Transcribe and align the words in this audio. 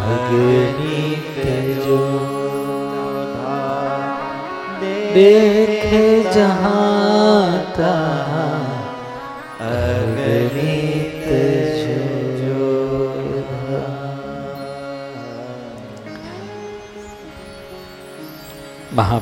અગ્નિ 0.07 1.03
તેજો 1.35 2.03
દેખ 5.13 5.91
જહાં 6.35 6.70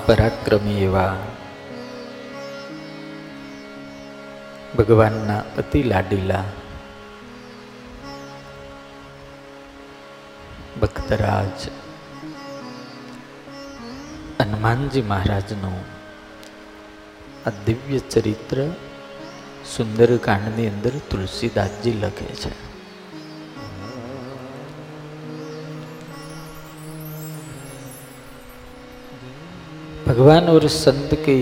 મહાપરાક્રમી 0.10 0.84
એવા 0.84 1.18
ભગવાનના 4.78 5.42
અતિ 5.58 5.82
લાડીલા 5.84 6.46
ભક્તરાજ 10.82 11.68
હનુમાનજી 14.40 15.06
મહારાજનું 15.12 15.78
આ 17.46 17.54
દિવ્ય 17.68 18.02
ચરિત્ર 18.10 18.62
સુંદરકાંડની 19.76 20.68
અંદર 20.68 20.98
તુલસીદાસજી 21.10 21.96
લખે 22.02 22.32
છે. 22.34 22.69
भगवान 30.20 30.48
और 30.50 30.68
संत 30.68 31.10
की 31.14 31.42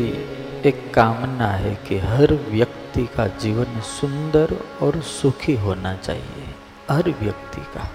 एक 0.70 0.94
कामना 0.94 1.48
है 1.48 1.74
कि 1.76 1.98
हर 1.98 2.34
व्यक्ति 2.34 3.06
का 3.06 3.28
जीवन 3.28 3.80
सुंदर 3.82 4.54
और 4.82 5.02
सुखी 5.02 5.56
होना 5.56 5.96
चाहिए, 5.96 6.54
हर 6.92 7.10
व्यक्ति 7.22 7.62
का। 7.62 7.90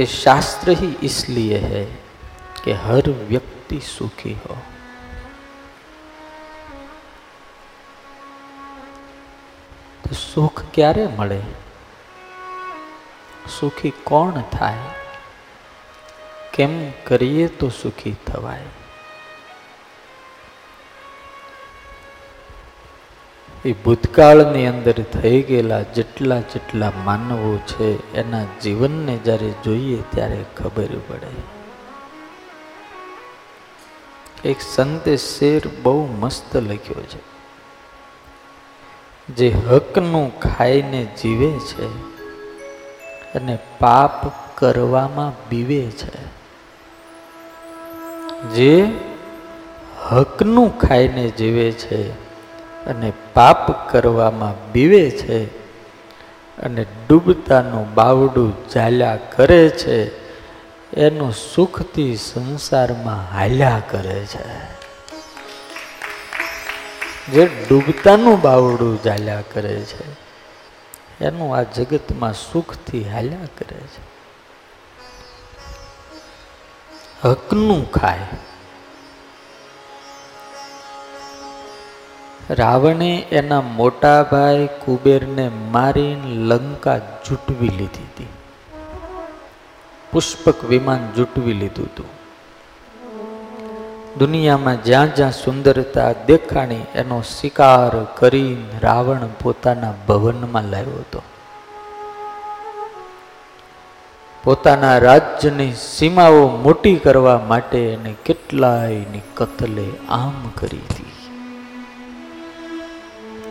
ये 0.00 0.06
शास्त्र 0.06 0.70
ही 0.70 0.96
इसलिए 1.02 1.58
है 1.58 1.84
कि 2.64 2.72
हर 2.72 3.10
व्यक्ति 3.28 3.80
सुखी 3.80 4.32
हो। 4.32 4.58
तो 10.04 10.14
सुख 10.14 10.64
क्यारे 10.74 11.06
मे 11.06 11.42
सुखी 13.50 13.90
कौन 14.06 14.42
थाय 14.42 14.95
કેમ 16.56 16.90
કરીએ 16.90 17.48
તો 17.48 17.68
સુખી 17.68 18.16
થવાય? 18.26 18.62
એ 23.64 23.72
ભૂતકાળની 23.72 24.66
અંદર 24.66 24.92
થઈ 24.92 25.42
ગયેલા 25.42 25.82
જેટલા 25.82 26.40
જેટલા 26.40 26.92
માનવો 27.04 27.58
છે, 27.58 28.12
એના 28.14 28.44
જીવનને 28.62 29.16
જ્યારે 29.16 29.52
જોઈએ 29.64 30.02
ત્યારે 30.10 30.44
ખબર 30.56 30.86
પડે. 31.08 31.56
એક 34.48 34.56
સંતે 34.60 35.16
શેર 35.16 35.62
બહુ 35.82 36.06
મસ્ત 36.06 36.56
લખ્યો 36.56 37.02
છે. 37.02 37.36
જે 39.34 39.50
હકનું 39.50 40.40
ખાઈને 40.40 41.04
જીવે 41.22 41.58
છે 41.58 41.88
અને 43.34 43.58
પાપ 43.78 44.32
કરવામાં 44.58 45.48
બીવે 45.48 45.90
છે. 45.90 46.25
જે 48.36 48.92
હકનું 50.10 50.78
ખાઈને 50.78 51.30
જીવે 51.30 51.72
છે 51.72 52.10
અને 52.84 53.12
પાપ 53.34 53.90
કરવામાં 53.90 54.72
બીવે 54.72 55.10
છે 55.10 55.38
અને 56.58 56.86
ડૂબતાનું 57.08 57.94
બાવડું 57.94 58.68
ચાલ્યા 58.68 59.16
કરે 59.16 59.68
છે, 59.68 59.98
એનું 60.96 61.32
સુખથી 61.32 62.16
સંસારમાં 62.16 63.36
હાલ્યા 63.36 63.82
કરે 63.90 64.20
છે. 64.26 64.44
જે 67.32 67.50
ડૂબતાનું 67.68 68.40
બાવડું 68.40 69.02
ચાલ્યા 69.02 69.42
કરે 69.52 69.80
છે, 69.82 70.04
એનું 71.24 71.56
આ 71.56 71.62
જગતમાં 71.62 72.32
સુખથી 72.32 73.04
હાલ્યા 73.04 73.48
કરે 73.58 73.80
છે. 73.80 74.05
હકનું 77.26 77.92
ખાય. 77.92 78.18
રાવણે 82.50 83.26
એના 83.32 83.60
મોટા 83.60 84.22
ભાઈ 84.22 84.66
કુબેરને 84.66 85.48
મારીને 85.48 86.34
લંકા 86.34 86.98
જૂટવી 86.98 87.68
લીધી 87.68 87.84
હતી. 87.84 88.28
પુષ્પક 90.12 90.64
વિમાન 90.64 91.12
જૂટવી 91.16 91.52
લીધું 91.52 91.86
હતું. 91.86 92.06
દુનિયામાં 94.18 94.84
જ્યાં 94.84 95.14
જ્યાં 95.14 95.32
સુંદરતા 95.32 96.12
દેખાણી 96.12 96.86
એનો 96.94 97.22
શિકાર 97.22 98.04
કરીને 98.04 98.78
રાવણ 98.82 99.18
પોતાના 99.42 99.92
ભવનમાં 100.08 100.62
લાવ્યો 100.62 100.96
હતો. 100.96 101.22
પોતાના 104.46 104.98
રાજ્યની 104.98 105.72
સીમાઓ 105.72 106.48
મોટી 106.48 106.96
કરવા 106.96 107.38
માટે 107.38 107.78
એને 107.78 108.14
કેટલાયની 108.24 109.20
કતલે 109.34 109.90
આમ 110.08 110.48
કરી 110.54 110.76
હતી. 110.76 111.12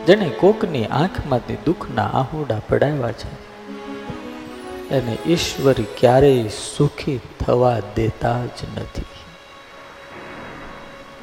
જેને 0.06 0.28
કોકની 0.28 0.86
આંખમાંથી 0.86 1.56
દુઃખના 1.64 2.02
આહુડા 2.02 2.60
પડાવ્યા 2.68 3.12
છે. 3.12 3.30
એને 4.90 5.18
ઈશ્વર 5.26 5.72
ક્યારેય 5.72 6.48
સુખી 6.48 7.20
થવા 7.46 7.80
દેતા 7.96 8.46
જ 8.46 8.78
નથી. 8.78 9.04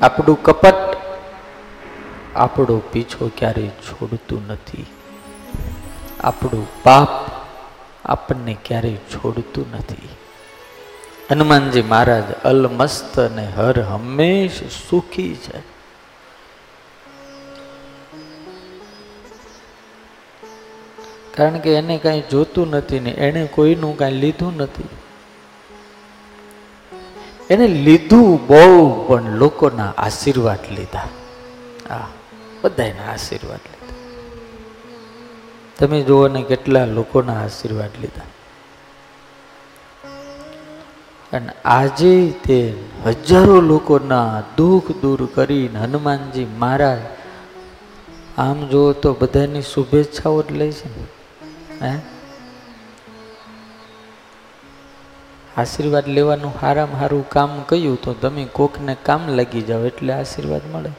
આપણું 0.02 0.44
કપટ 0.44 0.98
આપણો 2.36 2.82
પીછો 2.92 3.32
ક્યારેય 3.38 3.68
છોડતું 3.68 4.48
નથી. 4.48 4.86
આપણું 6.20 6.84
પાપ 6.84 7.43
આપણને 8.06 8.58
ક્યારેય 8.66 8.96
છોડતું 8.96 9.66
નથી. 9.72 10.10
હનુમાનજી 11.32 11.82
મહારાજ 11.82 12.24
અલમસ્ત 12.44 13.20
અને 13.20 13.52
હર 13.58 13.82
હંમેશ 13.82 14.64
સુખી 14.90 15.36
છે. 15.36 15.74
કારણ 21.36 21.58
કે 21.58 21.76
એને 21.76 21.98
કાંઈ 21.98 22.24
જોતું 22.32 22.70
નથી 22.70 23.00
ને 23.00 23.12
એણે 23.12 23.46
કોઈનું 23.46 23.98
કાંઈ 23.98 24.12
લીધું 24.12 24.58
નથી. 24.58 24.84
એને 27.50 27.68
લીધું 27.68 28.48
બહુ, 28.48 29.06
પણ 29.08 29.32
લોકોના 29.32 29.94
આશીર્વાદ 29.98 30.60
લીધા. 30.72 31.08
આ 31.96 32.08
બધાના 32.62 33.14
આશીર્વાદ 33.14 33.60
તમે 35.80 36.02
જુઓ 36.02 36.28
ને 36.28 36.44
કેટલા 36.44 36.86
લોકોના 36.86 37.44
આશીર્વાદ 37.44 37.90
લીધા. 38.02 38.22
અને 41.38 41.50
આજે 41.66 42.34
તે 42.46 42.74
હજારો 43.06 43.62
લોકોના 43.62 44.44
દુઃખ 44.58 44.92
દૂર 44.92 45.30
કરીને 45.36 45.80
હનુમાનજી 45.80 46.46
મહારાજ, 46.46 47.00
આમ 48.38 48.68
જુઓ 48.68 48.94
તો 48.94 49.14
બધાની 49.14 49.62
શુભેચ્છાઓ 49.62 50.42
જ 50.42 50.52
લે 50.52 50.72
છે 50.72 51.02
ને. 51.02 51.06
હે? 51.88 52.00
આશીર્વાદ 55.58 56.08
લેવાનું 56.08 56.60
સારામાં 56.62 57.00
સારું 57.00 57.30
કામ 57.30 57.64
કહ્યું 57.64 58.02
તો 58.02 58.14
તમે 58.14 58.46
કોકને 58.46 58.96
કામ 59.04 59.28
લાગી 59.28 59.62
જાઓ 59.62 59.86
એટલે 59.86 60.14
આશીર્વાદ 60.14 60.62
મળે. 60.72 60.90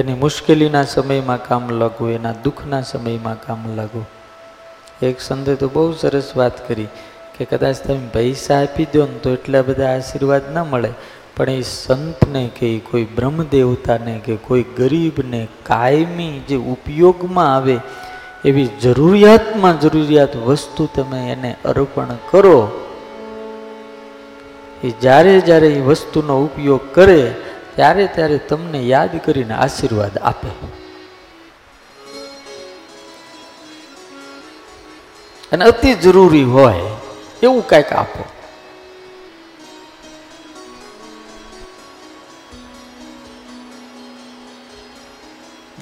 એની 0.00 0.14
મુશ્કેલીના 0.14 0.84
સમયમાં 0.84 1.42
કામ 1.44 1.68
લાગુ 1.80 2.06
એના 2.14 2.32
દુઃખના 2.44 2.80
સમયમાં 2.80 3.38
કામ 3.44 3.62
લાગુ 3.76 4.02
એક 5.02 5.22
સંતે 5.26 5.54
તો 5.60 5.68
બહુ 5.68 5.84
સરસ 5.92 6.28
વાત 6.36 6.56
કરી 6.68 6.88
કે 7.36 7.44
કદાચ 7.44 7.78
તમે 7.84 8.08
પૈસા 8.12 8.58
આપી 8.58 8.86
દો 8.94 9.06
ને 9.12 9.16
તો 9.18 9.30
એટલા 9.36 9.62
બધા 9.62 9.92
આશીર્વાદ 9.92 10.50
ના 10.54 10.64
મળે, 10.64 10.90
પણ 11.36 11.50
એ 11.50 11.62
સંતને 11.62 12.42
કે 12.58 12.70
કોઈ 12.90 13.06
બ્રહ્મદેવતાને 13.16 14.14
કે 14.18 14.36
કોઈ 14.36 14.66
ગરીબને 14.76 15.40
કાયમી 15.62 16.36
જે 16.48 16.58
ઉપયોગમાં 16.74 17.50
આવે, 17.54 17.76
એવી 18.44 18.68
જરૂરિયાતમાં 18.82 19.80
જરૂરિયાત 19.80 20.36
વસ્તુ 20.46 20.90
તમે 20.94 21.22
એને 21.32 21.56
અર્પણ 21.64 22.14
કરો, 22.30 22.58
એ 24.84 24.90
જ્યારે 25.00 25.34
જ્યારે 25.40 25.72
એ 25.72 25.80
વસ્તુનો 25.80 26.40
ઉપયોગ 26.44 26.94
કરે 26.94 27.20
ત્યારે 27.76 28.06
ત્યારે 28.06 28.38
તમને 28.38 28.80
યાદ 28.80 29.20
કરીને 29.24 29.54
આશીર્વાદ 29.54 30.18
આપે. 30.18 30.48
અને 35.52 35.64
અતિ 35.64 35.94
જરૂરી 35.94 36.44
હોય 36.44 36.80
એવું 37.42 37.68
કંઈક 37.68 37.92
આપો. 37.92 38.24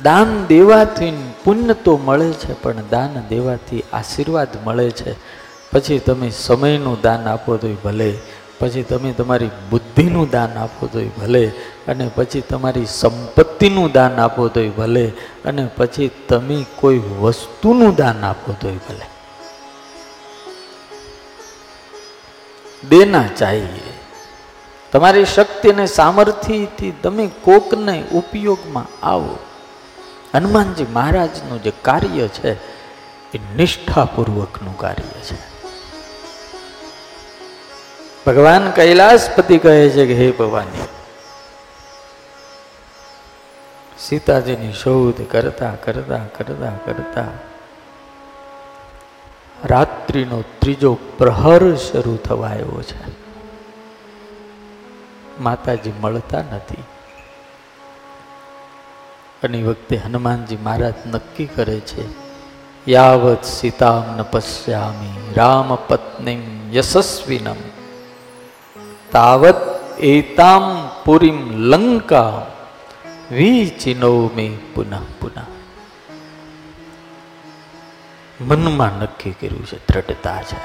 દાન 0.03 0.47
દેવાથી 0.47 1.33
પુણ્ય 1.45 1.75
તો 1.75 1.97
મળે 1.97 2.33
છે, 2.33 2.63
પણ 2.63 2.75
દાન 2.91 3.23
દેવાથી 3.29 3.85
આશીર્વાદ 3.93 4.49
મળે 4.65 4.91
છે. 4.91 5.13
પછી 5.71 5.99
તમે 5.99 6.31
સમયનું 6.31 7.01
દાન 7.01 7.29
આપો 7.29 7.57
તો 7.57 7.69
ભલે. 7.85 8.19
પછી 8.65 8.83
તમે 8.83 9.13
તમારી 9.13 9.51
બુદ્ધિનું 9.71 10.31
દાન 10.31 10.59
આપો 10.59 10.87
તોય 10.87 11.07
ભલે, 11.07 11.47
અને 11.89 12.11
પછી 12.15 12.41
તમારી 12.41 12.87
સંપત્તિનું 12.87 13.93
દાન 13.93 14.21
આપો 14.21 14.49
તોય 14.49 14.71
ભલે, 14.71 15.13
અને 15.45 15.69
પછી 15.77 16.11
તમે 16.29 16.67
કોઈ 16.77 16.99
વસ્તુનું 16.99 17.95
દાન 17.95 18.25
આપો 18.25 18.55
તોય 18.61 18.73
ભલે. 18.73 19.07
દેના 22.89 23.25
ચાહીએ. 23.37 23.93
તમારી 24.93 25.25
શક્તિ 25.25 25.71
અને 25.71 25.87
સામર્થ્યથી 25.87 26.91
તમે 26.91 27.31
કોકને 27.43 28.05
ઉપયોગમાં 28.13 29.07
આવો. 29.07 29.39
હનુમાનજી 30.35 30.87
મહારાજનું 30.93 31.63
જે 31.63 31.73
કાર્ય 31.83 32.29
છે, 32.29 32.53
એ 33.35 33.41
નિષ્ઠાપૂર્વકનું 33.57 34.79
કાર્ય 34.79 35.21
છે. 35.21 35.54
ભગવાન 38.27 38.71
કૈલાસપતિ 38.71 39.59
કહે 39.59 39.91
છે 39.91 40.07
કે 40.07 40.15
હે 40.15 40.31
ભવાની, 40.31 40.85
સીતાજીની 43.99 44.73
શોધ 44.73 45.21
કરતા 45.31 45.75
કરતા 45.85 46.25
કરતા 46.39 46.73
કરતા 46.85 47.27
રાત્રિનો 49.65 50.43
ત્રીજો 50.59 50.95
પ્રહર 51.19 51.75
શરૂ 51.77 52.17
થવા 52.17 52.49
આવ્યો 52.49 52.83
છે. 52.83 53.03
માતાજી 55.41 55.93
મળતા 56.01 56.43
નથી. 56.53 56.83
અને 59.43 59.63
વખતે 59.63 59.97
હનુમાનજી 59.97 60.57
મહારાજ 60.57 60.95
નક્કી 61.07 61.47
કરે 61.47 61.81
છે, 61.81 62.05
યાવત 62.91 63.45
સીતામ 63.45 64.17
ન 64.17 64.23
પશ્યામી 64.23 65.35
રામ 65.37 65.75
પત્ની 65.89 66.71
યશસ્વિનમ. 66.73 67.74
તાવત 69.15 69.55
એતામ 69.99 70.89
પુરીમ 71.05 71.51
લંકા 71.51 72.47
વિચિનો 73.33 74.31
મે 74.37 74.57
પુનઃ 74.75 74.97
પુનઃ 75.21 75.43
મનમાં 78.41 78.91
નક્કી 78.93 79.31
કર્યું 79.31 79.67
છે, 79.67 79.87
દ્રઢતા 79.87 80.43
છે. 80.43 80.57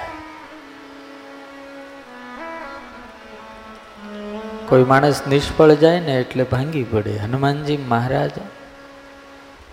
કોઈ 4.68 4.84
માણસ 4.84 5.28
નિષ્ફળ 5.28 5.72
જાય 5.72 6.00
ને 6.00 6.14
એટલે 6.14 6.44
ભાંગી 6.44 6.84
પડે. 6.84 7.18
હનુમાનજી 7.18 7.78
મહારાજ 7.78 8.32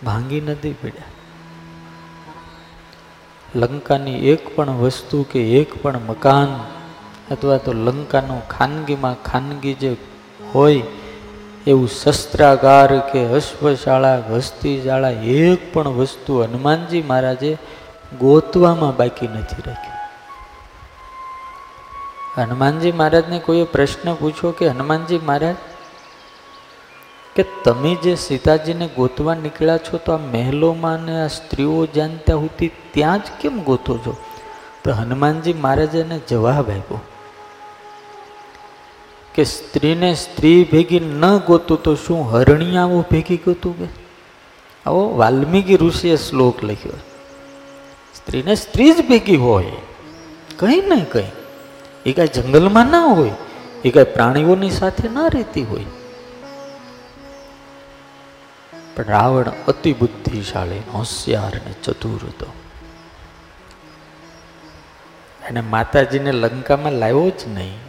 ભાંગી 0.05 0.41
નથી 0.41 0.73
પડ્યા. 0.73 1.05
લંકાની 3.55 4.29
એક 4.29 4.57
પણ 4.57 4.71
વસ્તુ 4.71 5.27
કે 5.33 5.41
એક 5.61 5.83
પણ 5.83 5.99
મકાન 5.99 6.77
અથવા 7.31 7.57
તો 7.57 7.73
લંકાનું 7.73 8.49
ખાનગીમાં 8.49 9.23
ખાનગી 9.23 9.75
જે 9.75 9.97
હોય, 10.55 10.83
એવું 11.67 11.89
શસ્ત્રાગાર 11.89 12.99
કે 12.99 13.27
અશ્વશાળા 13.27 14.19
હસ્તીશાળા 14.31 15.11
એક 15.11 15.75
પણ 15.75 15.89
વસ્તુ 15.89 16.43
હનુમાનજી 16.43 17.03
મહારાજે 17.03 17.59
ગોતવામાં 18.21 18.97
બાકી 18.97 19.29
નથી 19.29 19.63
રાખ્યું 19.67 19.97
હનુમાનજી 22.37 22.93
મહારાજને 22.93 23.39
કોઈએ 23.39 23.65
પ્રશ્ન 23.65 24.15
પૂછ્યો 24.15 24.51
કે, 24.51 24.69
હનુમાનજી 24.69 25.19
મહારાજ, 25.19 25.57
કે 27.37 27.45
તમે 27.65 27.95
જે 27.95 28.15
સીતાજીને 28.15 28.87
ગોતવા 28.97 29.35
નીકળ્યા 29.35 29.79
છો, 29.79 29.99
તો 29.99 30.13
આ 30.13 30.17
મહેલોમાં 30.17 31.01
ને 31.01 31.21
આ 31.23 31.27
સ્ત્રીઓ 31.27 31.87
જાણતા 31.87 32.35
હોતી 32.35 32.71
ત્યાં 32.93 33.19
જ 33.19 33.23
કેમ 33.41 33.63
ગોતો 33.63 33.99
છો? 33.99 34.17
તો 34.85 34.93
હનુમાનજી 34.93 35.53
મહારાજે 35.53 36.05
જવાબ 36.29 36.71
આપ્યો 36.71 37.01
કે 39.37 39.45
સ્ત્રીને 39.45 40.15
સ્ત્રી 40.15 40.69
ભેગી 40.73 41.01
ન 41.01 41.39
ગોતું 41.39 41.83
તો 41.83 41.95
શું 41.95 42.33
હરણિયાઓ 42.33 43.05
ભેગી 43.11 43.37
ગોતું 43.37 43.79
કે? 43.79 44.03
આવો 44.87 45.17
વાલ્મીકી 45.17 45.77
ઋષિએ 45.77 46.17
શ્લોક 46.17 46.65
લખ્યો. 46.65 46.93
સ્ત્રીને 48.15 48.55
સ્ત્રી 48.55 48.93
જ 48.93 49.09
ભેગી 49.09 49.37
હોય. 49.37 49.67
કંઈ 50.57 50.81
ને 50.81 51.07
કંઈ. 51.13 51.31
એ 52.07 52.13
કાંઈ 52.13 52.29
જંગલમાં 52.29 52.87
ના 52.87 53.05
હોય. 53.05 53.31
એ 53.85 53.91
કાંઈ 53.91 54.05
પ્રાણીઓની 54.05 54.71
સાથે 54.71 55.09
ના 55.09 55.27
રહેતી 55.27 55.63
હોય. 55.63 55.85
પણ 58.97 59.05
રાવણ 59.05 59.45
અતિ 59.69 59.93
બુદ્ધિશાળી, 59.93 60.83
હોશિયાર 60.95 61.59
અને 61.59 61.75
ચતુર 61.85 62.21
હતો. 62.25 62.47
એને 65.49 65.61
માતાજીને 65.61 66.33
લંકામાં 66.33 66.93
લાવ્યો 66.93 67.31
જ 67.31 67.49
નહીં. 67.49 67.86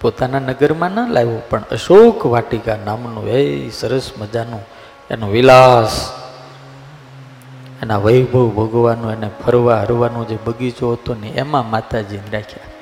પોતાના 0.00 0.44
નગરમાં 0.44 0.92
ના 0.92 1.08
લાવ્યો, 1.08 1.42
પણ 1.50 1.64
અશોક 1.72 2.20
વાટિકા 2.28 2.78
નામનું 2.84 3.28
એ 3.28 3.70
સરસ 3.70 4.12
મજાનું 4.20 4.60
એનો 5.10 5.26
વિલાસ, 5.32 6.12
એના 7.82 8.00
વૈભવ 8.04 8.52
ભોગવાનું 8.56 9.12
એને 9.16 9.28
ફરવા 9.44 9.80
હરવાનો 9.82 10.24
જે 10.28 10.36
બગીચો 10.44 10.92
હતો 10.92 11.14
ને, 11.14 11.28
એમાં 11.32 11.70
માતાજીને 11.70 12.30
રાખ્યા. 12.32 12.74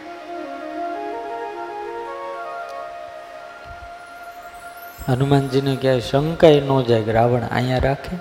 હનુમાનજીને 5.08 5.76
ક્યાંય 5.76 6.00
શંકાય 6.00 6.60
ન 6.64 6.70
જાય 6.88 7.12
રાવણ 7.12 7.44
અહીંયા 7.46 7.78
રાખે. 7.78 8.16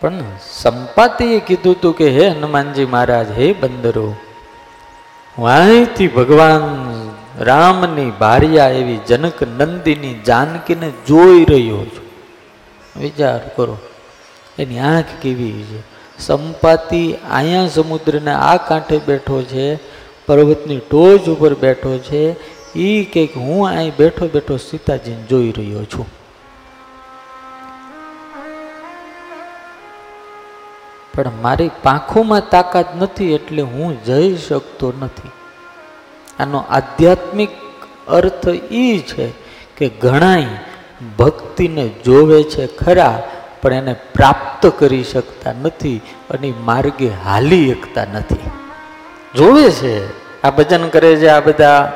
પણ 0.00 0.24
સંપાતીએ 0.62 1.38
કીધું 1.40 1.74
હતું 1.74 1.96
કે, 1.96 2.08
હે 2.10 2.28
હનુમાનજી 2.28 2.84
મહારાજ, 2.84 3.30
હે 3.30 3.52
બંદરો 3.52 4.08
હું 5.36 6.14
ભગવાન 6.14 6.64
રામની 7.40 8.10
ભારિયા 8.10 8.68
એવી 8.70 9.00
જનક 9.08 9.42
નંદીની 9.42 10.14
જાનકીને 10.26 10.90
જોઈ 11.08 11.44
રહ્યો 11.44 11.84
છું. 11.84 12.06
વિચાર 13.00 13.40
કરો, 13.56 13.78
એની 14.58 14.78
આંખ 14.78 15.14
કેવી 15.22 15.62
છે? 15.62 15.80
સંપાતી 16.18 17.08
અહીંયા 17.32 17.66
સમુદ્રના 17.68 18.38
આ 18.40 18.56
કાંઠે 18.56 18.98
બેઠો 19.06 19.42
છે, 19.42 19.66
પર્વતની 20.26 20.80
ટોચ 20.90 21.28
ઉપર 21.28 21.54
બેઠો 21.54 21.98
છે 21.98 22.22
એ 22.74 23.04
કંઈક 23.04 23.36
હું 23.36 23.68
અહીં 23.68 23.96
બેઠો 23.96 24.26
બેઠો 24.26 24.56
સીતાજીને 24.56 25.22
જોઈ 25.22 25.52
રહ્યો 25.52 25.84
છું. 25.84 26.06
પણ 31.18 31.32
મારી 31.42 31.70
પાંખોમાં 31.82 32.50
તાકાત 32.50 32.96
નથી 32.96 33.34
એટલે 33.34 33.62
હું 33.62 34.04
જઈ 34.04 34.36
શકતો 34.36 34.92
નથી. 35.00 35.30
આનો 36.38 36.58
આધ્યાત્મિક 36.70 37.50
અર્થ 38.08 38.48
એ 38.70 38.98
છે 38.98 39.26
કે 39.76 39.88
ઘણાય 39.88 40.46
ભક્તિને 41.18 41.88
જોવે 41.88 42.42
છે 42.42 42.66
ખરા, 42.66 43.22
પણ 43.62 43.72
એને 43.72 43.94
પ્રાપ્ત 44.14 44.66
કરી 44.78 45.04
શકતા 45.04 45.54
નથી 45.62 46.00
અને 46.30 46.52
માર્ગે 46.60 47.08
હાલી 47.08 47.74
શકતા 47.74 48.06
નથી. 48.14 48.50
જોવે 49.36 49.70
છે, 49.70 49.94
આ 50.42 50.50
ભજન 50.50 50.88
કરે 50.88 51.16
છે 51.16 51.28
આ 51.28 51.40
બધા 51.40 51.92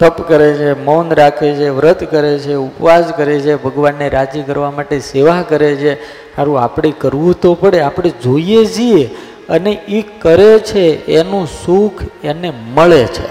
તપ 0.00 0.26
કરે 0.28 0.54
છે, 0.54 0.72
મૌન 0.72 1.10
રાખે 1.10 1.54
છે, 1.54 1.68
વ્રત 1.68 2.10
કરે 2.10 2.38
છે, 2.38 2.54
ઉપવાસ 2.54 3.12
કરે 3.12 3.40
છે, 3.40 3.56
ભગવાનને 3.56 4.08
રાજી 4.08 4.42
કરવા 4.42 4.70
માટે 4.70 4.98
સેવા 5.00 5.42
કરે 5.42 5.76
છે. 5.76 5.94
સારું 6.36 6.60
આપણે 6.60 6.90
કરવું 6.90 7.40
તો 7.40 7.54
પડે, 7.54 7.80
આપણે 7.80 8.10
જોઈએ 8.10 8.66
છીએ 8.66 9.10
અને 9.48 9.72
એ 9.88 10.02
કરે 10.02 10.58
છે, 10.58 11.06
એનું 11.06 11.46
સુખ 11.46 12.02
એને 12.22 12.50
મળે 12.50 13.06
છે. 13.06 13.28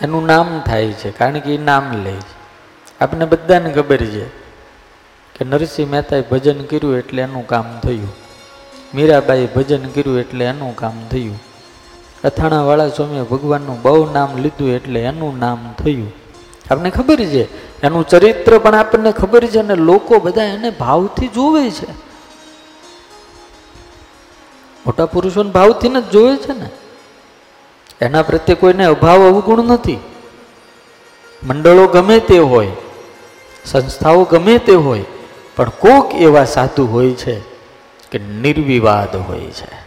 એનું 0.00 0.24
નામ 0.26 0.62
થાય 0.66 0.92
છે, 0.92 1.10
કારણ 1.10 1.40
કે 1.40 1.54
એ 1.54 1.58
નામ 1.58 2.02
લે 2.04 2.12
છે. 2.12 2.34
આપણે 3.00 3.24
બધાને 3.24 3.72
ખબર 3.72 3.96
છે 3.96 4.26
કે 5.34 5.44
નરસિંહ 5.44 5.90
મહેતાએ 5.90 6.22
ભજન 6.22 6.64
કર્યું 6.64 6.98
એટલે 6.98 7.22
એનું 7.22 7.46
કામ 7.46 7.80
થયું. 7.82 8.25
મીરાબાઈએ 8.96 9.46
ભજન 9.46 9.88
કર્યું 9.88 10.18
એટલે 10.18 10.44
એનું 10.44 10.76
કામ 10.76 11.08
થયું. 11.10 11.40
અથાણાવાળા 12.24 12.88
સ્વામીએ 12.88 13.22
ભગવાનનું 13.22 13.82
બહુ 13.82 14.12
નામ 14.12 14.36
લીધું 14.36 14.70
એટલે 14.70 15.00
એનું 15.00 15.38
નામ 15.38 15.74
થયું. 15.84 16.12
આપણને 16.70 16.90
ખબર 16.90 17.16
છે, 17.16 17.42
એનું 17.82 18.08
ચરિત્ર 18.08 18.58
પણ 18.58 18.74
આપણને 18.74 19.12
ખબર 19.12 19.46
છે 19.46 19.58
અને 19.58 19.74
લોકો 19.74 20.18
બધા 20.18 20.42
એને 20.42 20.70
ભાવથી 20.70 21.28
જોવે 21.28 21.70
છે. 21.70 22.06
મોટા 24.86 25.06
પુરુષોને 25.06 25.50
ભાવથી 25.50 25.88
જ 25.88 26.10
જોવે 26.10 26.36
છે 26.36 26.52
ને? 26.52 26.68
એના 28.00 28.22
પ્રત્યે 28.22 28.56
કોઈને 28.56 28.84
અભાવ 28.84 29.22
અવગુણ 29.22 29.64
નથી. 29.64 29.98
મંડળો 31.42 31.86
ગમે 31.86 32.18
તે 32.18 32.38
હોય, 32.38 32.68
સંસ્થાઓ 33.64 34.24
ગમે 34.24 34.58
તે 34.58 34.74
હોય, 34.74 35.04
પણ 35.56 35.70
કોક 35.70 36.14
એવા 36.14 36.44
સાધુ 36.44 36.86
હોય 36.86 37.12
છે. 37.12 37.55
કે 38.10 38.18
નિર્વિવાદ 38.18 39.16
હોય 39.16 39.40
છે. 39.40 39.86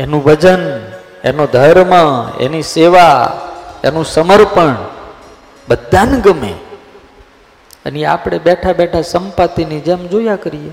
એનું 0.00 0.24
ભજન, 0.24 0.92
એનો 1.24 1.46
ધર્મ, 1.46 1.94
એની 2.40 2.62
સેવા, 2.62 3.40
એનું 3.84 4.04
સમર્પણ 4.04 4.74
બધાને 5.68 6.20
ગમે. 6.20 6.54
અને 7.86 8.04
આપણે 8.04 8.38
બેઠા 8.38 8.72
બેઠા 8.72 9.02
સંપાતિની 9.02 9.80
જેમ 9.80 10.06
જોયા 10.06 10.36
કરીએ. 10.36 10.70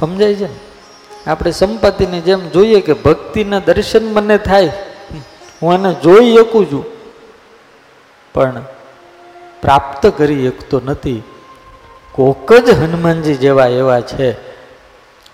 સમજાય 0.00 0.34
છે? 0.34 0.48
આપણે 1.26 1.50
સંપત્તિની 1.50 2.20
જેમ 2.20 2.48
જોઈએ 2.48 2.80
કે 2.80 2.92
ભક્તિના 2.92 3.58
દર્શન 3.58 4.14
મને 4.14 4.38
થાય. 4.38 4.72
હું 5.62 5.74
એને 5.74 5.94
જોઈ 5.94 6.36
શકું 6.36 6.72
છું. 6.72 6.84
પણ 8.34 8.64
પ્રાપ્ત 9.62 10.06
કરી 10.06 10.50
શકતો 10.50 10.80
નથી. 10.84 11.22
કોક 12.16 12.52
જ 12.52 12.70
હનુમાનજી 12.70 13.34
જેવા 13.34 13.66
એવા 13.66 14.00
છે 14.00 14.32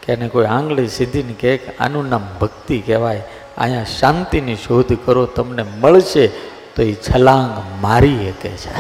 કે 0.02 0.12
એને 0.12 0.28
કોઈ 0.28 0.46
આંગળી 0.46 0.88
સીધીને 0.88 1.34
કહે 1.40 1.60
આનું 1.80 2.08
નામ 2.08 2.24
ભક્તિ 2.40 2.78
કહેવાય. 2.78 3.22
અહીંયા 3.58 3.84
શાંતિની 3.84 4.56
શોધ 4.56 4.92
કરો, 5.04 5.26
તમને 5.26 5.64
મળશે 5.80 6.26
તો 6.74 6.82
એ 6.82 6.94
છલાંગ 6.94 7.62
મારી 7.80 8.32
શકે 8.32 8.48
છે. 8.48 8.74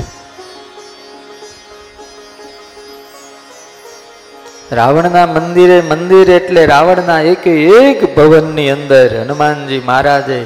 રાવણના 4.74 5.26
મંદિરે, 5.26 5.80
મંદિર 5.80 6.30
એટલે 6.30 6.66
રાવણના 6.66 7.20
એક 7.20 7.46
એક 7.46 8.16
ભવનની 8.16 8.70
અંદર 8.70 9.20
હનુમાનજી 9.22 9.82
મહારાજે 9.84 10.40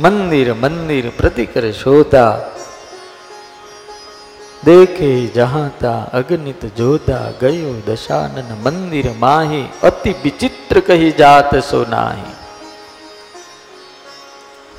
મંદિર 0.00 0.54
મંદિર 0.54 1.10
પ્રતિકર 1.10 1.70
શોધા. 1.70 2.38
દેખે 4.62 5.10
જહાતા 5.28 6.00
અગણિત 6.12 6.64
જોતા 6.76 7.26
ગયો 7.40 7.72
દશાનન 7.86 8.50
મંદિર 8.56 9.06
માહી 9.18 9.62
અતિ 9.82 10.12
વિચિત્ર 10.22 10.80
કહી 10.80 11.12
જાત 11.12 11.52
સોનાહી 11.62 12.34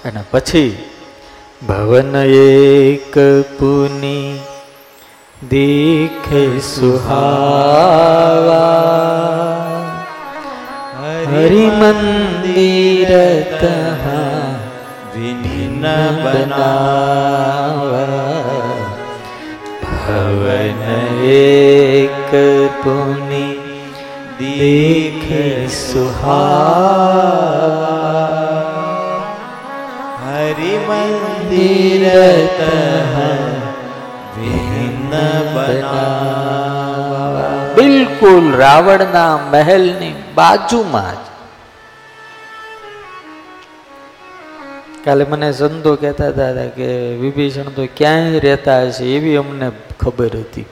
અને 0.05 0.21
પછી 0.31 0.71
ભવન 1.67 2.15
એક 2.21 3.15
પુની 3.57 4.29
દેખે 5.49 6.43
સુહાવા 6.69 7.81
હરિ 11.27 11.65
મંદિર 11.79 13.11
વિનિન 15.13 15.85
બનાવા 16.23 17.11
ભવન 20.11 20.81
એક 21.31 22.31
પુની 22.83 23.55
દેખ 24.39 25.27
સુહા 25.71 27.21
હરિ 30.23 30.73
મંદિર 30.81 32.05
બનાવા 35.55 37.51
બિલકુલ 37.75 38.47
રાવણના 38.55 39.33
મહેલની 39.47 40.13
બાજુમાં 40.35 41.17
જ 41.17 41.25
કાલે 45.03 45.23
મને 45.25 45.49
સંતો 45.53 45.95
કહેતા 45.97 46.29
હતા 46.31 46.67
કે 46.75 46.89
વિભીષણ 47.21 47.71
તો 47.71 47.87
ક્યાંય 47.95 48.39
રહેતા 48.41 48.81
હશે 48.83 49.05
એવી 49.15 49.37
અમને 49.37 49.71
ખબર 50.01 50.33
હતી. 50.37 50.65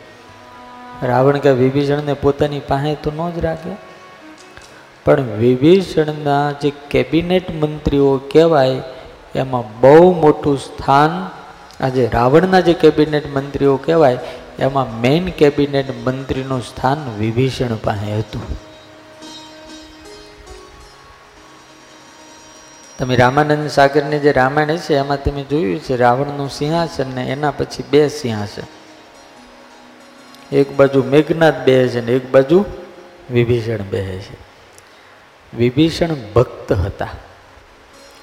રાવણ 1.04 1.38
કે 1.38 1.52
વિભીષણને 1.52 2.14
પોતાની 2.14 2.60
પાસે 2.60 2.96
તો 3.04 3.12
ન 3.12 3.20
જ 3.30 3.46
રાખે 3.46 3.74
પણ 5.06 5.28
વિભીષણના 5.38 6.52
જે 6.52 6.70
કેબિનેટ 6.90 7.48
મંત્રીઓ 7.62 8.10
કહેવાય, 8.32 8.82
એમાં 9.36 9.68
બહુ 9.82 10.14
મોટું 10.14 10.58
સ્થાન 10.60 11.14
આજે 11.80 12.04
રાવણના 12.14 12.60
જે 12.60 12.74
કેબિનેટ 12.74 13.28
મંત્રીઓ 13.34 13.76
કહેવાય, 13.78 14.20
એમાં 14.60 14.90
મેઇન 15.02 15.30
કેબિનેટ 15.32 15.94
મંત્રીનું 16.06 16.62
સ્થાન 16.62 17.06
વિભીષણ 17.20 17.78
પાસે 17.84 18.10
હતું. 18.20 18.44
તમે 23.00 23.16
રામાનંદ 23.16 23.70
સાગરની 23.70 24.20
જે 24.20 24.32
રામાયણ 24.32 24.84
છે 24.86 24.98
એમાં 24.98 25.24
તમે 25.24 25.44
જોયું 25.44 25.80
છે 25.80 25.96
રાવણનું 25.96 26.50
સિંહાસન 26.50 27.16
ને 27.16 27.24
એના 27.28 27.52
પછી 27.52 27.86
બે 27.92 28.02
સિંહાસન. 28.08 28.68
એક 30.52 30.72
બાજુ 30.72 31.04
મેઘનાથ 31.04 31.54
બે 31.56 31.88
છે 31.88 32.02
ને 32.02 32.12
એક 32.12 32.32
બાજુ 32.32 32.66
વિભીષણ 33.32 33.78
બે 33.78 34.20
છે. 34.20 34.38
વિભીષણ 35.58 36.08
ભક્ત 36.36 36.74
હતા 36.74 37.08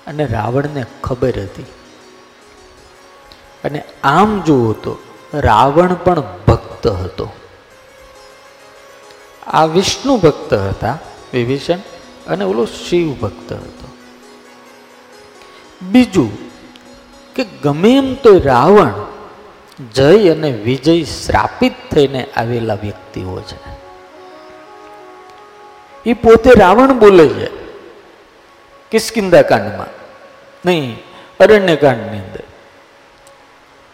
અને 0.06 0.26
રાવણને 0.26 0.84
ખબર 1.04 1.28
હતી. 1.28 1.66
અને 3.64 3.84
આમ 4.04 4.42
જુઓ 4.42 4.72
તો 4.72 4.96
રાવણ 5.34 5.94
પણ 5.94 6.20
ભક્ત 6.20 6.86
હતો. 6.86 7.28
આ 9.46 9.64
વિષ્ણુ 9.64 10.16
ભક્ત 10.16 10.54
હતા 10.54 10.98
વિભીષણ 11.32 11.78
અને 12.26 12.44
ઓલો 12.44 12.64
શિવ 12.64 13.12
ભક્ત 13.12 13.52
હતો. 13.52 13.96
બીજું 15.82 16.38
કે 17.34 17.44
ગમે 17.44 17.96
એમ 17.96 18.14
તો 18.14 18.38
રાવણ 18.38 19.15
જય 19.94 20.30
અને 20.30 20.52
વિજય 20.52 21.04
શ્રાપિત 21.04 21.72
થઈને 21.90 22.26
આવેલા 22.36 22.74
વ્યક્તિઓ 22.74 23.40
છે. 23.40 23.76
એ 26.06 26.12
પોતે 26.12 26.50
રાવણ 26.58 26.98
બોલે 26.98 27.28
છે 27.28 27.50
કિસ્કિંદા 28.90 29.42
કાંડમાં, 29.42 29.86
નહીં, 30.66 30.98
અરણ્યકાંડની 31.40 32.18
અંદર. 32.18 32.42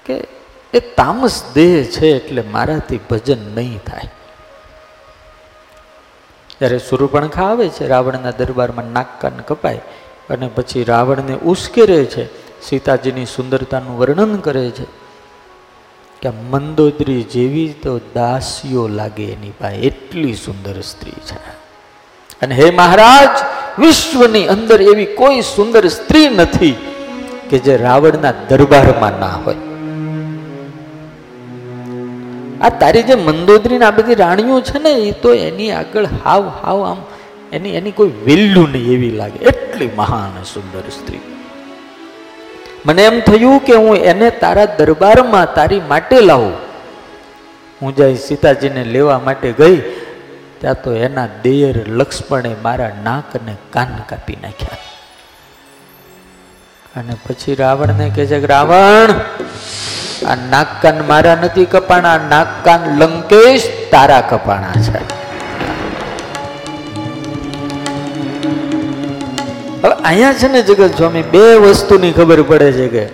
કે 0.07 0.27
એ 0.75 0.81
તામસ 0.81 1.45
દેહ 1.55 1.85
છે 1.85 2.07
એટલે 2.07 2.43
મારાથી 2.43 3.01
ભજન 3.11 3.55
નહીં 3.55 3.79
થાય. 3.79 4.11
ત્યારે 6.59 6.79
સુરૂપણખા 6.79 7.45
આવે 7.45 7.69
છે, 7.69 7.89
રાવણના 7.89 8.31
દરબારમાં 8.31 8.85
નાક 8.85 9.21
કાન 9.21 9.37
કપાય 9.37 9.81
અને 10.31 10.51
પછી 10.55 10.85
રાવણને 10.85 11.35
ઉશ્કેરે 11.35 12.05
છે, 12.05 12.25
સીતાજીની 12.63 13.27
સુંદરતાનું 13.27 13.99
વર્ણન 13.99 14.37
કરે 14.37 14.71
છે. 14.71 15.02
કે 16.23 16.31
મંદોદરી 16.31 17.23
જેવી 17.23 17.69
તો 17.69 17.99
દાસીઓ 17.99 18.89
લાગે 18.89 19.25
એની 19.25 19.51
પાસે, 19.61 19.77
એટલી 19.77 20.35
સુંદર 20.35 20.81
સ્ત્રી 20.81 21.11
છે. 21.11 21.63
અને 22.43 22.55
હે 22.55 22.71
મહારાજ, 22.71 23.29
વિશ્વની 23.81 24.47
અંદર 24.47 24.83
એવી 24.83 25.07
કોઈ 25.07 25.41
સુંદર 25.41 25.89
સ્ત્રી 25.89 26.29
નથી 26.29 26.77
કે 27.51 27.59
જે 27.59 27.77
રાવણના 27.77 28.33
દરબારમાં 28.49 29.21
ના 29.21 29.27
હોય. 29.27 29.55
આ 32.61 32.69
તારી 32.69 33.03
જે 33.03 33.15
મંદોદરી 33.15 33.79
આ 33.79 33.91
બધી 33.91 34.15
રાણીઓ 34.15 34.61
છે 34.61 34.79
ને 34.79 34.91
એ 34.91 35.13
તો 35.13 35.35
એની 35.35 35.71
આગળ 35.71 36.07
હાવ 36.25 36.49
હાવ 36.49 36.85
આમ, 36.85 36.97
એની 37.53 37.69
એની 37.69 37.91
કોઈ 37.91 38.11
વેલ્યુ 38.25 38.67
નહીં 38.67 38.93
એવી 38.93 39.11
લાગે. 39.11 39.45
એટલી 39.45 39.91
મહાન 39.97 40.43
સુંદર 40.43 40.83
સ્ત્રી. 40.91 41.21
મને 42.85 43.03
એમ 43.03 43.21
થયું 43.21 43.65
કે 43.65 43.75
હું 43.75 43.97
એને 43.97 44.31
તારા 44.31 44.65
દરબારમાં 44.65 45.55
તારી 45.55 45.81
માટે 45.81 46.21
લાવું. 46.21 46.55
હું 47.83 47.97
જાય 47.97 48.15
સીતાજીને 48.15 48.85
લેવા 48.85 49.19
માટે 49.19 49.53
ગઈ, 49.53 49.79
ત્યાં 50.61 50.83
તો 50.83 50.93
એના 50.93 51.29
દેયર 51.43 51.89
લક્ષ્મણે 51.89 52.57
મારા 52.63 52.91
નાક 53.05 53.37
અને 53.37 53.57
કાન 53.71 53.95
કાપી 54.09 54.39
નાખ્યા. 54.43 54.77
અને 56.97 57.15
પછી 57.15 57.55
રાવણને 57.55 58.11
કહે 58.11 58.27
છે 58.27 58.41
કે, 58.41 58.47
રાવણ, 58.47 59.11
આ 60.27 60.35
નાક 60.51 60.67
કાન 60.83 61.05
મારા 61.09 61.35
નથી 61.35 61.65
કપાણા 61.65 62.19
નાક 62.19 62.47
કાન 62.65 62.81
લંકેશ 62.99 63.91
તારા 63.91 64.21
કપાણા 64.21 64.73
છે. 64.73 65.12
અહીંયા 70.05 70.39
છે 70.41 70.49
ને 70.49 70.63
જગત 70.63 70.97
સ્વામી, 70.97 71.23
બે 71.23 71.45
વસ્તુની 71.57 72.13
ખબર 72.13 72.43
પડે 72.43 72.71
છે 72.73 72.87
કે 72.89 73.05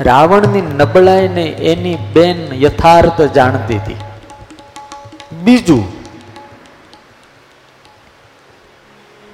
રાવણની 0.00 0.62
નબળાઈને 0.80 1.46
એની 1.72 1.98
બેન 2.14 2.38
યથાર્થ 2.64 3.20
જાણતી 3.36 3.78
હતી. 3.78 4.00
બીજું 5.44 5.84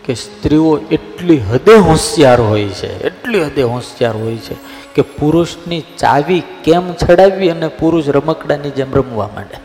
કે 0.04 0.14
સ્ત્રીઓ 0.14 0.72
એટલી 0.90 1.40
હદે 1.50 1.74
હોશિયાર 1.88 2.40
હોય 2.40 2.68
છે, 2.68 2.90
એટલી 3.08 3.44
હદે 3.44 3.62
હોશિયાર 3.62 4.16
હોય 4.16 4.36
છે 4.36 4.56
કે 4.94 5.02
પુરુષની 5.02 5.82
ચાવી 5.96 6.42
કેમ 6.64 6.94
છડાવવી 6.94 7.50
અને 7.50 7.68
પુરુષ 7.80 8.06
રમકડાની 8.08 8.70
જેમ 8.70 8.94
રમવા 8.94 9.30
માંડે. 9.34 9.58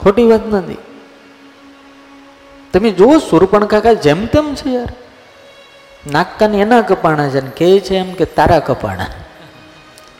ખોટી 0.00 0.28
વાત 0.30 0.44
નથી. 0.46 0.82
તમે 2.72 2.90
જુઓ 2.90 3.18
સુરપણ 3.18 3.66
કાકા 3.66 4.00
જેમ 4.06 4.26
તેમ 4.26 4.54
છે 4.54 4.70
યાર. 4.70 4.92
નાક્કાને 6.12 6.58
એના 6.58 6.80
કપાણા 6.80 7.28
છે 7.28 7.40
ને 7.40 7.50
કહે 7.50 7.80
છે 7.80 7.96
એમ 7.96 8.12
કે 8.12 8.24
તારા 8.24 8.58
કપાણા. 8.58 9.06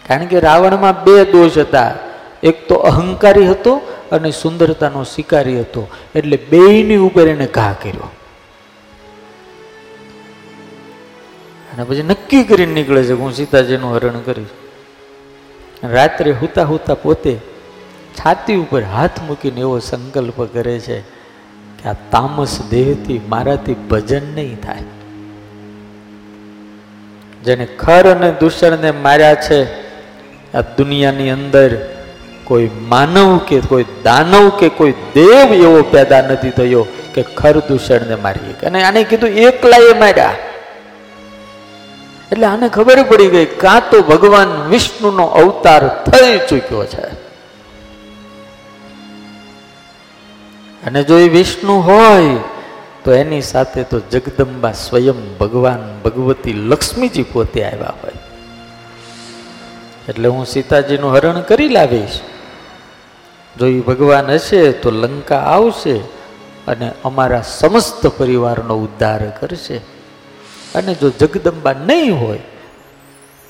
કારણ 0.08 0.26
કે 0.26 0.40
રાવણમાં 0.40 1.04
બે 1.04 1.24
દોષ 1.24 1.58
હતા. 1.58 1.94
એક 2.42 2.68
તો 2.68 2.74
અહંકારી 2.74 3.48
હતો 3.48 3.76
અને 4.12 4.30
સુંદરતાનો 4.30 5.04
શિકારી 5.04 5.60
હતો. 5.60 5.88
એટલે 6.14 6.36
બેયની 6.36 6.96
ઉપર 6.96 7.28
એને 7.28 7.46
ઘા 7.46 7.72
કર્યો. 7.72 8.10
અને 11.72 11.84
પછી 11.84 12.02
નક્કી 12.02 12.44
કરીને 12.44 12.72
નીકળે 12.72 13.04
છે 13.04 13.12
હું 13.12 13.32
સીતાજીનું 13.32 13.96
હરણ 13.96 14.20
કરીશ. 14.20 14.46
રાત્રે 15.84 16.30
હુતા 16.30 16.64
હુતા 16.64 16.94
પોતે 16.94 17.36
છાતી 18.18 18.56
ઉપર 18.56 18.82
હાથ 18.82 19.22
મૂકીને 19.22 19.60
એવો 19.60 19.78
સંકલ્પ 19.78 20.42
કરે 20.52 20.80
છે 20.80 21.00
કે 21.82 21.88
આ 21.88 21.92
તામસ 21.92 22.60
દેહથી, 22.70 23.20
મારાથી 23.28 23.74
ભજન 23.74 24.34
નહીં 24.34 24.60
થાય. 24.60 24.82
જેને 27.46 27.66
ખર 27.66 28.04
અને 28.14 28.30
દૂષણને 28.40 28.90
માર્યા 28.90 29.34
છે, 29.34 29.60
આ 30.54 30.60
દુનિયાની 30.60 31.30
અંદર 31.30 31.70
કોઈ 32.44 32.70
માનવ 32.88 33.38
કે 33.38 33.60
કોઈ 33.60 33.86
દાનવ 34.04 34.48
કે 34.48 34.68
કોઈ 34.68 34.94
દેવ 35.14 35.52
એવો 35.52 35.82
પેદા 35.82 36.22
નથી 36.22 36.50
થયો 36.50 36.82
કે 37.14 37.22
ખર 37.22 37.58
દૂષણને 37.58 38.14
મારી. 38.14 38.54
અને 38.66 38.78
આને 38.84 39.04
કીધું 39.04 39.28
એકલા 39.28 39.82
એ 39.90 39.94
માર્યા 39.98 40.36
એટલે 42.32 42.46
આને 42.46 42.68
ખબર 42.68 43.02
પડી 43.02 43.30
ગઈ 43.30 43.46
કાં 43.60 43.82
તો 43.90 44.02
ભગવાન 44.02 44.48
વિષ્ણુનો 44.68 45.24
અવતાર 45.40 45.82
થઈ 46.10 46.38
ચૂક્યો 46.48 46.84
છે 46.84 47.06
અને 50.86 51.00
જો 51.02 51.18
એ 51.18 51.28
વિષ્ણુ 51.28 51.74
હોય 51.80 52.36
તો 53.06 53.12
એની 53.12 53.40
સાથે 53.40 53.84
તો 53.84 54.00
જગદંબા 54.10 54.72
સ્વયં 54.72 55.38
ભગવાન 55.38 56.02
ભગવતી 56.04 56.52
લક્ષ્મીજી 56.52 57.22
પોતે 57.22 57.64
આવ્યા 57.64 57.94
હોય. 58.02 58.12
એટલે 60.08 60.28
હું 60.28 60.46
સીતાજીનું 60.46 61.14
હરણ 61.14 61.40
કરી 61.40 61.69
લાવીશ. 61.69 62.21
જો 63.58 63.66
એ 63.66 63.80
ભગવાન 63.80 64.30
હશે 64.30 64.73
તો 64.73 64.90
લંકા 64.90 65.38
આવશે 65.38 65.97
અને 66.66 66.90
અમારા 67.04 67.42
સમસ્ત 67.42 68.06
પરિવારનો 68.06 68.75
ઉદ્ધાર 68.75 69.30
કરશે. 69.30 69.76
અને 70.75 70.95
જો 70.95 71.10
જગદંબા 71.10 71.73
નહીં 71.73 72.21
હોય, 72.21 72.40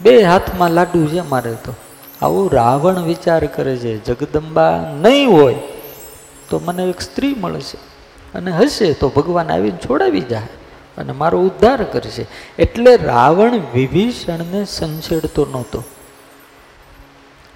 બે 0.01 0.23
હાથમાં 0.23 0.71
લાડુ 0.71 1.07
છે 1.07 1.21
મારે 1.21 1.55
તો. 1.55 1.75
આવું 2.23 2.53
રાવણ 2.53 3.03
વિચાર 3.03 3.47
કરે 3.47 3.77
છે, 3.77 4.05
જગદંબા 4.05 4.93
નહીં 5.01 5.31
હોય, 5.31 5.57
તો 6.51 6.61
મને 6.65 6.85
એક 6.85 7.01
સ્ત્રી 7.01 7.35
મળશે. 7.41 7.86
અને 8.37 8.51
હશે 8.51 8.93
તો 8.93 9.09
ભગવાન 9.09 9.51
આવીને 9.51 9.77
છોડાવી 9.77 10.21
જાય 10.21 10.47
અને 10.99 11.13
મારો 11.13 11.41
ઉદ્ધાર 11.41 11.85
કરશે. 11.85 12.27
એટલે 12.59 12.97
રાવણ 12.97 13.51
વિભીષણને 13.75 14.65
સંછેડતો 14.65 15.47
નહોતો. 15.53 15.85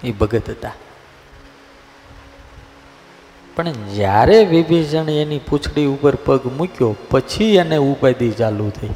એ 0.03 0.11
ભગત 0.11 0.49
હતા. 0.49 0.71
પણ 3.55 3.71
જ્યારે 3.71 4.45
વિભીષણ 4.45 5.09
એની 5.09 5.39
પૂંછડી 5.39 5.85
ઉપર 5.85 6.15
પગ 6.15 6.47
મૂક્યો, 6.57 6.95
પછી 7.09 7.55
એને 7.55 7.77
ઉપાધિ 7.77 8.31
ચાલુ 8.31 8.69
થઈ. 8.69 8.89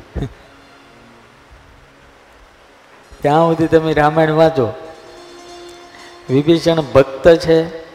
ત્યાં 3.21 3.39
સુધી 3.39 3.67
તમે 3.67 3.93
રામાયણ 3.93 4.32
વાંચો. 4.32 4.74
વિભીષણ 6.30 6.82
ભક્ત 6.82 7.36
છે, 7.36 7.86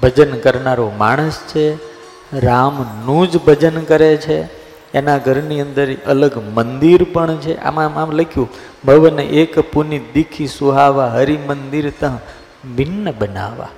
ભજન 0.00 0.38
કરનારો 0.38 0.92
માણસ 0.98 1.38
છે 1.48 1.87
રામનું 2.32 3.30
જ 3.30 3.36
ભજન 3.36 3.80
કરે 3.80 4.16
છે. 4.16 4.48
એના 4.94 5.18
ઘરની 5.18 5.60
અંદર 5.60 5.94
અલગ 5.94 6.38
મંદિર 6.38 7.04
પણ 7.04 7.36
છે. 7.36 7.56
આમાં 7.56 8.02
આમ 8.02 8.10
લખ્યું, 8.10 8.48
ભવન 8.84 9.20
એક 9.20 9.58
પુની 9.58 9.98
દીખી 9.98 10.46
સુહાવા 10.46 11.08
હરિ 11.08 11.38
મંદિર 11.46 11.90
ત 11.90 12.04
ભિન્ન 12.76 13.12
બનાવવા 13.18 13.68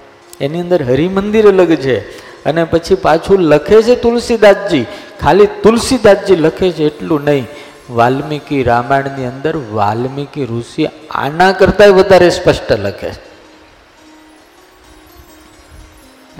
એની 0.40 0.60
અંદર 0.60 0.82
હરિમંદિર 0.82 1.48
અલગ 1.48 1.74
છે. 1.74 2.18
અને 2.44 2.64
પછી 2.64 2.94
પાછું 2.94 3.38
લખે 3.38 3.82
છે 3.82 3.94
તુલસીદાસજી. 3.94 4.86
ખાલી 5.20 5.46
તુલસીદાસજી 5.46 6.36
લખે 6.36 6.70
છે 6.70 6.84
એટલું 6.84 7.24
નહીં. 7.24 7.46
વાલ્મીકી 7.90 8.62
રામાયણની 8.62 9.24
અંદર 9.24 9.56
વાલ્મીકી 9.56 10.44
ઋષિ 10.44 10.86
આના 11.10 11.52
કરતાં 11.52 11.88
વધારે 11.88 12.30
સ્પષ્ટ 12.30 12.72
લખે 12.72 13.10
છે. 13.10 13.30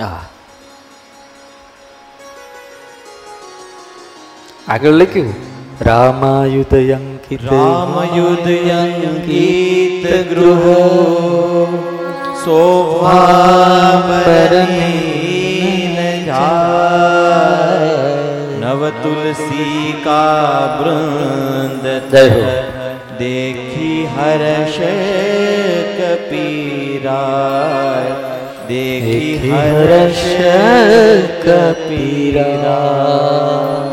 હા. 0.03 0.30
આગળ 4.71 4.91
લખ્યું 4.91 5.35
રામાયુધયંકિત 5.81 7.41
રામયુધયંકિત 7.53 10.05
ગૃહ 10.31 10.65
જાય. 16.27 16.51
નવ 18.61 18.83
તુલસી 19.03 19.89
કા 20.05 20.79
વૃંદ. 20.81 21.87
દેખી 23.19 24.01
હર્ષ 24.17 24.79
કપીરા 25.99 28.03
દેખી 28.69 29.33
હર્ષ 29.53 30.23
કપીરાય 31.43 33.90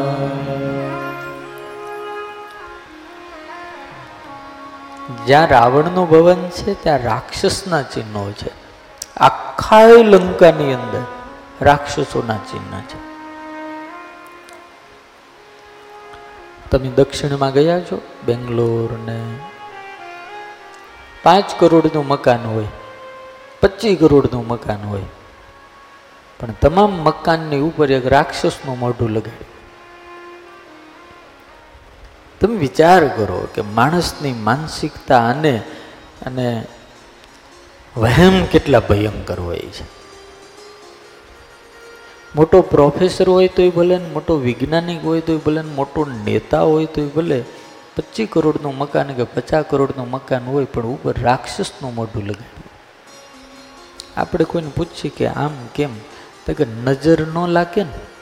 જ્યાં 5.27 5.47
રાવણનું 5.47 6.09
ભવન 6.09 6.49
છે, 6.49 6.83
ત્યાં 6.83 7.03
રાક્ષસના 7.03 7.81
ચિહ્નો 7.81 8.31
છે. 8.31 8.51
આખા 9.17 9.81
લંકાની 9.85 10.73
અંદર 10.73 11.03
રાક્ષસોના 11.61 12.37
ચિહ્ન 12.37 12.79
છે. 12.79 12.99
તમે 16.71 16.89
દક્ષિણમાં 16.89 17.51
ગયા 17.51 17.79
છો, 17.79 18.01
બેંગ્લોર 18.25 18.97
ને? 19.05 19.19
પાંચ 21.23 21.55
કરોડનું 21.59 22.07
મકાન 22.07 22.45
હોય, 22.45 22.67
પચીસ 23.61 23.99
કરોડનું 23.99 24.47
મકાન 24.47 24.81
હોય, 24.89 25.03
પણ 26.39 26.51
તમામ 26.61 26.91
મકાનની 26.91 27.59
ઉપર 27.59 27.91
એક 27.91 28.07
રાક્ષસનું 28.07 28.79
મોઢું 28.79 29.09
લગાડ્યું. 29.09 29.56
તમે 32.41 32.57
વિચાર 32.57 33.07
કરો 33.07 33.47
કે 33.55 33.61
માણસની 33.61 34.33
માનસિકતા 34.33 35.29
અને 35.29 35.57
અને 36.25 36.65
વહેમ 37.97 38.45
કેટલા 38.45 38.79
ભયંકર 38.79 39.39
હોય 39.39 39.59
છે. 39.59 39.85
મોટો 42.35 42.61
પ્રોફેસર 42.61 43.29
હોય 43.29 43.47
તોય 43.47 43.69
ભલે 43.69 43.97
ને 43.97 44.09
મોટો 44.09 44.39
વૈજ્ઞાનિક 44.39 45.05
હોય 45.05 45.21
તોય 45.21 45.37
ભલે 45.37 45.61
ને 45.61 45.71
મોટો 45.73 46.05
નેતા 46.05 46.61
હોય 46.61 46.85
તોય 46.85 47.05
ભલે, 47.05 47.43
પચીસ 47.95 48.27
કરોડનું 48.31 48.77
મકાન 48.77 49.13
કે 49.13 49.23
પચાસ 49.23 49.65
કરોડનું 49.69 50.09
મકાન 50.09 50.45
હોય, 50.45 50.65
પણ 50.65 50.85
ઉપર 50.85 51.15
રાક્ષસનું 51.21 51.95
મોઢું 51.95 52.23
લગાવ્યું 52.23 52.67
આપણે 54.17 54.45
કોઈને 54.45 54.71
પૂછીએ 54.75 55.11
કે 55.17 55.27
આમ 55.27 55.51
કેમ? 55.75 55.89
તો 56.45 56.53
કે 56.53 56.65
નજર 56.65 57.27
ન 57.27 57.47
લાગે 57.47 57.83
ને. 57.83 58.16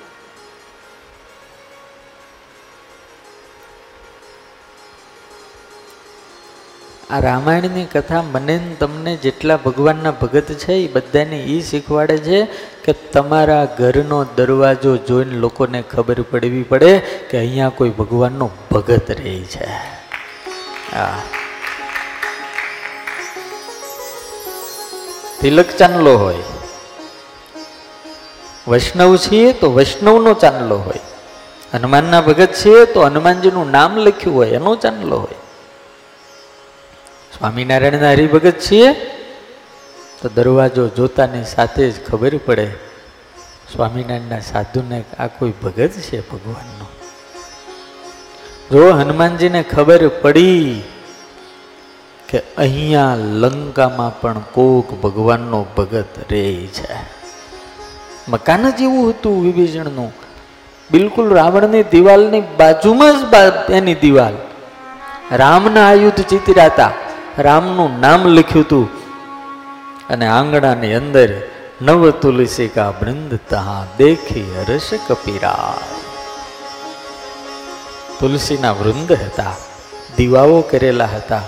આ 7.10 7.20
રામાયણની 7.20 7.86
કથા 7.86 8.22
મને 8.22 8.76
તમને 8.80 9.16
જેટલા 9.16 9.58
ભગવાનના 9.58 10.12
ભગત 10.12 10.44
છે 10.44 10.74
એ 10.74 10.88
બધાને 10.88 11.38
એ 11.40 11.62
શીખવાડે 11.62 12.18
છે 12.18 12.46
કે 12.84 12.94
તમારા 12.94 13.66
ઘરનો 13.66 14.26
દરવાજો 14.36 14.98
જોઈને 14.98 15.32
લોકોને 15.32 15.82
ખબર 15.82 16.22
પડવી 16.22 16.64
પડે 16.64 17.00
કે 17.00 17.38
અહીંયા 17.38 17.70
કોઈ 17.70 17.90
ભગવાનનો 17.90 18.50
ભગત 18.72 19.12
રહે 19.12 19.40
છે. 19.40 19.66
હા. 20.96 21.22
તિલક 25.42 25.78
ચાંદલો 25.78 26.18
હોય. 26.18 26.44
વૈષ્ણવ 28.68 29.18
છીએ 29.18 29.54
તો 29.54 29.74
વૈષ્ણવનો 29.74 30.34
ચાંદલો 30.34 30.78
હોય. 30.78 31.00
હનુમાનના 31.74 32.22
ભગત 32.22 32.50
છીએ 32.66 32.86
તો 32.86 33.02
હનુમાનજીનું 33.02 33.72
નામ 33.72 33.98
લખ્યું 33.98 34.36
હોય 34.36 34.50
એનો 34.50 34.76
ચાંદલો 34.76 35.18
હોય. 35.18 35.45
સ્વામિનારાયણના 37.38 38.12
હરિભગત 38.12 38.54
છીએ, 38.60 38.94
તો 40.22 40.30
દરવાજો 40.30 40.88
જોતાની 40.88 41.44
સાથે 41.44 41.92
જ 41.92 42.06
ખબર 42.06 42.38
પડે 42.38 42.72
સ્વામિનારાયણના 43.76 44.40
સાધુને 44.40 45.04
આ 45.20 45.28
કોઈ 45.28 45.54
ભગત 45.64 45.90
છે 45.90 46.30
ભગવાનનો. 46.30 46.86
જો 48.72 48.92
હનુમાનજીને 48.92 49.64
ખબર 49.64 50.08
પડી 50.08 50.84
કે 52.30 52.42
અહીંયા 52.58 53.16
લંકામાં 53.16 54.22
પણ 54.22 54.40
કોક 54.40 55.02
ભગવાનનો 55.02 55.66
ભગત 55.78 56.32
રે 56.32 56.68
છે. 56.68 56.94
મકાન 58.28 58.70
જ 58.70 58.82
એવું 58.82 59.10
હતું 59.10 59.44
વિભીષણનું. 59.44 60.14
બિલકુલ 60.92 61.34
રાવણની 61.34 61.84
દિવાલની 61.84 62.42
બાજુમાં 62.42 63.32
જ 63.32 63.72
એની 63.72 63.96
દિવાલ. 63.96 64.34
રામના 65.32 65.90
આયુધ 65.90 66.22
ચિતરાતા. 66.22 66.92
રામનું 67.40 68.00
નામ 68.00 68.28
લખ્યું 68.28 68.66
હતું. 68.66 68.90
અને 70.10 70.28
આંગણાની 70.28 70.94
અંદર 70.94 71.30
નવ 71.82 72.10
તુલસી 72.10 72.68
કા 72.68 72.90
વૃંદ 72.90 73.40
તહા 73.50 73.88
દેખી 73.98 74.56
હર્ષ 74.60 74.90
કપીરા. 75.08 75.78
તુલસીના 78.20 78.72
વૃંદ 78.72 79.12
હતા, 79.12 79.56
દીવાઓ 80.18 80.62
કરેલા 80.62 81.06
હતા. 81.06 81.42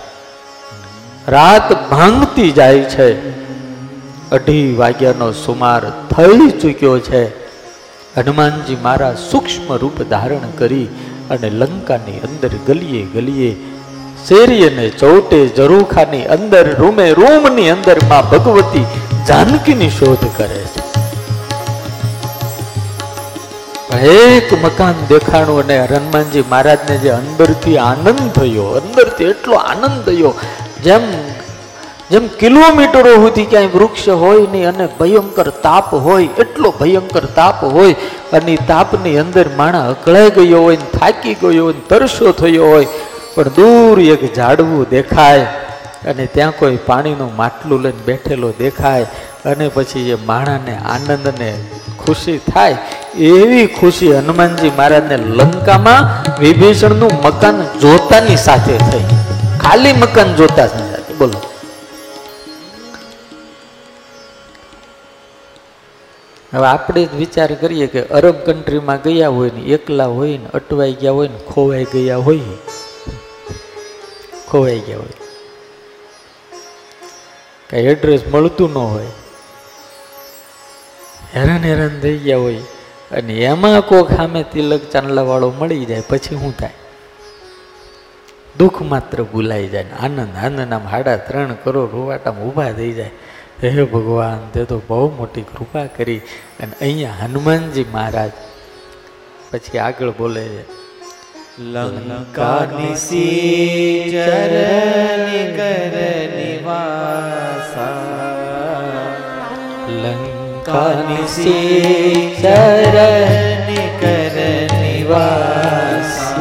રાત 1.28 1.90
ભાંગતી 1.90 2.52
જાય 2.52 2.80
છે. 2.80 3.10
અઢી 4.32 4.76
વાગ્યાનો 4.76 5.32
સુમાર 5.32 5.90
થઈ 5.90 6.50
ચૂક્યો 6.50 7.00
છે. 7.00 7.24
હનુમાનજી 8.16 8.76
મારા 8.76 9.14
સૂક્ષ્મ 9.14 9.74
રૂપ 9.76 10.02
ધારણ 10.02 10.52
કરી 10.58 10.86
અને 11.30 11.50
લંકાની 11.50 12.20
અંદર 12.20 12.50
ગલીએ 12.68 13.06
ગલીએ 13.06 13.77
શેરી 14.26 14.92
ચૌટે 15.00 15.48
જરૂખાની 15.48 16.26
અંદર, 16.26 16.76
રૂમે, 16.80 17.12
રૂમની 17.12 17.70
અંદરમાં 17.70 18.30
ભગવતી 18.30 18.86
જાનકીની 19.28 19.90
શોધ 19.90 20.26
કરે 20.38 20.62
છે. 20.66 20.82
એક 23.98 24.54
મકાન 24.64 24.94
દેખાણું 25.10 25.64
અને 25.64 25.80
હનુમાનજી 25.80 26.46
મહારાજને 26.50 26.98
જે 26.98 27.10
અંદરથી 27.10 27.78
આનંદ 27.78 28.32
થયો, 28.32 28.68
અંદરથી 28.82 29.24
એટલો 29.24 29.56
આનંદ 29.56 30.06
થયો, 30.06 30.34
જેમ 30.84 31.02
જેમ 32.12 32.28
કિલોમીટરો 32.28 33.16
સુધી 33.16 33.46
ક્યાંય 33.46 33.68
વૃક્ષ 33.68 34.08
હોય 34.10 34.46
નહીં 34.52 34.68
અને 34.70 34.86
ભયંકર 35.00 35.50
તાપ 35.50 35.94
હોય, 35.94 36.30
એટલો 36.38 36.74
ભયંકર 36.80 37.26
તાપ 37.26 37.64
હોય, 37.64 37.96
અને 38.34 38.56
તાપની 38.68 39.18
અંદર 39.18 39.50
માણા 39.58 39.90
અકળાઈ 39.90 40.30
ગયો 40.30 40.62
હોય 40.62 40.76
થાકી 40.76 41.34
ગયો 41.34 41.66
હોય 41.66 41.74
તરસો 41.90 42.32
થયો 42.32 42.66
હોય 42.66 42.86
પણ 43.38 43.50
દૂર 43.50 44.00
એક 44.00 44.36
ઝાડવું 44.36 44.90
દેખાય 44.90 45.40
અને 46.06 46.26
ત્યાં 46.26 46.52
કોઈ 46.52 46.78
પાણીનું 46.86 47.36
માટલું 47.36 47.82
લઈને 47.82 48.02
બેઠેલો 48.06 48.50
દેખાય 48.52 49.04
અને 49.46 49.68
પછી 49.74 50.10
એ 50.10 50.16
માણાને 50.16 50.78
આનંદને 50.78 51.52
ખુશી 52.06 52.38
થાય. 52.38 52.78
એવી 53.16 53.68
ખુશી 53.68 54.14
હનુમાનજી 54.18 54.72
મહારાજને 54.78 55.18
લંકામાં 55.18 56.02
વિભીષણનું 56.42 57.12
મકાન 57.24 57.62
જોતાની 57.80 58.38
સાથે 58.38 58.78
થઈ. 58.78 59.04
ખાલી 59.60 59.94
મકાન 59.94 60.36
જોતા 60.36 60.66
બોલો. 61.18 61.40
હવે 66.54 66.68
આપણે 66.68 67.06
જ 67.06 67.16
વિચાર 67.16 67.54
કરીએ 67.54 67.88
કે 67.88 68.02
અરબ 68.02 68.36
કન્ટ્રીમાં 68.36 69.02
ગયા 69.02 69.30
હોય 69.30 69.52
ને, 69.56 69.62
એકલા 69.62 70.06
હોય 70.06 70.38
ને, 70.38 70.48
અટવાઈ 70.54 70.94
ગયા 70.94 71.12
હોય 71.12 71.28
ને, 71.28 71.40
ખોવાઈ 71.54 71.84
ગયા 71.84 72.18
હોય. 72.18 72.40
ખોવાઈ 74.48 74.80
ગયા 74.80 74.98
હોય. 74.98 75.16
કઈ 77.70 77.84
એડ્રેસ 77.84 78.28
મળતું 78.28 78.74
ન 78.74 78.78
હોય. 78.78 79.08
હેરાન 81.36 81.64
હેરાન 81.64 82.00
થઈ 82.00 82.18
ગયા 82.18 82.38
હોય. 82.38 82.58
અને 83.12 83.34
એમાં 83.34 83.82
કોક 83.82 84.12
સામે 84.12 84.46
તિલક 84.54 84.90
ચાંદલા 84.90 85.22
વાળો 85.22 85.54
મળી 85.58 85.86
જાય, 85.86 86.02
પછી 86.02 86.36
શું 86.36 86.58
થાય? 86.58 86.74
દુઃખ 88.58 88.82
માત્ર 88.82 89.24
ભૂલાઈ 89.24 89.68
જાય 89.68 89.86
આનંદ 90.00 90.36
આનંદ 90.36 90.74
આમ 90.74 90.88
હાડા 90.88 91.18
ત્રણ 91.18 91.54
કરોડ 91.64 91.92
રૂવાટામાં 91.92 92.44
ઊભા 92.44 92.72
થઈ 92.72 92.92
જાય. 92.92 93.12
હે 93.64 93.84
ભગવાન, 93.84 94.50
તે 94.54 94.66
તો 94.66 94.82
બહુ 94.88 95.12
મોટી 95.18 95.42
કૃપા 95.42 95.86
કરી. 95.86 96.22
અને 96.60 96.72
અહીંયા 96.82 97.12
હનુમાનજી 97.12 97.86
મહારાજ, 97.92 98.32
પછી 99.52 99.78
આગળ 99.78 100.10
બોલે 100.10 100.48
છે 100.48 100.77
લંકાની 101.58 102.70
નિસી 102.72 104.12
ચરની 104.12 105.46
કર 105.56 105.96
નિવાસા 106.34 107.88
લંકા 109.96 110.94
નિસી 111.08 112.36
ચરની 112.38 113.88
કર 114.00 114.38
નિવાસા 114.82 116.38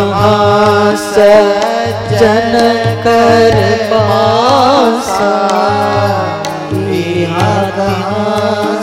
કहाँ 0.00 0.96
સજ્જન 0.96 2.54
કર 3.04 3.56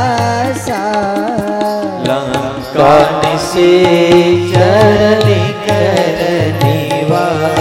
લંકાની 2.06 3.40
સી 3.48 4.34
ચરની 4.52 5.50
કર 5.66 6.22
નિવાસા 6.58 7.59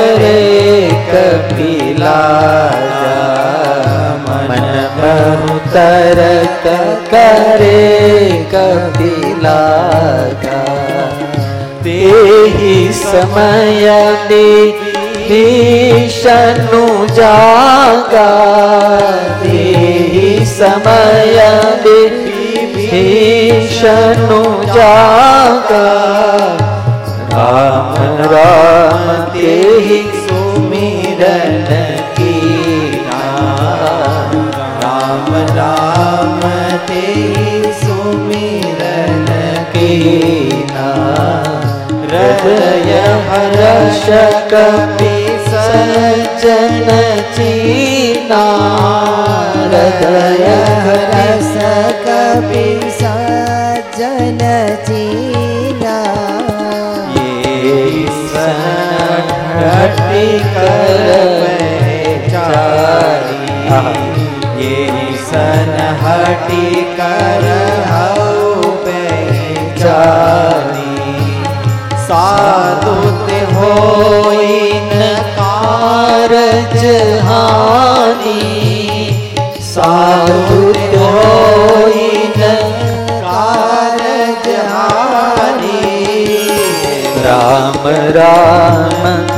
કરે 0.00 0.88
કપિલા 1.08 2.70
મન 4.26 4.66
બહુ 4.96 5.56
તરત 5.74 6.64
કરે 7.10 7.82
કપિલા 8.52 10.20
તેહી 11.84 12.92
સમય 12.94 14.00
ભીષણુ 15.28 16.82
જાગા 17.12 18.88
તેહી 19.42 20.46
સમય 20.48 21.52
ભીષણુ 22.76 24.42
જાગા 24.74 26.79
રામ 27.30 27.94
રામ 28.30 29.08
તેહી 29.32 29.98
સુમિરન 30.22 31.68
કીના 32.16 33.60
રામ 34.80 35.28
રામ 35.58 36.42
તે 36.88 37.04
સુમિરન 37.80 39.28
કીના 39.74 41.20
હૃદય 42.04 43.04
હર્ષ 43.28 44.08
કપિ 44.50 45.14
સજ્જન 45.46 46.90
ચીના 47.36 48.80
હૃદય 49.54 50.58
રસ 50.88 51.52
હર્ષ 51.54 51.54
કપિ 52.04 52.66
સજ્જન 52.98 54.42
ચીના 54.84 54.89
घटी 59.68 60.26
कर 60.54 61.06
बेचारी 61.42 62.68
ये 64.64 64.76
सनहटी 65.30 66.66
कर 67.00 67.46
हऊ 67.90 68.72
बेचारी 68.86 69.86
साधुत 72.06 73.28
हो 73.54 73.72
कारज 75.38 76.76
हानि 77.28 78.42
साधुत 79.72 80.78
होई 81.02 82.08
राम 87.24 87.86
राम 88.16 89.29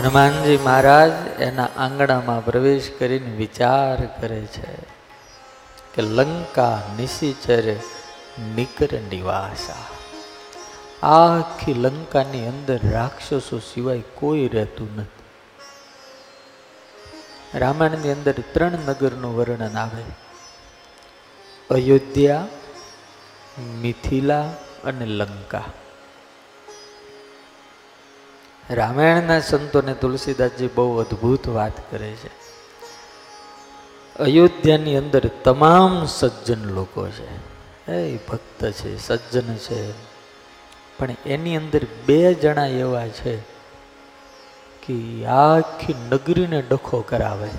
હનુમાનજી 0.00 0.58
મહારાજ 0.58 1.12
એના 1.38 1.68
આંગણામાં 1.76 2.44
પ્રવેશ 2.44 2.90
કરીને 2.98 3.30
વિચાર 3.36 3.98
કરે 4.20 4.42
છે 4.46 4.74
કે 5.94 6.02
લંકા 6.02 6.76
નિશિચર 6.98 7.64
નિકર 8.56 8.90
નિવાસા. 9.10 9.99
આખી 11.02 11.74
લંકાની 11.74 12.48
અંદર 12.48 12.80
રાક્ષસો 12.90 13.58
સિવાય 13.58 14.02
કોઈ 14.14 14.48
રહેતું 14.48 14.96
નથી. 14.96 15.20
રામાયણની 17.58 18.12
અંદર 18.12 18.34
ત્રણ 18.52 18.70
નગરનું 18.70 19.36
વર્ણન 19.36 19.76
આવે. 19.76 20.02
અયોધ્યા, 21.70 22.46
મિથિલા 23.80 24.42
અને 24.84 25.06
લંકા. 25.06 25.64
રામાયણના 28.70 29.40
સંતોને 29.40 29.94
તુલસીદાસજી 29.94 30.66
બહુ 30.66 30.98
અદ્ભુત 30.98 31.48
વાત 31.48 31.90
કરે 31.90 32.12
છે. 32.12 32.30
અયોધ્યાની 34.16 34.96
અંદર 34.96 35.30
તમામ 35.44 36.06
સજ્જન 36.06 36.64
લોકો 36.64 37.08
છે. 37.08 37.50
એ 37.92 38.16
ભક્ત 38.16 38.70
છે, 38.70 38.98
સજ્જન 38.98 39.54
છે. 39.54 40.09
પણ 41.00 41.08
એની 41.26 41.56
અંદર 41.56 41.80
બે 42.06 42.34
જણા 42.34 42.66
એવા 42.66 43.08
છે 43.08 43.36
કે 44.86 45.26
આખી 45.26 45.94
નગરીને 46.12 46.62
ડખો 46.62 47.00
કરાવે. 47.00 47.50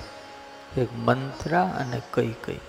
એક 0.80 0.88
મંત્રા 0.98 1.62
અને 1.62 2.02
કઈ 2.12 2.34
કઈ. 2.44 2.60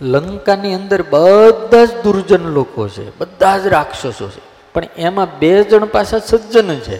લંકાની 0.00 0.74
અંદર 0.74 1.02
બધા 1.02 1.84
જ 1.84 2.02
દુર્જન 2.02 2.42
લોકો 2.42 2.88
છે, 2.88 3.18
બધા 3.18 3.58
જ 3.58 3.66
રાક્ષસો 3.66 4.30
છે. 4.30 4.40
પણ 4.72 4.84
એમાં 4.96 5.38
બે 5.38 5.64
જણ 5.64 5.84
પાછા 5.84 6.18
સજ્જન 6.18 6.78
છે. 6.78 6.98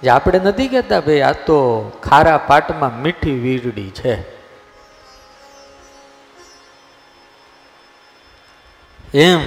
જે 0.00 0.08
આપણે 0.08 0.38
નથી 0.38 0.68
કહેતા 0.68 1.00
ભાઈ, 1.00 1.20
આ 1.20 1.32
તો 1.32 1.90
ખારા 2.02 2.38
પાટમાં 2.38 3.02
મીઠી 3.02 3.38
વીરડી 3.38 3.90
છે. 3.90 4.35
એમ 9.14 9.40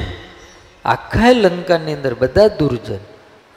આખા 0.86 1.32
લંકાની 1.32 1.94
અંદર 1.94 2.14
બધા 2.14 2.48
દુર્જન 2.48 3.00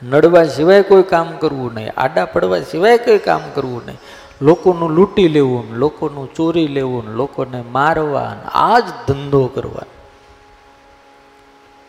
નડવા 0.02 0.44
સિવાય 0.44 0.82
કોઈ 0.82 1.02
કામ 1.02 1.36
કરવું 1.36 1.74
નહીં, 1.74 1.92
આડા 1.96 2.24
પડવા 2.24 2.60
સિવાય 2.60 2.98
કોઈ 2.98 3.18
કામ 3.18 3.40
કરવું 3.54 3.82
નહીં. 3.86 3.98
લોકોનું 4.42 4.90
લૂંટી 4.90 5.28
લેવું, 5.28 5.74
લોકોનું 5.74 6.34
ચોરી 6.34 6.66
લેવું, 6.66 7.10
લોકોને 7.10 7.62
મારવા 7.62 8.36
આ 8.52 8.78
જ 8.78 8.84
ધંધો 9.08 9.46
કરવા. 9.46 9.82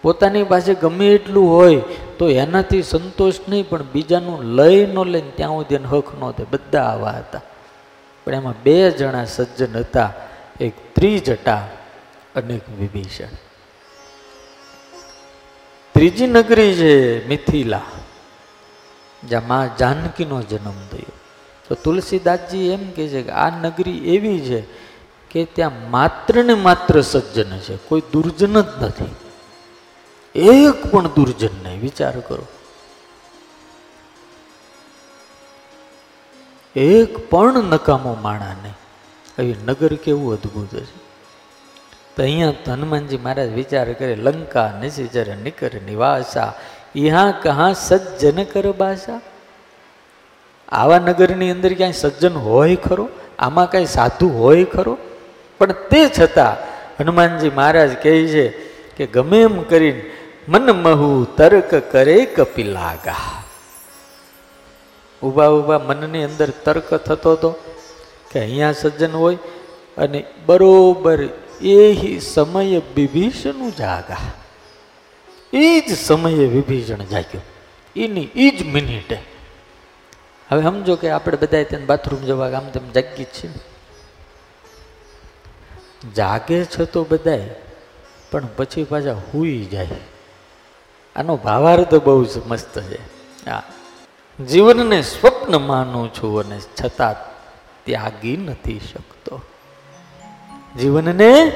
પોતાની 0.01 0.43
પાસે 0.43 0.73
ગમે 0.73 1.07
એટલું 1.07 1.49
હોય 1.49 1.81
તો 2.19 2.29
એનાથી 2.29 2.83
સંતોષ 2.83 3.33
નહીં, 3.49 3.69
પણ 3.69 3.83
બીજાનું 3.83 4.43
લઈ 4.43 4.85
ન 4.85 5.03
લઈને 5.03 5.31
ત્યાં 5.35 5.51
સુધી 5.51 5.75
હક 5.75 6.13
ન 6.17 6.31
થાય. 6.31 6.45
બધા 6.51 6.83
આવા 6.83 7.11
હતા. 7.11 7.41
પણ 8.25 8.33
એમાં 8.33 8.53
બે 8.63 8.91
જણા 8.91 9.25
સજ્જન 9.25 9.77
હતા, 9.77 10.13
એક 10.59 10.73
ત્રિજટા 10.95 11.67
અને 12.35 12.53
એક 12.53 12.69
વિભીષણ. 12.79 13.52
ત્રીજી 16.03 16.27
નગરી 16.27 16.75
છે 16.75 17.27
મિથિલા, 17.27 17.81
જ્યાં 19.27 19.47
મા 19.47 19.69
જાનકીનો 19.79 20.41
જન્મ 20.41 20.87
થયો. 20.91 21.11
તો 21.69 21.75
તુલસીદાસજી 21.75 22.67
એમ 22.67 22.91
કહે 22.91 23.07
છે 23.07 23.23
કે 23.23 23.29
આ 23.29 23.49
નગરી 23.61 24.15
એવી 24.15 24.39
છે 24.39 24.61
કે 25.31 25.45
ત્યાં 25.45 25.91
માત્ર 25.91 26.43
ને 26.43 26.53
માત્ર 26.53 27.01
સજ્જન 27.01 27.57
છે, 27.57 27.77
કોઈ 27.77 28.01
દુર્જન 28.11 28.61
જ 28.61 28.83
નથી. 28.83 29.15
એક 30.35 30.91
પણ 30.91 31.07
દુર્જન 31.07 31.63
નહીં, 31.63 31.81
વિચાર 31.81 32.19
કરો. 32.19 32.45
એક 36.75 37.29
પણ 37.29 37.63
નકામો 37.63 38.17
માણા 38.21 38.53
નહીં. 38.63 38.75
એવી 39.39 39.55
નગર 39.65 39.95
કેવું 39.95 40.33
અદ્ભુત 40.33 40.75
છે. 40.75 41.02
તો 42.15 42.23
અહીંયા 42.23 42.73
હનુમાનજી 42.73 43.17
મહારાજ 43.17 43.49
વિચાર 43.49 43.93
કરે, 43.93 44.15
લંકા 44.15 44.79
નિશિચર 44.81 45.37
નિકર 45.37 45.71
નિવાસા, 45.85 46.53
ઈહા 46.95 47.31
કહા 47.31 47.73
સજ્જન 47.73 48.43
કર 48.43 48.71
બાસા? 48.71 49.21
આવા 50.69 50.97
નગરની 50.97 51.51
અંદર 51.51 51.73
ક્યાંય 51.73 51.91
સજ્જન 51.91 52.33
હોય 52.33 52.75
ખરો? 52.75 53.09
આમાં 53.39 53.71
કાંઈ 53.71 53.85
સાધુ 53.85 54.29
હોય 54.29 54.63
ખરો? 54.63 54.97
પણ 55.57 55.71
તે 55.71 56.09
છતાં 56.19 56.57
હનુમાનજી 56.99 57.49
મહારાજ 57.49 57.93
કહે 58.03 58.27
છે 58.27 58.49
કે, 58.97 59.07
ગમે 59.07 59.41
એમ 59.41 59.63
કરીને 59.63 60.03
મન 60.47 60.71
મહુ 60.71 61.23
તર્ક 61.23 61.75
કરે 61.91 62.25
કપિલાગા 62.25 63.43
ઊભા 65.23 65.47
ઊભા 65.47 65.77
મનની 65.77 66.23
અંદર 66.23 66.49
તર્ક 66.49 66.93
થતો 66.93 67.31
હતો 67.31 67.49
કે 68.31 68.39
અહીંયા 68.39 68.71
સજ્જન 68.71 69.11
હોય 69.11 69.35
અને 69.97 70.23
બરોબર 70.45 71.25
એ 71.63 72.19
સમયે 72.19 72.81
વિભીષણ 72.95 73.69
જાગા. 73.69 74.17
એ 75.53 75.79
જ 75.79 75.97
સમયે 75.97 76.45
વિભીષણ 76.45 76.97
જાગ્યો. 76.97 77.41
એની 77.95 78.29
એ 78.35 78.49
જ 78.49 78.63
મિનિટે. 78.63 79.17
હવે 80.49 80.63
સમજો 80.63 80.95
કે 80.95 81.09
આપણે 81.09 81.37
બધા 81.37 81.63
ત્યાં 81.63 81.85
બાથરૂમ 81.85 82.21
જવા 82.21 82.47
આમ 82.47 82.69
તેમ 82.69 82.91
જાગી 82.91 83.23
છે 83.23 83.73
જાગે 86.15 86.65
છે 86.65 86.85
તો 86.85 87.03
બધાય, 87.03 87.49
પણ 88.31 88.47
પછી 88.55 88.83
પાછા 88.83 89.13
હુઈ 89.13 89.65
જાય. 89.71 89.87
આનો 91.15 91.35
ભાવાર્થ 91.35 91.95
બહુ 91.95 92.23
જ 92.23 92.45
મસ્ત 92.47 92.79
છે. 92.79 93.01
હા 93.49 93.63
જીવનને 94.49 95.01
સ્વપ્ન 95.01 95.57
માનું 95.57 96.13
છું 96.13 96.39
અને 96.39 96.59
છતાં 96.59 97.15
ત્યાગી 97.85 98.37
નથી 98.37 98.79
શકતો. 98.79 99.41
જીવનને 100.79 101.51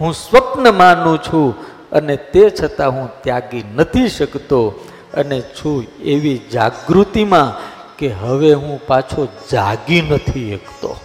હું 0.00 0.14
સ્વપ્ન 0.14 0.74
માનું 0.74 1.18
છું 1.18 1.54
અને 1.90 2.16
તે 2.16 2.50
છતાં 2.50 2.90
હું 2.90 3.22
ત્યાગી 3.22 3.64
નથી 3.74 4.08
શકતો 4.08 4.68
અને 5.14 5.40
છું 5.40 5.84
એવી 6.00 6.40
જાગૃતિમાં 6.52 7.72
કે 7.96 8.08
હવે 8.08 8.52
હું 8.52 8.86
પાછો 8.86 9.28
જાગી 9.52 10.02
નથી 10.02 10.56
શકતો. 10.56 10.96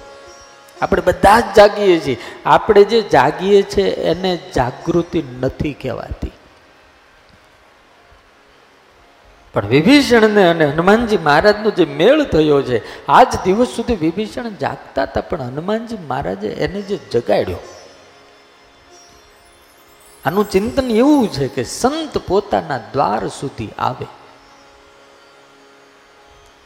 આપણે 0.81 1.01
બધા 1.01 1.39
જ 1.39 1.43
જાગીએ 1.57 1.99
છીએ. 1.99 2.17
આપણે 2.45 2.83
જે 2.83 3.01
જાગીએ 3.01 3.61
છીએ 3.61 3.89
એને 3.89 4.39
જાગૃતિ 4.55 5.23
નથી 5.41 5.73
કહેવાતી. 5.73 6.31
પણ 9.53 9.67
વિભીષણને 9.67 10.49
અને 10.49 10.65
હનુમાનજી 10.65 11.17
મહારાજનો 11.17 11.71
જે 11.71 11.85
મેળ 11.85 12.23
થયો 12.23 12.61
છે, 12.61 13.05
આજ 13.05 13.27
દિવસ 13.43 13.67
સુધી 13.67 13.95
વિભીષણ 13.95 14.49
જાગતા 14.49 15.03
હતા, 15.03 15.21
પણ 15.21 15.41
હનુમાનજી 15.41 15.97
મહારાજે 16.07 16.47
એને 16.47 16.81
જે 16.81 16.97
જગાડ્યો. 16.97 17.57
આનું 20.25 20.49
ચિંતન 20.49 20.91
એવું 20.91 21.31
છે 21.31 21.47
કે 21.47 21.63
સંત 21.63 22.17
પોતાના 22.17 22.77
દ્વાર 22.77 23.27
સુધી 23.27 23.69
આવે. 23.79 24.05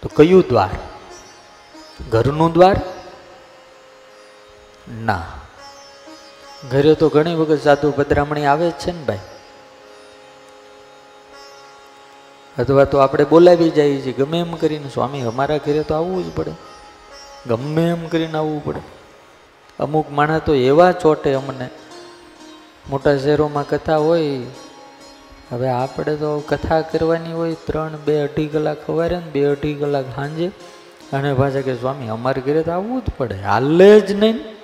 તો 0.01 0.09
કયું 0.15 0.43
દ્વાર? 0.49 0.69
ઘરનું 2.09 2.53
દ્વાર? 2.53 2.81
ના. 5.03 5.23
ઘરે 6.69 6.93
તો 6.93 7.09
ઘણી 7.09 7.35
વખત 7.35 7.61
સાધુ 7.61 7.91
પધરામણી 7.91 8.45
આવે 8.45 8.71
છે 8.71 8.91
ને 8.91 9.03
ભાઈ. 9.03 9.19
અથવા 12.59 12.83
તો 12.83 12.97
આપણે 12.97 13.23
બોલાવી 13.23 13.69
જઈએ 13.69 14.01
છીએ. 14.01 14.13
ગમે 14.13 14.39
એમ 14.39 14.53
કરીને, 14.53 14.89
સ્વામી, 14.93 15.21
અમારા 15.21 15.57
ઘરે 15.57 15.83
તો 15.83 15.95
આવવું 15.95 16.25
જ 16.25 16.35
પડે. 16.35 16.51
ગમે 17.47 17.89
એમ 17.89 18.07
કરીને 18.07 18.37
આવવું 18.37 18.63
પડે. 18.63 18.81
અમુક 19.79 20.11
માણસ 20.11 20.41
તો 20.45 20.53
એવા 20.53 20.91
ચોટે 20.91 21.33
અમને. 21.33 21.69
મોટા 22.89 23.17
શહેરોમાં 23.17 23.67
કથા 23.67 23.97
હોય. 23.97 24.39
હવે 25.51 25.69
આપણે 25.69 26.15
તો 26.15 26.39
કથા 26.39 26.81
કરવાની 26.81 27.33
હોય 27.33 27.55
ત્રણ 27.65 27.97
બે 28.05 28.17
અઢી 28.17 28.47
કલાક 28.47 28.77
સવારે 28.87 29.15
ને 29.15 29.29
બે 29.31 29.45
અઢી 29.45 29.73
કલાક 29.73 30.05
સાંજે. 30.15 30.47
અને 31.13 31.33
પાછા 31.33 31.61
કે, 31.61 31.75
સ્વામી, 31.75 32.07
અમારે 32.07 32.41
ઘરે 32.41 32.63
તો 32.63 32.71
આવવું 32.71 33.01
જ 33.01 33.03
પડે. 33.17 33.35
હાલે 33.35 33.99
જ 33.99 34.11
નહીં. 34.11 34.60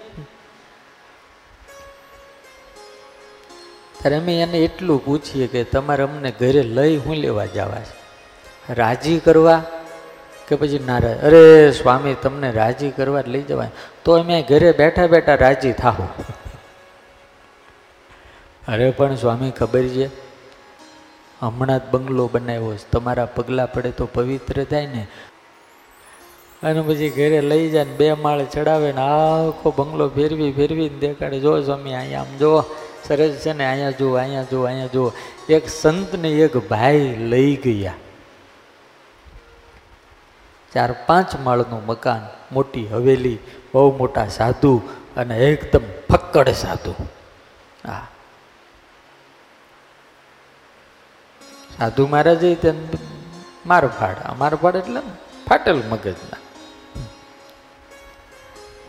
ત્યારે 4.08 4.24
અમે 4.24 4.42
એને 4.42 4.58
એટલું 4.58 5.06
પૂછીએ 5.06 5.48
કે 5.48 5.64
તમારે 5.64 6.04
અમને 6.04 6.32
ઘરે 6.32 6.64
લઈ 6.64 6.98
હું 6.98 7.16
લેવા 7.16 7.46
જવા 7.46 7.76
છે? 7.76 8.08
રાજી 8.74 9.20
કરવા 9.20 9.64
કે 10.48 10.56
પછી 10.56 10.80
નારાજ? 10.86 11.24
અરે 11.24 11.72
સ્વામી, 11.72 12.16
તમને 12.22 12.52
રાજી 12.52 12.90
કરવા 12.90 13.24
લઈ 13.28 13.42
જવાય. 13.42 13.70
તો 14.04 14.12
અમે 14.20 14.42
ઘરે 14.50 14.72
બેઠા 14.72 15.08
બેઠા 15.08 15.36
રાજી 15.36 15.72
થાવ 15.72 15.96
અરે 18.68 18.92
પણ 18.92 19.16
સ્વામી, 19.16 19.52
ખબર 19.52 19.84
છે? 19.84 20.06
હમણાં 21.40 21.80
જ 21.80 21.82
બંગલો 21.92 22.30
બનાવ્યો 22.34 22.76
છે. 22.76 22.92
તમારા 22.92 23.26
પગલાં 23.26 23.74
પડે 23.74 23.92
તો 23.92 24.06
પવિત્ર 24.06 24.64
થાય 24.64 24.86
ને. 24.86 25.08
અને 26.64 26.82
પછી 26.82 27.10
ઘરે 27.10 27.42
લઈ 27.42 27.70
જાય 27.70 27.84
ને 27.84 27.92
બે 27.92 28.14
માળ 28.14 28.46
ચડાવે 28.46 28.92
ને 28.92 29.02
આખો 29.02 29.74
બંગલો 29.78 30.10
ફેરવી 30.10 30.52
ફેરવીને 30.52 31.00
દેખાડે. 31.00 31.40
જો 31.40 31.62
સ્વામી, 31.62 31.94
અહીંયા 31.94 32.22
આમ 32.22 32.38
જો. 32.38 32.64
સરસ 33.06 33.34
છે 33.34 33.54
ને, 33.54 33.66
અહીંયા 33.66 33.92
જુઓ 33.92 34.16
અહીંયા 34.16 34.44
જુઓ 34.44 34.64
અહીંયા 34.64 34.88
જુઓ. 34.88 35.14
એક 35.50 35.70
સંતને 35.70 36.30
એક 36.30 36.58
ભાઈ 36.58 37.16
લઈ 37.20 37.56
ગયા. 37.56 37.94
ચાર 40.74 40.96
પાંચ 41.06 41.36
માળનું 41.36 41.86
મકાન, 41.86 42.22
મોટી 42.52 42.88
હવેલી, 42.88 43.38
બહુ 43.74 43.98
મોટા 43.98 44.28
સાધુ 44.28 44.82
અને 45.18 45.38
એકદમ 45.38 45.82
ફક્કડ 46.10 46.50
સાધુ. 46.50 46.94
હા. 47.88 48.08
સાધુ 51.78 52.08
મહારાજે 52.08 52.58
મારફાડ 53.66 54.16
મારફાડ 54.38 54.76
એટલે 54.76 55.02
ફાટેલ 55.48 55.84
મગજના. 55.90 56.38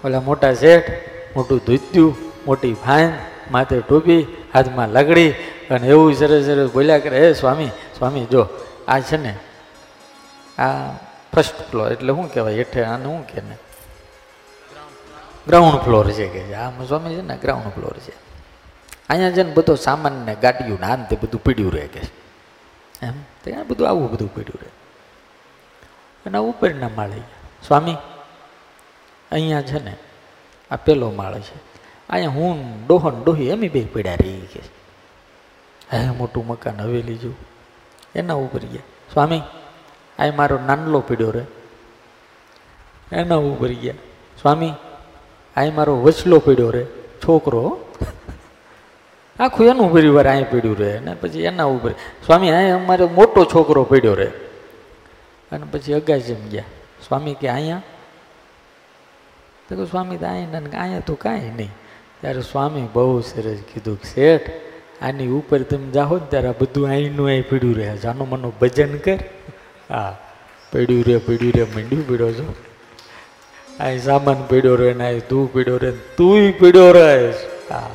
ઓલા 0.05 0.21
મોટા 0.21 0.55
શેઠ, 0.55 0.90
મોટું 1.37 1.59
ધૂત્યું, 1.59 2.16
મોટી 2.47 2.75
ફાઈન 2.75 3.12
માથે 3.51 3.81
ટોપી 3.81 4.27
હાથમાં 4.55 4.89
લગડી 4.89 5.31
અને 5.71 5.89
એવું 5.89 6.15
સરસ 6.15 6.45
સરસ 6.45 6.71
બોલ્યા 6.71 6.99
કરે, 6.99 7.29
હે 7.29 7.33
સ્વામી 7.33 7.69
સ્વામી, 7.99 8.25
જો, 8.25 8.47
આ 8.89 9.01
છે 9.01 9.17
ને, 9.17 9.39
આ 10.63 10.93
ફર્સ્ટ 11.35 11.71
ફ્લોર 11.71 11.93
એટલે 11.93 12.15
શું 12.15 12.33
કહેવાય? 12.33 12.55
હેઠે 12.55 12.85
આને 12.85 13.05
શું 13.05 13.27
કે 13.27 13.41
ને? 13.41 13.57
ગ્રાઉન્ડ 15.47 15.81
ફ્લોર 15.81 16.11
છે 16.11 16.29
કે 16.29 16.55
આ 16.55 16.71
સ્વામી 16.71 17.15
છે 17.15 17.21
ને 17.21 17.37
ગ્રાઉન્ડ 17.37 17.73
ફ્લોર 17.75 17.99
છે. 17.99 18.13
અહીંયા 19.09 19.31
છે 19.31 19.43
ને 19.43 19.53
બધો 19.53 19.75
સામાન 19.75 20.13
ને 20.13 20.37
ને 20.43 20.87
આને 20.87 21.07
તે 21.11 21.17
બધું 21.23 21.43
પીડ્યું 21.43 21.73
રહે 21.73 21.87
કે 21.87 22.01
એમ? 23.03 23.13
ત્યાં 23.45 23.67
બધું, 23.67 23.89
આવું 23.89 24.13
બધું 24.13 24.35
પીડ્યું 24.35 24.61
રહે. 24.63 24.71
અને 26.27 26.39
ઉપરના 26.39 26.89
માળે. 26.89 27.21
સ્વામી, 27.67 27.97
અહીંયા 29.33 29.63
છે 29.63 29.85
ને, 29.85 29.97
આ 30.71 30.77
પેલો 30.77 31.11
માળ 31.11 31.41
છે. 31.41 31.68
અહીંયા 32.11 32.31
હું 32.31 32.87
ડોહન 32.87 33.25
ડોહી 33.25 33.49
એમ 33.49 33.61
બે 33.61 33.85
પડ્યા 33.85 34.14
રહી 34.14 34.49
કે 34.53 34.61
હે, 35.92 36.11
મોટું 36.11 36.47
મકાન 36.47 36.81
હવેલી 36.81 37.14
જેવું. 37.14 37.37
એના 38.14 38.35
ઉપર 38.35 38.59
ગયા. 38.59 38.81
સ્વામી 39.12 39.40
આ 40.18 40.33
મારો 40.37 40.59
નાનલો 40.66 41.01
પીડ્યો 41.01 41.31
રે. 41.31 41.44
એના 43.12 43.35
ઉપર 43.35 43.68
ગયા. 43.68 43.94
સ્વામી 44.40 44.73
આ 45.57 45.64
મારો 45.75 45.97
વચલો 45.97 46.38
પીડ્યો 46.38 46.71
રે. 46.71 46.87
છોકરો. 47.27 47.85
આખું 49.40 49.66
એનું 49.66 49.92
પરિવાર 49.92 50.29
અહીં 50.29 50.51
પીડ્યું 50.51 50.79
રહે 50.79 50.97
અને 50.97 51.14
પછી 51.14 51.42
એના 51.42 51.64
ઉપર. 51.64 51.90
સ્વામી 52.27 52.51
અહીં 52.51 52.75
અમારે 52.75 53.05
મોટો 53.05 53.44
છોકરો 53.44 53.85
પીડ્યો 53.85 54.14
રહે 54.14 54.31
અને 55.53 55.66
પછી 55.71 55.92
અગાસી 55.92 56.35
ગયા. 56.35 56.62
સ્વામી 57.09 57.35
કે 57.35 57.49
અહીંયા 57.49 57.83
તો 59.68 59.87
સ્વામી 59.87 60.16
તો 60.16 60.27
અહીંયા 60.27 60.81
અહીંયા 60.81 61.01
તો 61.01 61.14
કાંઈ 61.14 61.51
નહીં. 61.51 61.71
ત્યારે 62.21 62.41
સ્વામી 62.41 62.87
બહુ 62.93 63.21
સરસ 63.21 63.59
કીધું 63.75 64.01
કે, 64.01 64.09
શેઠ, 64.15 64.51
આની 65.03 65.27
ઉપર 65.29 65.63
તમે 65.63 65.91
જાઓ 65.91 66.17
ને 66.17 66.27
ત્યારે 66.31 66.51
બધું 66.51 66.89
અહીંનું 66.89 67.27
અહીં 67.27 67.49
પીડ્યું 67.49 67.77
રહે. 67.77 67.97
જાનું 67.97 68.29
મનું 68.29 68.59
ભજન 68.59 68.99
કર. 68.99 69.19
હા, 69.91 70.17
પીડ્યું 70.73 71.05
રે 71.07 71.19
પીડ્યું 71.19 71.53
રે 71.57 71.65
મંડ્યું 71.65 72.09
પીડ્યો 72.09 72.33
છો. 72.33 72.55
અહીં 73.81 74.03
સામાન 74.03 74.47
પીડ્યો 74.49 74.77
રહે 74.77 74.93
ને 74.93 75.07
અહીં 75.07 75.29
તું 75.29 75.53
પીડ્યો 75.53 75.77
રહે 75.77 75.91
તુંય 75.91 76.51
પીડ્યો 76.51 76.93
રહે. 76.93 77.31
હા, 77.71 77.91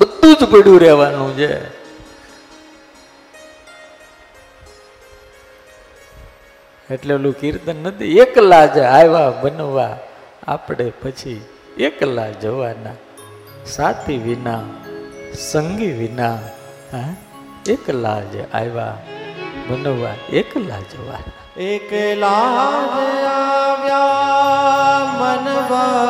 બધું 0.00 0.36
જ 0.36 0.44
પીડ્યું 0.44 0.80
રહેવાનું 0.80 1.36
છે. 1.36 1.78
એટલે 6.94 7.14
ઓલું 7.14 7.32
કીર્તન 7.32 7.76
નથી. 7.76 8.18
એકલા 8.18 8.66
જ 8.66 8.78
આવ્યા 8.78 9.30
બનવા. 9.30 9.98
આપણે 10.48 10.92
પછી 11.02 11.40
એકલા 11.86 12.30
જવાના 12.42 12.94
સાથી 13.66 14.18
વિના 14.18 14.62
સંગી 15.50 15.92
વિના 15.92 16.38
હા? 16.92 17.10
એકલા 17.68 18.20
જ 18.32 18.34
આવ્યા 18.52 18.96
બનવા 19.68 20.14
એકલા 20.32 20.80
જવાના. 20.92 21.34
એકલા 21.56 22.46
આવ્યા 22.64 24.18
મનવા 25.20 26.08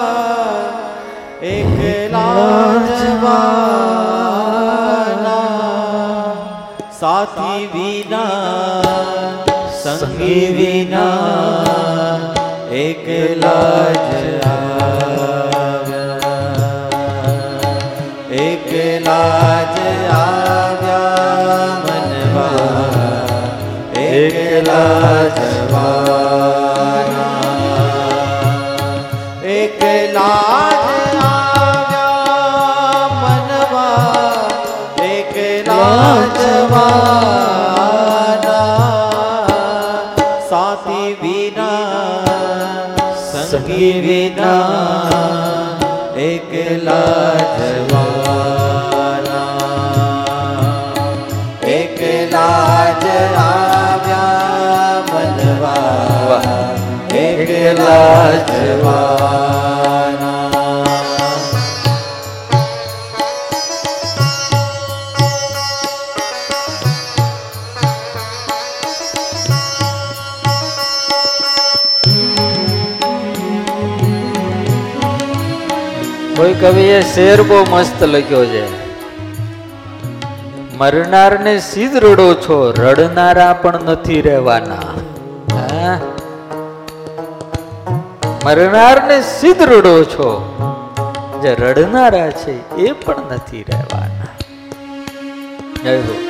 એકલા 1.43 2.73
જવાના. 3.01 3.59
સાથી 7.01 7.67
વિના 7.75 8.43
સંગી 9.83 10.47
વિના 10.59 12.19
એકલા 12.73 13.93
જ 13.93 14.11
સંગી 43.79 44.01
વિના 44.01 45.79
એકલા 46.17 47.39
જવાના. 47.59 48.99
એકલા 51.77 52.85
જ 53.03 53.07
આવ્યા 53.39 55.03
મનવા. 55.13 56.43
એકલા 57.15 58.33
જવાના 58.51 59.68
કવિએ 76.61 77.03
શેર 77.03 77.43
બહુ 77.43 77.67
મસ્ત 77.71 78.03
લખ્યો 78.03 78.45
છે. 78.45 78.89
મરનારને 80.77 81.59
સીધ 81.59 81.97
રડો 81.97 82.35
છો, 82.35 82.75
રડનારા 82.79 83.53
પણ 83.53 83.85
નથી 83.85 84.21
રહેવાના? 84.21 84.81
મરનારને 88.45 89.23
સીધ 89.23 89.63
રડો 89.63 90.05
છો, 90.05 90.59
જે 91.43 91.55
રડનારા 91.55 92.31
છે, 92.31 92.77
એ 92.77 92.93
પણ 92.93 93.17
નથી 93.31 93.63
રહેવાના. 93.63 94.27
જય 95.85 95.97
હો. 95.97 96.23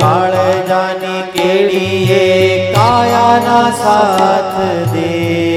કાળજાની 0.00 1.22
કેડીએ 1.22 2.72
કાયાના 2.72 3.70
સાથ 3.70 4.92
દે. 4.92 5.55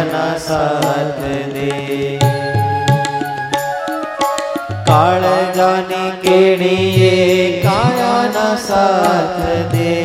जीवन 0.00 0.38
साथ 0.38 1.18
दे। 1.52 2.18
काल 4.88 5.22
जाने 5.56 6.04
केड़िए 6.22 7.10
काया 7.62 8.14
न 8.26 8.56
साथ 8.60 9.36
दे। 9.72 9.96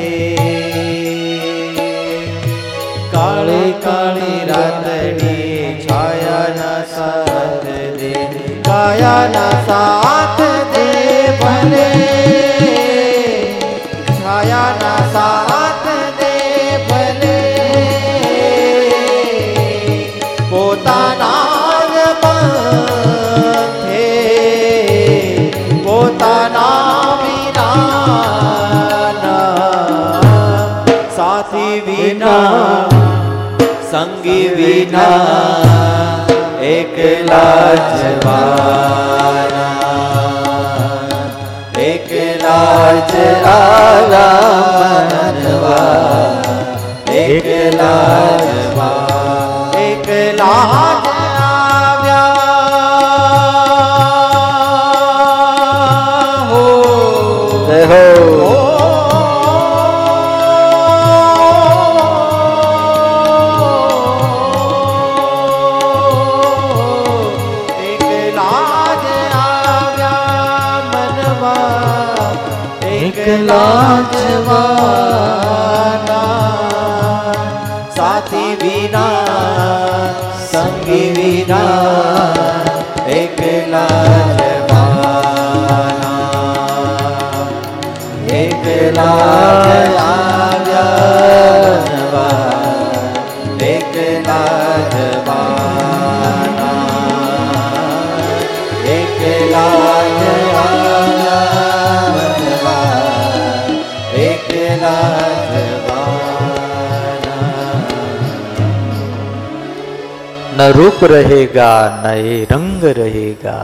काले 3.14 3.64
काले 3.86 4.34
रातड़ी 4.46 5.38
छाया 5.84 6.42
न 6.58 6.74
साथ 6.88 7.66
दे। 8.00 8.14
काया 8.68 9.16
न 9.28 9.50
साथ 9.70 10.42
दे 10.76 10.90
भले। 11.42 11.90
छाया 14.18 14.64
न 14.76 14.85
વિના 32.26 32.90
સંગી 33.90 34.50
વિના 34.50 36.26
એકલા 36.68 37.74
જવાના 37.92 38.96
એકલા 41.86 42.94
જ 43.10 43.14
આરામનવા 43.52 44.26
એકલા 47.18 48.34
જવા 48.48 49.00
એકલા 49.84 50.95
એકલા 73.76 74.15
न 110.59 110.71
रूप 110.73 111.05
रहेगा 111.13 111.71
न 112.05 112.15
ये 112.19 112.37
रंग 112.53 112.85
रहेगा 112.99 113.59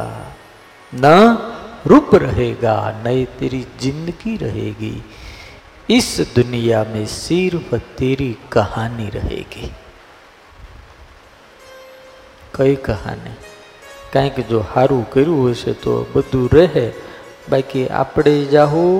न 0.93 1.15
रूप 1.87 2.15
रहेगा 2.25 2.77
न 3.05 3.17
ये 3.17 3.25
तेरी 3.39 3.65
जिंदगी 3.81 4.37
रहेगी 4.37 4.95
इस 5.89 6.09
दुनिया 6.37 6.85
में 6.93 7.05
सिर्फ 7.17 7.75
तेरी 7.99 8.31
कहानी 8.53 9.11
रहेगी 9.11 9.69
કઈ 12.55 12.77
કહાની 12.85 13.33
કાંઈક 14.13 14.39
જો 14.51 14.61
સારું 14.73 15.01
કર્યું 15.13 15.41
હશે 15.51 15.73
તો 15.83 15.95
બધું 16.13 16.47
રહે 16.55 16.85
બાકી 17.51 17.87
આપણે 17.95 18.35
જાહું 18.53 18.95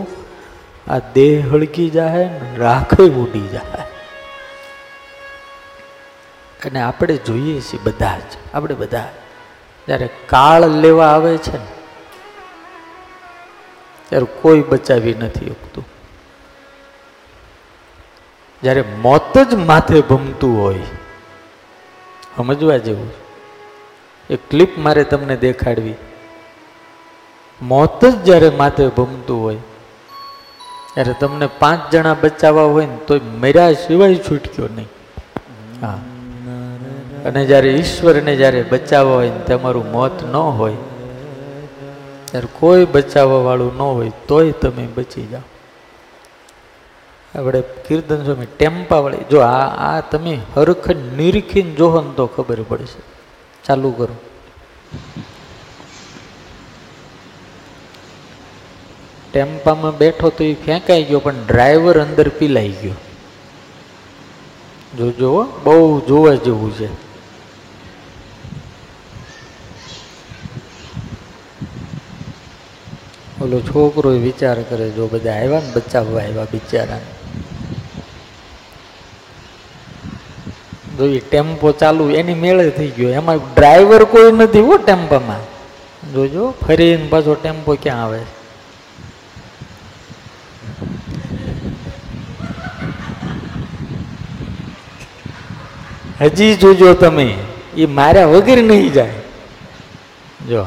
આ 0.87 0.99
દેહ 1.15 1.35
હળગી 1.47 1.87
જાય 1.91 2.25
ને 2.35 2.51
રાખે 2.59 3.07
ઉડી 3.23 3.47
જાય 3.53 3.87
અને 6.66 6.82
આપણે 6.82 7.18
જોઈએ 7.18 7.62
છીએ 7.62 7.80
બધા 7.84 8.18
જ, 8.20 8.38
આપણે 8.54 8.76
બધા 8.76 9.08
જ્યારે 9.88 10.10
કાળ 10.26 10.68
લેવા 10.68 11.08
આવે 11.08 11.38
છે 11.38 11.58
ને, 11.58 11.72
ત્યારે 14.10 14.28
કોઈ 14.42 14.62
બચાવી 14.62 15.14
નથી 15.14 15.50
શકતું. 15.50 15.86
જ્યારે 18.64 18.84
મોત 19.02 19.38
જ 19.38 19.56
માથે 19.56 20.02
ભમતું 20.02 20.62
હોય, 20.62 20.84
સમજવા 22.38 22.78
જેવું 22.78 23.10
એ 24.30 24.36
ક્લિપ 24.50 24.78
મારે 24.78 25.04
તમને 25.04 25.38
દેખાડવી. 25.38 25.96
મોત 27.62 28.06
જ 28.06 28.14
જ્યારે 28.24 28.50
માથે 28.50 28.88
ભમતું 28.88 29.42
હોય, 29.44 29.58
ત્યારે 30.94 31.14
તમને 31.20 31.48
પાંચ 31.60 31.92
જણા 31.92 32.16
બચાવવા 32.22 32.64
હોય 32.64 32.86
ને, 32.86 32.98
તોય 33.08 33.20
મર્યા 33.20 33.74
સિવાય 33.74 34.16
છૂટક્યો 34.16 34.70
નહીં. 34.76 34.90
હા. 35.82 36.00
અને 37.26 37.46
જ્યારે 37.46 37.70
ઈશ્વરને 37.70 38.36
જ્યારે 38.36 38.62
બચાવવા 38.64 39.16
હોય 39.16 39.30
ને 39.30 39.44
તમારું 39.48 39.92
મોત 39.92 40.24
ન 40.24 40.36
હોય, 40.36 40.78
ત્યારે 42.32 42.48
કોઈ 42.60 42.86
બચાવવા 42.86 43.42
વાળું 43.42 43.76
ન 43.78 43.82
હોય, 43.82 44.12
તોય 44.28 44.52
તમે 44.52 44.88
બચી 44.96 45.28
જાઓ. 45.28 45.46
આપણે 47.36 47.62
કીર્તન 47.88 48.24
સ્વામી 48.24 48.46
ટેમ્પા 48.46 49.00
વાળી 49.00 49.30
જો 49.32 49.40
આ 49.40 49.68
આ 49.90 50.02
તમે 50.02 50.34
હરખ 50.56 50.90
નિરીખીને 51.18 51.72
જોહો 51.72 52.02
ને 52.02 52.12
તો 52.16 52.28
ખબર 52.28 52.62
પડશે. 52.62 53.02
ચાલુ 53.64 53.92
કરો. 53.92 54.16
ટેમ્પામાં 59.32 59.98
બેઠો 59.98 60.30
તો 60.30 60.44
એ 60.44 60.54
ફેંકાઈ 60.54 61.04
ગયો, 61.04 61.20
પણ 61.20 61.46
ડ્રાઈવર 61.48 62.02
અંદર 62.02 62.28
પીલાઈ 62.30 62.76
ગયો. 62.82 62.98
જોજો 64.98 65.32
બહુ 65.64 66.02
જોવા 66.08 66.36
જેવું 66.36 66.72
છે. 66.76 67.11
ઓલો 73.42 73.60
છોકરો 73.62 74.10
વિચાર 74.10 74.62
કરે, 74.62 74.90
જો 74.90 75.08
બધા 75.08 75.32
આવ્યા 75.32 75.60
ને 75.60 75.72
બચાવવા 75.76 76.22
આવ્યા 76.22 76.44
બિચારા 76.44 77.00
જો 80.98 81.06
એ 81.06 81.20
ટેમ્પો 81.20 81.72
ચાલુ, 81.72 82.10
એની 82.10 82.34
મેળે 82.34 82.70
થઈ 82.70 82.88
ગયો. 82.88 83.10
એમાં 83.10 83.38
ડ્રાઈવર 83.38 84.04
કોઈ 84.04 84.32
નથી 84.32 84.60
હો 84.60 84.78
ટેમ્પામાં. 84.78 85.42
જોજો, 86.14 86.52
ફરીને 86.52 87.08
પાછો 87.08 87.34
ટેમ્પો 87.34 87.78
ક્યાં 87.82 88.04
આવે? 88.04 88.20
હજી 96.22 96.56
જોજો 96.56 96.94
તમે 96.94 97.38
એ 97.78 97.86
માર્યા 97.86 98.26
વગર 98.26 98.64
નહીં 98.64 98.92
જાય. 98.92 99.14
જો 100.50 100.66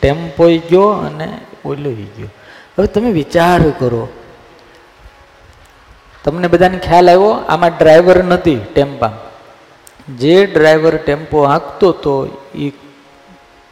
ટેમ્પો 0.00 0.48
ગયો 0.48 0.88
અને 0.88 1.28
ઓલો 1.66 1.90
ગયો. 1.90 2.28
હવે 2.78 2.86
તમે 2.86 3.10
વિચાર 3.12 3.60
કરો. 3.78 4.08
તમને 6.24 6.48
બધાને 6.48 6.78
ખ્યાલ 6.78 7.10
આવ્યો? 7.10 7.30
આમાં 7.48 7.70
ડ્રાઈવર 7.70 8.24
નથી 8.24 8.56
ટેમ્પા. 8.74 9.12
જે 10.18 10.46
ડ્રાઈવર 10.46 10.96
ટેમ્પો 10.96 11.42
હાંકતો 11.42 11.88
હતો 11.88 12.44
એ 12.54 12.70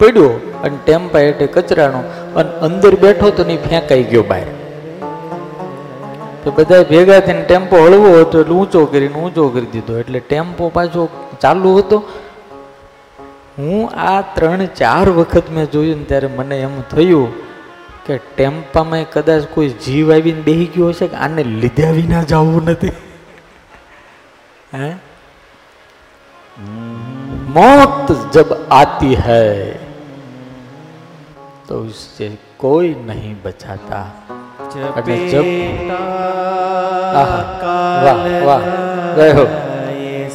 પડ્યો 0.00 0.28
અને 0.64 0.78
ટેમ્પા 0.84 1.20
એટલે 1.20 1.46
કચરાનો 1.46 1.98
અને 2.34 2.50
અંદર 2.50 2.94
બેઠો 2.94 3.30
તો 3.30 3.44
નહીં 3.44 3.62
ફેંકાઈ 3.62 4.02
ગયો 4.02 4.22
બહાર. 4.22 4.46
તો 6.44 6.50
બધા 6.50 6.82
ભેગા 6.82 7.20
થઈને 7.20 7.42
ટેમ્પો 7.42 7.76
હળવો 7.76 8.20
હતો 8.20 8.40
એટલે 8.40 8.54
ઊંચો 8.54 8.86
કરીને 8.86 9.14
ઊંચો 9.14 9.48
કરી 9.48 9.66
દીધો. 9.66 9.98
એટલે 9.98 10.20
ટેમ્પો 10.20 10.68
પાછો 10.68 11.08
ચાલુ 11.40 11.78
હતો. 11.78 12.02
હું 13.58 13.90
આ 13.90 14.20
ત્રણ 14.20 14.66
ચાર 14.66 15.10
વખત 15.10 15.50
મેં 15.50 15.70
જોયું 15.70 15.98
ને 15.98 16.04
ત્યારે 16.04 16.26
મને 16.26 16.60
એમ 16.60 16.80
થયું 16.80 17.53
કે 18.06 18.18
ટેમ્પામાં 18.18 19.04
કદાચ 19.12 19.44
કોઈ 19.54 19.68
જીવ 19.68 20.12
આવીને 20.12 20.40
બેહી 20.40 20.66
ગયો 20.66 20.88
હશે 20.88 21.06
કે 21.06 21.16
આને 21.16 21.42
લીધા 21.42 21.90
વિના 21.90 22.22
જવું 22.22 22.64
નથી? 22.64 22.92
હે? 24.74 24.88
મોત 27.48 28.12
જબ 28.32 28.56
આતી 28.70 29.14
હૈ 29.14 29.72
તો 31.68 31.80
ઉસસે 31.84 32.30
કોઈ 32.56 32.94
નહીં 33.06 33.36
બચાતા. 33.42 34.06
એટલે 34.98 35.16
જબ 35.28 35.46
વાહ 37.14 37.34
વાહ 38.46 38.62
ગયો. 39.16 39.46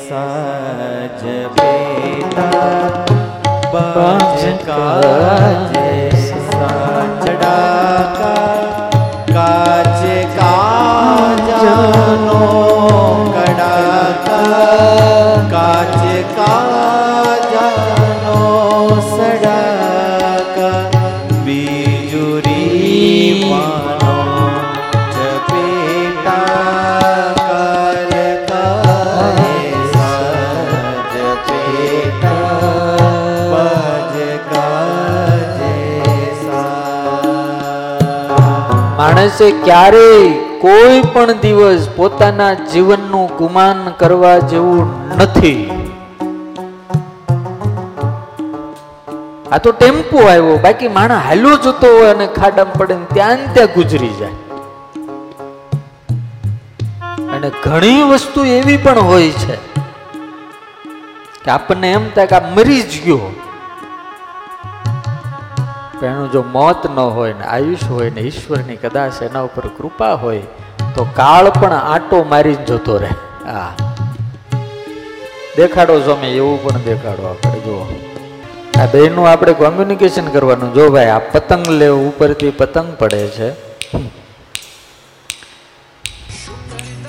સાજ 0.09 1.23
બેટા 1.55 3.05
બાજ 3.73 4.43
કાજ 4.65 5.88
માણસે 39.29 39.47
ક્યારેય 39.65 40.29
કોઈ 40.61 41.01
પણ 41.13 41.39
દિવસ 41.43 41.83
પોતાના 41.97 42.53
જીવનનું 42.71 43.27
ગુમાન 43.39 43.79
કરવા 44.01 44.39
જેવું 44.51 44.87
નથી. 45.17 45.61
આ 49.51 49.59
તો 49.65 49.71
ટેમ્પો 49.71 50.17
આવ્યો, 50.25 50.57
બાકી 50.65 50.91
માણસ 50.97 51.25
હાલ્યો 51.27 51.57
જતો 51.65 51.87
હોય 51.95 52.11
અને 52.15 52.27
ખાડામાં 52.37 52.79
પડે 52.81 52.95
ત્યાં 53.15 53.41
ત્યાં 53.53 53.73
ગુજરી 53.75 54.13
જાય. 54.19 54.37
અને 57.35 57.49
ઘણી 57.65 58.01
વસ્તુ 58.13 58.47
એવી 58.57 58.79
પણ 58.87 59.11
હોય 59.11 59.31
છે 59.43 59.55
કે 61.43 61.49
આપણને 61.57 61.93
એમ 61.99 62.09
થાય 62.17 62.31
કે 62.33 62.39
આ 62.41 62.51
મરી 62.57 62.81
જ 62.81 63.05
ગયો. 63.05 63.29
પણ 66.01 66.29
જો 66.29 66.43
મોત 66.51 66.91
ન 66.91 66.99
હોય 66.99 67.33
ને 67.33 67.43
આયુષ 67.43 67.83
હોય 67.89 68.09
ને 68.09 68.21
ઈશ્વરની 68.21 68.75
કદાચ 68.75 69.21
એના 69.21 69.41
ઉપર 69.41 69.67
કૃપા 69.67 70.13
હોય, 70.13 70.41
તો 70.95 71.07
કાળ 71.15 71.49
પણ 71.49 71.73
આંટો 71.73 72.23
મારી 72.23 72.53
જ 72.53 72.65
જતો 72.65 72.97
રહે. 72.97 73.09
હા. 73.51 73.75
દેખાડો 75.57 75.99
સ્વામી, 75.99 76.27
એવું 76.27 76.63
પણ 76.63 76.79
દેખાડો 76.79 77.23
આપણે, 77.23 77.59
જુઓ. 77.59 77.99
આ 78.81 78.85
બેનું 78.85 79.29
આપણે 79.29 79.53
કોમ્યુનિકેશન 79.53 80.27
કરવાનું. 80.27 80.73
જો 80.73 80.89
ભાઈ, 80.89 81.05
આ 81.05 81.19
પતંગ 81.19 81.69
લે, 81.69 81.87
ઉપરથી 81.87 82.51
પતંગ 82.51 82.97
પડે 82.97 83.27
છે. 83.27 83.49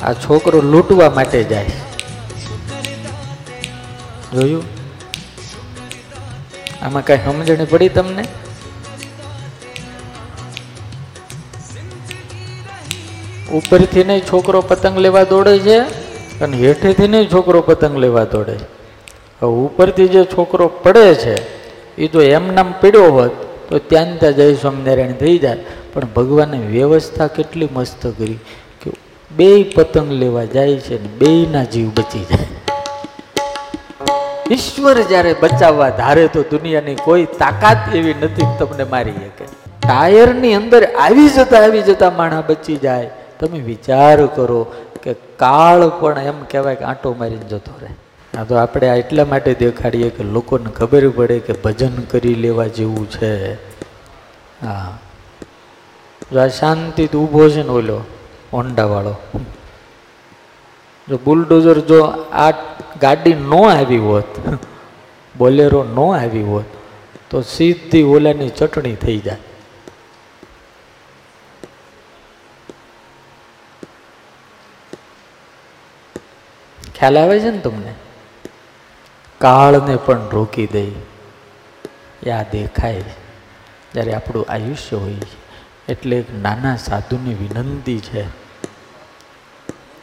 આ 0.03 0.13
છોકરો 0.13 0.61
લૂંટવા 0.61 1.11
માટે 1.11 1.45
જાય. 1.45 1.67
જોયું? 4.33 4.63
આમાં 6.83 7.05
કઈ 7.05 7.19
સમજણ 7.19 7.65
પડી 7.65 7.89
તમને? 7.89 8.25
ઉપરથી 13.59 14.05
નહીં 14.05 14.21
છોકરો 14.21 14.61
પતંગ 14.61 14.99
લેવા 14.99 15.25
દોડે 15.25 15.59
છે 15.59 15.79
અને 16.41 16.57
હેઠેથી 16.57 17.09
નહીં 17.09 17.31
છોકરો 17.33 17.61
પતંગ 17.61 17.97
લેવા 17.97 18.25
દોડે. 18.25 18.57
હવે 19.43 19.51
ઉપરથી 19.67 20.09
જે 20.09 20.25
છોકરો 20.25 20.69
પડે 20.85 21.15
છે 21.15 21.35
એ 21.99 22.07
જો 22.07 22.21
એમ 22.21 22.55
નામ 22.55 22.75
પીડ્યો 22.81 23.11
હોત, 23.11 23.35
તો 23.69 23.79
ત્યાં 23.79 24.19
ત્યાં 24.19 24.33
જય 24.33 24.55
સ્વામિનારાયણ 24.55 25.13
થઈ 25.13 25.39
જાય. 25.39 25.57
પણ 25.93 26.07
ભગવાને 26.17 26.59
વ્યવસ્થા 26.67 27.27
કેટલી 27.27 27.69
મસ્ત 27.75 28.07
કરી 28.19 28.39
કે 28.83 28.91
બે 29.31 29.51
પતંગ 29.75 30.11
લેવા 30.13 30.45
જાય 30.45 30.77
છે 30.77 31.03
ને 31.03 31.09
બેયના 31.19 31.65
જીવ 31.65 31.89
બચી 31.95 32.25
જાય. 32.25 32.49
ઈશ્વર 34.51 34.97
જ્યારે 35.03 35.33
બચાવવા 35.41 35.91
ધારે 35.91 36.29
તો 36.29 36.43
દુનિયાની 36.43 36.95
કોઈ 36.95 37.25
તાકાત 37.39 37.95
એવી 37.95 38.15
નથી 38.23 38.53
તમને 38.59 38.85
મારી 38.85 39.13
શકે. 39.13 39.45
ટાયરની 39.83 40.55
અંદર 40.55 40.85
આવી 40.85 41.29
જતા 41.29 41.63
આવી 41.63 41.83
જતા 41.83 42.11
માણા 42.11 42.41
બચી 42.41 42.77
જાય. 42.77 43.11
તમે 43.41 43.59
વિચાર 43.59 44.27
કરો 44.27 44.67
કે 45.03 45.15
કાળ 45.15 45.89
પણ 45.89 46.19
એમ 46.19 46.45
કહેવાય 46.45 46.75
કે 46.75 46.85
આંટો 46.85 47.15
મારીને 47.19 47.49
જતો 47.49 47.73
રહે. 47.83 47.95
આ 48.41 48.45
તો 48.45 48.55
આપણે 48.55 48.89
આ 48.89 48.95
એટલા 48.95 49.25
માટે 49.25 49.55
દેખાડીએ 49.55 50.11
કે 50.11 50.25
લોકોને 50.25 50.71
ખબર 50.71 51.09
પડે 51.09 51.39
કે 51.39 51.53
ભજન 51.53 52.03
કરી 52.03 52.35
લેવા 52.35 52.67
જેવું 52.67 53.11
છે. 53.11 53.55
હા. 54.67 54.99
જો 56.33 56.41
આ 56.41 56.47
શાંતિથી 56.47 57.19
ઊભો 57.19 57.49
છે 57.49 57.63
ને 57.63 57.69
ઓલો 57.69 58.01
હોન્ડાવાળો. 58.53 59.15
જો 61.09 61.19
બુલડોઝર 61.25 61.81
જો 61.81 62.05
આ 62.33 62.51
ગાડી 63.01 63.35
ન 63.35 63.55
આવી 63.55 63.99
હોત, 63.99 64.59
બોલેરો 65.39 65.85
ન 65.85 66.17
આવી 66.17 66.43
હોત, 66.43 66.65
તો 67.31 67.41
સીધી 67.41 68.03
ઓલાની 68.03 68.49
ચટણી 68.49 68.95
થઈ 68.95 69.19
જાય 69.19 69.37
ખ્યાલ 77.01 77.19
આવે 77.19 77.41
છે 77.41 77.51
ને 77.51 77.59
તમને? 77.59 77.93
કાળને 79.39 79.97
પણ 79.97 80.29
રોકી 80.29 80.67
દે, 80.67 80.85
યા 82.27 82.45
દેખાય. 82.53 83.05
જ્યારે 83.95 84.13
આપણું 84.15 84.47
આયુષ્ય 84.49 84.97
હોય 84.97 85.15
એટલે 85.89 86.17
એક 86.17 86.35
નાના 86.43 86.77
સાધુની 86.77 87.35
વિનંતી 87.35 88.01
છે. 88.01 88.25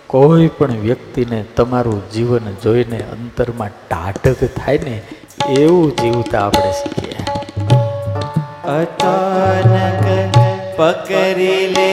કોઈ 0.08 0.48
પણ 0.48 0.72
વ્યક્તિને 0.72 1.44
તમારું 1.56 2.12
જીવન 2.12 2.56
જોઈને 2.64 2.98
અંતરમાં 2.98 3.70
ટાઢક 3.70 4.38
થાય 4.56 4.80
ને, 4.84 5.02
એવું 5.50 5.96
જીવતા 5.96 6.46
આપણે 6.48 6.72
શીખીએ. 6.72 7.16
અચાનક 8.68 10.06
પકડી 10.76 11.68
લે 11.68 11.92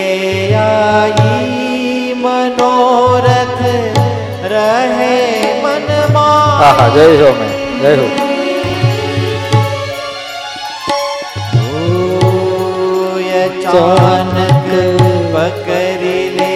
આઈ 0.54 2.12
મનોરથ 2.16 3.53
રહે 4.54 5.14
મનમાં 5.62 6.58
હા 6.60 6.72
હા 6.78 6.88
જય 6.94 7.04
હો 7.20 7.30
મેં 7.38 7.52
જય 7.80 7.92
હો 7.98 8.06
ઓય 13.06 13.44
અચાનક 13.44 14.68
પકડી 15.34 16.26
લે 16.36 16.52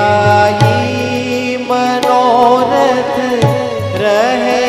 આઈ 0.00 1.56
મનોરથ 1.68 3.18
રહે 4.02 4.62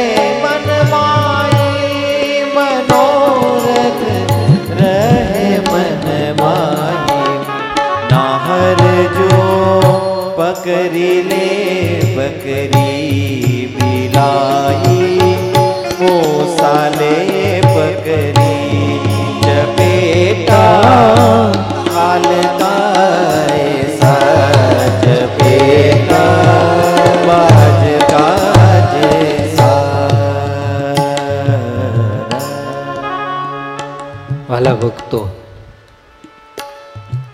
મનમાઈ 0.43 2.43
મનોરથ 2.55 4.05
રહે 4.79 4.97
મનમાઈ 5.71 7.35
નાહર 8.11 8.81
જો 9.17 9.33
પકડી 10.37 11.18
બકરી 12.19 13.65
બિલાઈ 13.75 15.33
મોસાલે 15.99 17.13
પકડી 17.65 18.99
ચપેટા 19.43 20.99
ભક્તો 34.79 35.19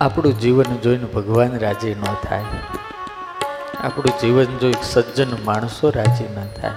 આપણું 0.01 0.35
જીવન 0.39 0.79
જોઈને 0.83 1.07
ભગવાન 1.13 1.59
રાજી 1.59 1.95
ન 1.95 2.03
થાય. 2.23 2.84
આપણું 3.79 4.19
જીવન 4.19 4.57
જોઈ 4.57 4.73
સજ્જન 4.83 5.37
માણસો 5.45 5.89
રાજી 5.89 6.23
ન 6.23 6.47
થાય, 6.61 6.73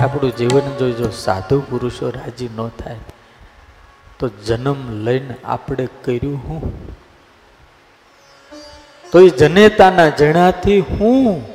આપણું 0.00 0.36
જીવન 0.36 0.76
જોઈ 0.78 0.92
જો 0.92 1.10
સાધુ 1.10 1.60
પુરુષો 1.60 2.10
રાજી 2.10 2.50
ન 2.56 2.68
થાય, 2.68 2.98
તો 4.18 4.28
જન્મ 4.28 5.04
લઈને 5.04 5.34
આપણે 5.44 5.88
કર્યું 6.04 6.38
હું? 6.48 6.62
તો 9.12 9.20
એ 9.20 9.30
જનેતાના 9.30 10.08
જણાથી 10.08 10.80
હું 10.80 11.46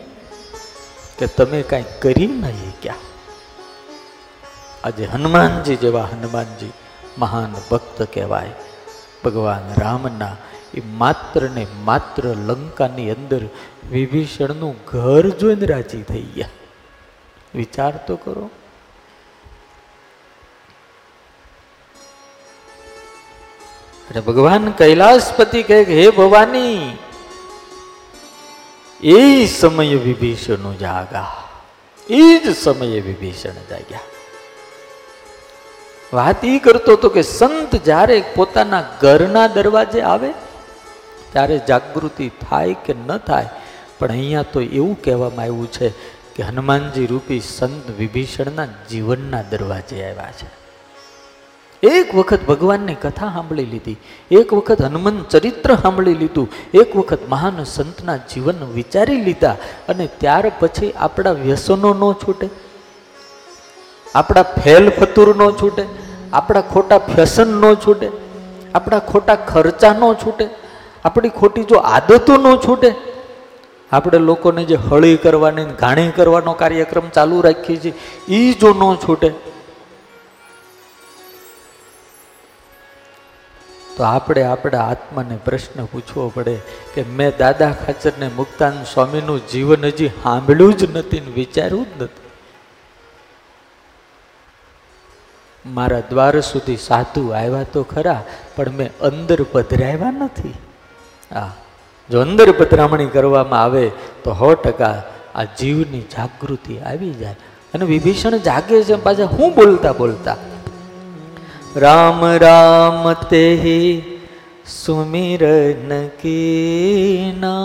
કે 1.18 1.28
તમે 1.28 1.62
કાંઈ 1.62 1.84
કરી 2.02 2.28
નહીં 2.28 2.74
ક્યાં? 2.82 2.98
આજે 4.84 5.06
હનુમાનજી 5.06 5.76
જેવા 5.76 6.08
હનુમાનજી 6.14 6.72
મહાન 7.18 7.54
ભક્ત 7.72 8.08
કહેવાય, 8.14 8.54
ભગવાન 9.24 9.74
રામના 9.78 10.36
એ 10.80 10.84
માત્ર 10.86 11.50
ને 11.50 11.68
માત્ર 11.84 12.26
લંકાની 12.26 13.12
અંદર 13.12 13.42
વિભીષણનું 13.92 14.76
ઘર 14.88 15.30
જોઈને 15.30 15.66
રાજી 15.66 16.02
થઈ 16.04 16.26
ગયા. 16.36 16.50
વિચાર 17.56 17.94
તો 18.08 18.16
કરો. 18.16 18.50
અને 24.10 24.22
ભગવાન 24.22 24.72
કૈલાસપતિ 24.72 25.64
કહે 25.64 25.84
હે 25.84 26.10
ભવાની, 26.10 26.98
એ 29.04 29.46
સમયે 29.46 29.96
વિભીષણ 29.96 30.74
જાગા 30.76 31.28
એ 32.10 32.38
જ 32.40 32.56
સમયે 32.58 33.00
વિભીષણ 33.00 33.60
જાગ્યા. 33.70 34.00
વાત 36.14 36.46
એ 36.46 36.60
કરતો 36.60 36.94
હતો 36.94 37.10
કે 37.10 37.22
સંત 37.22 37.76
જ્યારે 37.76 38.24
પોતાના 38.36 38.84
ઘરના 39.02 39.48
દરવાજે 39.48 40.02
આવે 40.02 40.32
ત્યારે 41.34 41.58
જાગૃતિ 41.68 42.30
થાય 42.50 42.76
કે 42.86 42.94
ન 42.94 43.18
થાય? 43.18 43.50
પણ 44.00 44.12
અહીંયા 44.12 44.42
તો 44.42 44.62
એવું 44.62 45.02
કહેવામાં 45.02 45.46
આવ્યું 45.46 45.72
છે 45.72 45.90
કે 46.36 46.44
હનુમાનજી 46.44 47.06
રૂપી 47.06 47.40
સંત 47.40 48.00
વિભીષણના 48.00 48.66
જીવનના 48.92 49.44
દરવાજે 49.52 50.04
આવ્યા 50.04 50.32
છે. 50.32 50.60
એક 51.84 52.16
વખત 52.16 52.42
ભગવાનની 52.46 52.96
કથા 52.96 53.26
સાંભળી 53.26 53.66
લીધી, 53.66 53.98
એક 54.32 54.54
વખત 54.54 54.82
હનુમાન 54.82 55.24
ચરિત્ર 55.30 55.76
સાંભળી 55.76 56.14
લીધું, 56.14 56.48
એક 56.74 56.96
વખત 56.96 57.20
મહાન 57.30 57.64
સંતના 57.64 58.18
જીવન 58.18 58.64
વિચારી 58.74 59.22
લીધા 59.22 59.56
અને 59.90 60.08
ત્યાર 60.08 60.52
પછી 60.60 60.92
આપણા 60.92 61.32
વ્યસનો 61.32 61.94
ન 61.94 62.04
છૂટે, 62.14 62.50
આપણા 64.16 64.44
ફેલ 64.44 64.90
ફતુર 64.90 65.36
ન 65.36 65.52
છૂટે, 65.52 65.84
આપણા 66.34 66.62
ખોટા 66.62 66.98
ફેશન 66.98 67.48
ન 67.48 67.74
છૂટે, 67.74 68.10
આપણા 68.76 69.00
ખોટા 69.00 69.36
ખર્ચા 69.36 69.94
ન 69.94 70.14
છૂટે 70.14 70.46
આપણી 71.06 71.36
ખોટી 71.40 71.64
જો 71.64 71.78
આદતો 71.90 72.34
ન 72.38 72.48
છૂટે, 72.58 72.90
આપણે 73.92 74.20
લોકોને 74.20 74.64
જે 74.64 74.78
હળી 74.88 75.18
કરવાની 75.18 75.70
ઘાણી 75.76 76.12
કરવાનો 76.12 76.54
કાર્યક્રમ 76.54 77.08
ચાલુ 77.10 77.42
રાખીએ 77.42 77.80
છીએ 77.84 77.96
એ 78.40 78.54
જો 78.54 78.70
ન 78.74 78.84
છૂટે, 79.06 79.30
તો 83.98 84.02
આપણે 84.04 84.44
આપણા 84.44 84.86
આત્માને 84.86 85.36
પ્રશ્ન 85.46 85.80
પૂછવો 85.86 86.30
પડે 86.36 86.56
કે 86.94 87.02
મેં 87.16 87.36
દાદા 87.40 87.74
ખાચરને 87.82 88.28
મુક્તાન 88.36 88.78
સ્વામીનું 88.84 89.42
જીવન 89.48 89.86
હજી 89.86 90.12
સાંભળ્યું 90.24 90.78
જ 90.78 90.92
નથી 90.94 91.20
ને 91.20 91.32
વિચાર્યું 91.32 91.90
જ 91.90 92.04
નથી. 92.04 92.28
મારા 95.66 96.08
દ્વાર 96.10 96.34
સુધી 96.46 96.80
સાધુ 96.84 97.24
આવ્યા 97.32 97.70
તો 97.74 97.82
ખરા, 97.84 98.22
પણ 98.56 98.80
મેં 98.80 98.90
અંદર 99.00 99.40
પધરાવ્યા 99.52 100.18
નથી. 100.20 100.58
હા. 101.32 101.52
જો 102.10 102.22
અંદર 102.22 102.52
પતરામણી 102.52 103.06
કરવામાં 103.06 103.62
આવે, 103.64 103.86
તો 104.24 104.30
સો 104.34 104.50
ટકા 104.54 104.98
આ 105.36 105.44
જીવની 105.60 106.06
જાગૃતિ 106.14 106.76
આવી 106.80 107.14
જાય. 107.14 107.36
અને 107.74 107.86
વિભીષણ 107.86 108.38
જાગે 108.38 108.78
છે 108.84 108.96
પાછા 109.04 109.30
હું 109.34 109.50
બોલતા 109.56 109.94
બોલતા, 109.94 110.38
રામ 111.76 112.22
રામ 112.38 113.04
તે 113.30 113.46
સુમિરન 114.68 115.92
કીના 116.22 117.56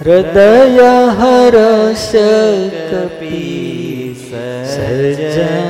હૃદય 0.00 0.90
હરસ 1.18 2.12
કપી 2.90 4.14
સજન 4.72 5.65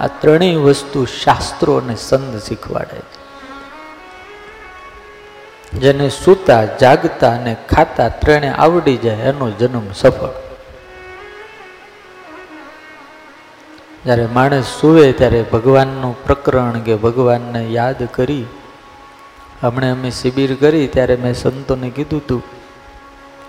આ 0.00 0.06
ત્રણેય 0.06 0.56
વસ્તુ 0.56 1.04
શાસ્ત્રો 1.04 1.74
અને 1.74 1.96
સંત 1.96 2.42
શીખવાડે 2.42 2.98
છે. 2.98 3.13
જેને 5.74 6.06
સૂતા, 6.10 6.62
જાગતા 6.78 7.34
અને 7.38 7.52
ખાતા 7.66 8.08
ત્રણે 8.20 8.50
આવડી 8.54 8.98
જાય 8.98 9.30
એનો 9.30 9.46
જન્મ 9.50 9.86
સફળ. 9.92 10.34
જ્યારે 14.04 14.26
માણસ 14.36 14.68
સૂવે 14.80 15.06
ત્યારે 15.12 15.40
ભગવાનનું 15.52 16.14
પ્રકરણ 16.24 16.78
કે 16.80 16.94
ભગવાનને 16.96 17.62
યાદ 17.72 18.02
કરી, 18.12 18.46
હમણે 19.62 19.88
અમે 19.90 20.10
શિબિર 20.10 20.50
કરી 20.56 20.86
ત્યારે 20.88 21.16
મેં 21.16 21.34
સંતોને 21.34 21.88
કીધું 21.90 22.22
હતું 22.22 22.42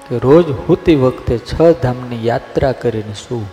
કે 0.08 0.16
રોજ 0.20 0.48
હોતી 0.66 0.98
વખતે 1.04 1.36
છ 1.50 1.54
ધામની 1.82 2.22
યાત્રા 2.26 2.74
કરીને 2.82 3.16
શું 3.16 3.46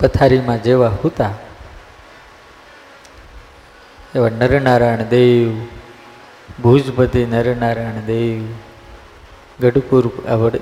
પથારીમાં 0.00 0.62
જેવા 0.62 0.94
હતા 1.02 1.34
એવા 4.14 4.28
નરનારાયણ 4.28 5.02
દેવ, 5.02 5.50
ભુજપતિ 6.62 7.24
નરનારાયણ 7.24 8.04
દેવ, 8.06 8.42
ગઢપુર 9.60 10.04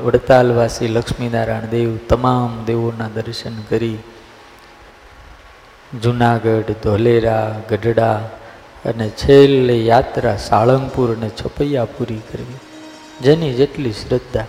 વડતાલવાસી 0.05 0.89
લક્ષ્મીનારાયણ 0.89 1.67
દેવ 1.67 1.97
તમામ 2.09 2.65
દેવોના 2.65 3.09
દર્શન 3.15 3.57
કરી 3.63 3.99
જુનાગઢ, 6.03 6.71
ધોલેરા, 6.83 7.61
ગઢડા 7.71 8.19
અને 8.85 9.09
છેલ્લે 9.09 9.77
યાત્રા 9.79 10.37
સાળંગપુર 10.37 11.17
અને 11.17 11.29
છપૈયા 11.29 11.85
પૂરી 11.85 12.23
કરવી 12.33 12.61
જેની 13.21 13.53
જેટલી 13.55 13.93
શ્રદ્ધા. 13.93 14.47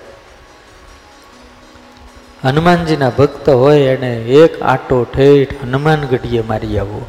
હનુમાનજીના 2.43 3.10
ભક્ત 3.10 3.49
હોય 3.49 3.80
એને 3.80 4.14
એક 4.18 4.62
આટો 4.62 5.04
ઠેઠ 5.04 5.54
હનુમાનગઢીએ 5.64 6.41
મારી 6.41 6.78
આવો. 6.78 7.01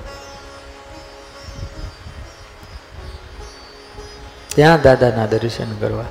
ત્યાં 4.55 4.83
દાદાના 4.83 5.27
દર્શન 5.27 5.75
કરવા. 5.75 6.05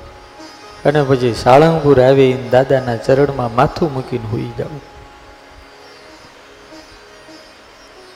અને 0.84 1.02
પછી 1.02 1.34
સાળંગપુર 1.34 2.02
આવી 2.02 2.48
દાદાના 2.50 2.96
ચરણમાં 2.96 3.54
માથું 3.54 3.92
મૂકીને 3.92 4.28
હોઈ 4.30 4.52
જવું 4.58 4.80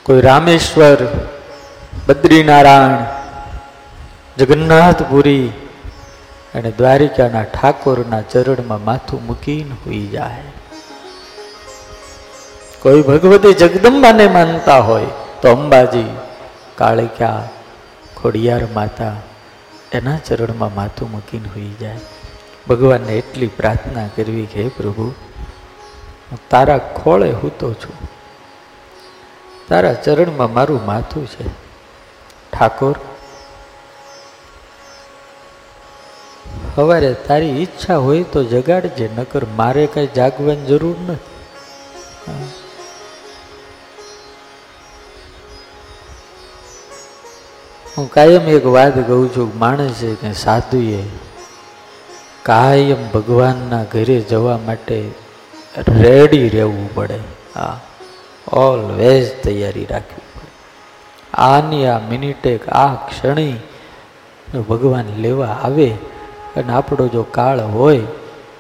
કોઈ 0.03 0.21
રામેશ્વર, 0.21 0.97
બદ્રીનારાયણ, 2.07 3.05
જગન્નાથપુરી 4.39 5.49
અને 6.55 6.71
દ્વારિકાના 6.71 7.43
ઠાકોરના 7.43 8.21
ચરણમાં 8.21 8.85
માથું 8.85 9.27
મૂકીને 9.27 9.75
હોઈ 9.87 10.07
જાય. 10.07 10.43
કોઈ 12.83 13.03
ભગવતી 13.03 13.53
જગદંબાને 13.53 14.27
માનતા 14.27 14.79
હોય 14.79 15.07
તો 15.43 15.53
અંબાજી, 15.53 16.17
કાળિકા, 16.77 17.49
ખોડિયાર 18.17 18.61
માતા 18.75 19.13
એના 19.93 20.19
ચરણમાં 20.19 20.75
માથું 20.75 21.11
મૂકીને 21.11 21.49
હોઈ 21.49 21.75
જાય. 21.81 21.99
ભગવાનને 22.69 23.13
એટલી 23.13 23.47
પ્રાર્થના 23.47 24.09
કરવી 24.09 24.47
કે 24.47 24.69
પ્રભુ, 24.69 25.15
હું 26.31 26.39
તારા 26.51 26.79
ખોળે 26.79 27.33
હૂતો 27.33 27.75
છું. 27.75 28.09
તારા 29.69 29.93
ચરણમાં 29.93 30.53
મારું 30.53 30.87
માથું 30.87 31.27
છે. 31.27 31.49
ઠાકોર 32.53 32.99
સવારે 36.77 37.15
તારી 37.15 37.47
ઈચ્છા 37.47 37.97
હોય 37.97 38.23
તો 38.23 38.45
જગાડજે, 38.45 39.11
નકર 39.17 39.45
મારે 39.45 39.87
કાંઈ 39.87 40.09
જાગવાની 40.17 40.67
જરૂર 40.67 40.97
નથી. 41.01 42.58
હા. 47.99 48.05
કાયમ 48.13 48.43
એક 48.43 48.67
વાત 48.67 49.07
કહું 49.07 49.37
છું, 49.37 49.59
માણસ 49.59 50.05
કે 50.21 50.33
સાધુએ 50.33 51.03
કાયમ 52.43 53.11
ભગવાનના 53.11 53.85
ઘરે 53.85 54.21
જવા 54.21 54.59
માટે 54.59 55.11
રેડી 55.89 56.49
રહેવું 56.49 56.95
પડે. 56.95 57.19
હા 57.55 57.81
ઓલવેઝ 58.53 59.33
તૈયારી 59.45 59.87
રાખવી 59.91 60.17
પડે. 60.17 60.51
આની 61.35 61.87
આ 61.87 61.99
મિનિટે 61.99 62.59
આ 62.59 62.95
ક્ષણે 62.95 63.57
ભગવાન 64.69 65.05
લેવા 65.17 65.47
આવે 65.47 65.91
અને 66.57 66.73
આપણો 66.73 67.09
જો 67.09 67.23
કાળ 67.23 67.61
હોય 67.61 68.01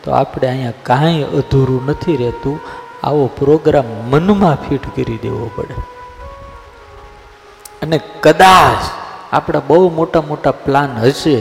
તો 0.04 0.10
આપણે 0.10 0.48
અહીંયા 0.48 0.72
કાંઈ 0.82 1.22
અધૂરું 1.22 1.86
નથી 1.86 2.16
રહેતું. 2.16 2.60
આવો 3.02 3.26
પ્રોગ્રામ 3.26 3.84
મનમાં 3.84 4.68
ફિટ 4.68 4.80
કરી 4.96 5.18
દેવો 5.22 5.50
પડે. 5.56 5.74
અને 7.82 8.00
કદાચ 8.20 9.07
આપણા 9.32 9.58
બહુ 9.68 9.90
મોટા 9.90 10.20
મોટા 10.20 10.50
પ્લાન 10.50 10.90
હશે 10.96 11.36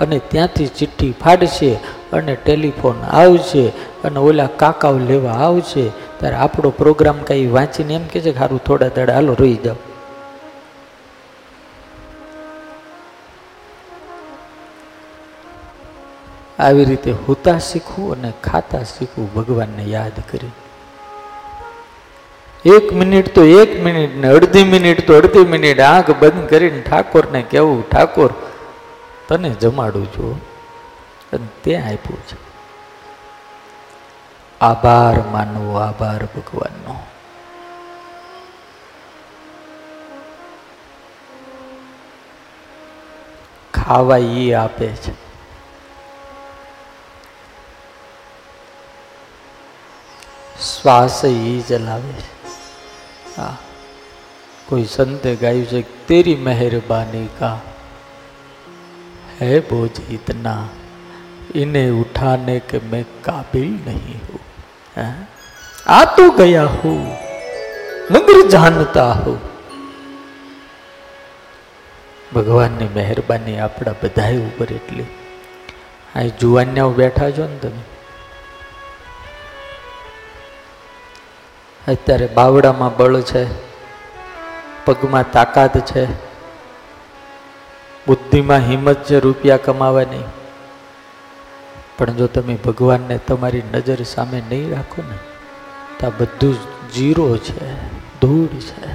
અને 0.00 0.18
ત્યાંથી 0.18 0.66
ચિઠ્ઠી 0.66 1.12
ફાડશે 1.12 1.70
અને 2.12 2.34
ટેલિફોન 2.34 2.94
આવશે 3.12 3.68
અને 4.04 4.18
ઓલા 4.20 4.46
કાકાઓ 4.56 4.98
લેવા 4.98 5.32
આવશે, 5.32 5.84
ત્યારે 5.88 6.36
આપણો 6.36 6.70
પ્રોગ્રામ 6.70 7.18
કંઈ 7.22 7.46
વાંચીને 7.46 7.94
એમ 7.94 8.02
કે 8.02 8.20
છે 8.20 8.32
કે 8.32 8.38
સારું 8.38 8.64
થોડા 8.64 8.88
દાડા 8.88 9.12
હાલો 9.12 9.34
રહી 9.34 9.56
જાઓ. 9.64 9.76
આવી 16.58 16.84
રીતે 16.84 17.10
હોતા 17.10 17.58
શીખવું 17.58 18.12
અને 18.12 18.32
ખાતા 18.44 18.82
શીખવું 18.82 19.34
ભગવાનને 19.34 19.84
યાદ 19.84 20.12
કરી. 20.30 20.50
એક 22.64 22.92
મિનિટ 22.92 23.34
તો 23.34 23.44
એક 23.44 23.82
મિનિટ 23.82 24.16
ને 24.16 24.28
અડધી 24.28 24.64
મિનિટ 24.64 25.06
તો 25.06 25.16
અડધી 25.16 25.38
મિનિટ 25.38 25.80
આંખ 25.80 26.10
બંધ 26.10 26.48
કરીને 26.48 26.80
ઠાકોરને 26.80 27.42
કહેવું, 27.42 27.90
ઠાકોર, 27.90 28.34
તને 29.28 29.50
જમાડું 29.50 30.06
છું. 30.06 30.40
તે 31.64 31.76
આપ્યું 31.76 32.20
છે. 32.20 32.36
આભાર 34.60 35.22
માનવો, 35.30 35.74
આભાર 35.74 36.24
ભગવાનનો. 36.24 36.94
ખાવા 43.74 44.16
એ 44.16 44.52
આપે 44.52 44.86
છે. 44.86 45.12
શ્વાસ 50.60 51.24
એ 51.24 51.60
ચલાવે 51.60 52.12
છે. 52.12 52.39
હા 53.39 53.55
કોઈ 54.67 54.83
સંતે 54.85 55.35
ગાયું 55.35 55.65
છે 55.65 55.81
તેરી 56.07 56.35
મહેરબાની 56.35 57.27
કા 57.39 57.55
है 59.39 59.59
बोझ 59.59 59.93
इतना 60.09 60.51
इन्हें 61.55 61.89
उठाने 62.01 62.59
के 62.59 62.79
मैं 62.91 63.03
काबिल 63.23 63.71
नहीं 63.85 64.15
हूं 64.19 64.39
हैं? 64.97 65.27
आ 65.87 65.99
तो 66.17 66.29
गया 66.31 66.63
हूं 66.75 66.95
मगर 68.11 68.47
जानता 68.49 69.03
हूं 69.19 69.35
ભગવાનની 72.35 72.87
મહેરબાની 72.95 73.57
આપણા 73.57 73.91
બધા 74.03 74.31
ઉપર 74.39 74.69
એટલી 74.73 75.05
આ 76.15 76.23
જુવાન્યાઓ 76.39 76.89
બેઠા 76.89 77.29
છો 77.31 77.47
ને 77.47 77.59
તમે 77.59 77.83
અત્યારે 81.88 82.26
બાવડામાં 82.26 82.96
બળ 82.96 83.20
છે, 83.20 83.46
પગમાં 84.84 85.32
તાકાત 85.32 85.78
છે, 85.78 86.04
બુદ્ધિમાં 88.06 88.58
હિંમત 88.58 89.04
છે 89.04 89.20
રૂપિયા 89.20 89.56
કમાવાની. 89.56 90.22
પણ 91.98 92.12
જો 92.12 92.26
તમે 92.26 92.54
ભગવાનને 92.54 93.18
તમારી 93.18 93.62
નજર 93.72 94.02
સામે 94.02 94.42
નહીં 94.50 94.70
રાખો 94.70 95.02
ને, 95.02 95.16
તો 95.98 96.06
આ 96.06 96.10
બધું 96.10 96.56
જીરો 96.94 97.36
છે, 97.36 97.74
ધૂળ 98.20 98.46
છે. 98.46 98.92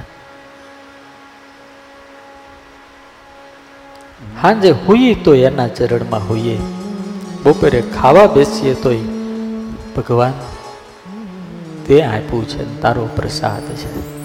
હાંજે 4.42 4.70
હોઈએ 4.70 5.14
તો 5.14 5.34
એના 5.34 5.68
ચરણમાં 5.68 6.28
હોઈએ. 6.28 6.58
બપોરે 7.42 7.80
ખાવા 7.80 8.26
બેસીએ 8.26 8.74
તોય 8.74 8.98
ભગવાન 9.96 10.32
તે 11.86 12.02
આપ્યું 12.02 12.48
છે 12.48 12.80
તારો 12.80 13.08
પ્રસાદ 13.16 13.62
છે. 13.62 14.16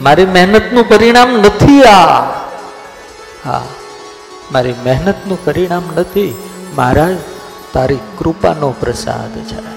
મારી 0.00 0.26
મહેનતનું 0.26 0.88
પરિણામ 0.88 1.36
નથી 1.36 1.82
આ. 1.82 2.22
હા 3.44 3.62
મારી 4.52 4.74
મહેનતનું 4.84 5.44
પરિણામ 5.44 5.82
નથી 5.96 6.34
મારા 6.74 7.08
તારી 7.72 7.98
કૃપાનો 8.18 8.74
પ્રસાદ 8.80 9.38
છે. 9.38 9.74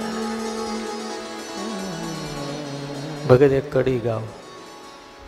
ભગત 3.27 3.41
એક 3.41 3.73
કડી 3.73 3.99
ગાઓ. 3.99 4.21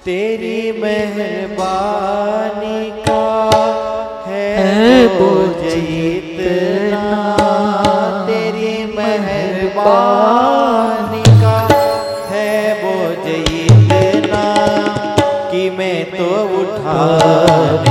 તેરી 0.06 0.72
મહેરબાની 0.72 2.92
કા 2.92 4.24
હે 4.28 5.08
બોજીતના 5.08 7.79
मेहरबानी 9.79 11.23
का 11.41 11.59
है 12.31 12.55
बोझ 12.81 13.27
इतना 13.29 14.45
कि 15.51 15.69
मैं 15.79 15.99
तो 16.11 16.31
उठाने 16.61 17.88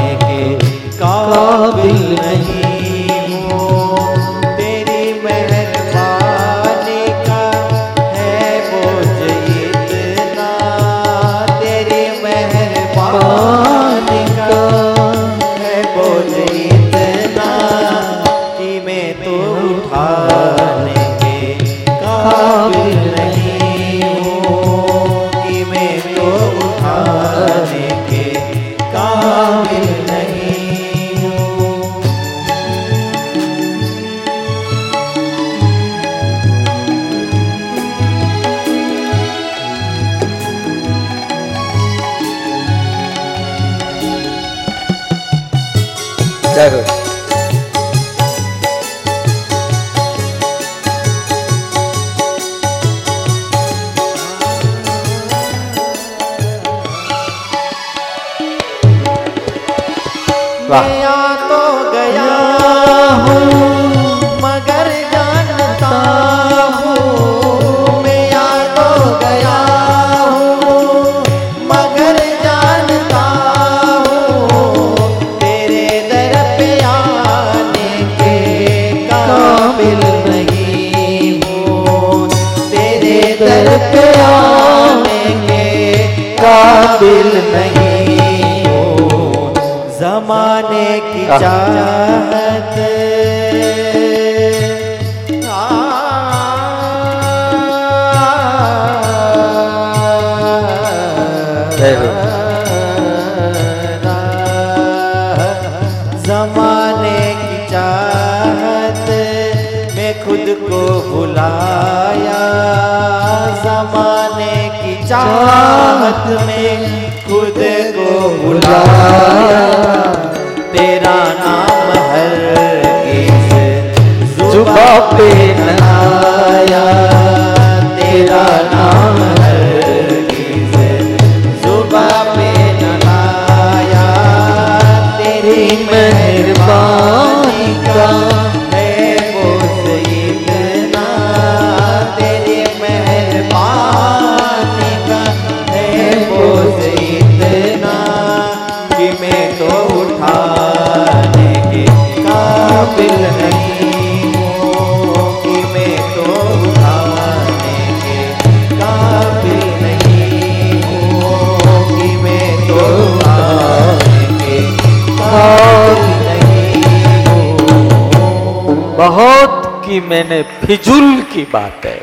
की 169.98 170.06
मैंने 170.06 170.42
फिजुल 170.42 171.22
की 171.22 171.42
बातें। 171.42 171.98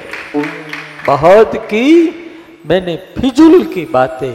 बहुत 1.08 1.56
की 1.56 2.10
मैंने 2.66 2.96
फिजुल 2.96 3.64
की 3.64 3.86
बातें। 3.86 4.34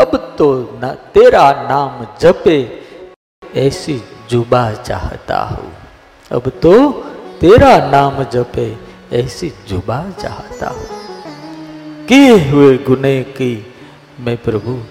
अब 0.00 0.36
तो 0.38 0.78
ना 0.82 0.94
तेरा 0.94 1.52
नाम 1.52 2.06
जपे, 2.20 2.82
ऐसी 3.56 4.02
जुबा 4.30 4.72
चाहता 4.72 5.42
हूँ। 5.42 5.72
अब 6.32 6.48
तो 6.48 6.92
तेरा 7.40 7.90
नाम 7.90 8.24
जपे, 8.24 8.76
ऐसी 9.12 9.52
जुबा 9.68 10.10
चाहता 10.10 10.68
हूँ। 10.68 10.86
किए 12.06 12.50
हुए 12.50 12.76
गुने 12.78 13.22
की 13.22 13.74
मैं 14.20 14.36
प्रभु 14.36 14.82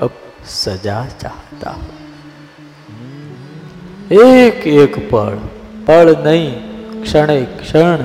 अब 0.00 0.10
सजा 0.44 1.06
चाहता 1.06 1.70
हूँ। 1.70 1.90
एक 4.12 4.66
एक 4.66 5.10
पढ़ 5.10 5.34
पढ़ 5.86 6.24
नहीं 6.26 6.69
ક્ષણે 7.02 7.44
ક્ષણ 7.44 7.98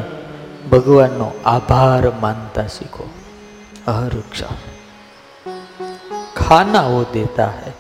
ભગવાનનો 0.71 1.31
આભાર 1.45 2.11
માનતા 2.11 2.67
શીખો. 2.67 3.09
હર 3.87 4.09
ખાના 6.35 6.81
વો 6.81 7.05
દેતા 7.13 7.47
હૈ 7.47 7.71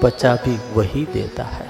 પચા 0.00 0.34
ભી 0.34 0.58
વહી 0.74 1.06
દેતા 1.12 1.42
હૈ. 1.42 1.66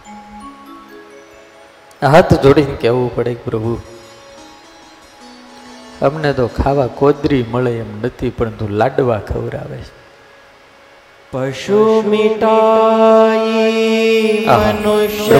હાથ 2.06 2.34
જોડીને 2.34 2.74
કહેવું 2.74 3.16
પડે 3.16 3.34
પ્રભુ 3.34 3.80
અમને 6.02 6.32
તો 6.32 6.46
ખાવા 6.46 6.86
કોદરી 6.86 7.44
મળે 7.50 7.78
એમ 7.78 7.86
નથી 8.02 8.30
પરંતુ 8.30 8.68
લાડવા 8.68 9.18
ખવડાવે 9.18 9.76
છે. 9.76 10.04
પશુ 11.32 12.02
મિટાઈ 12.06 14.46
મનુષ્ય 14.46 15.38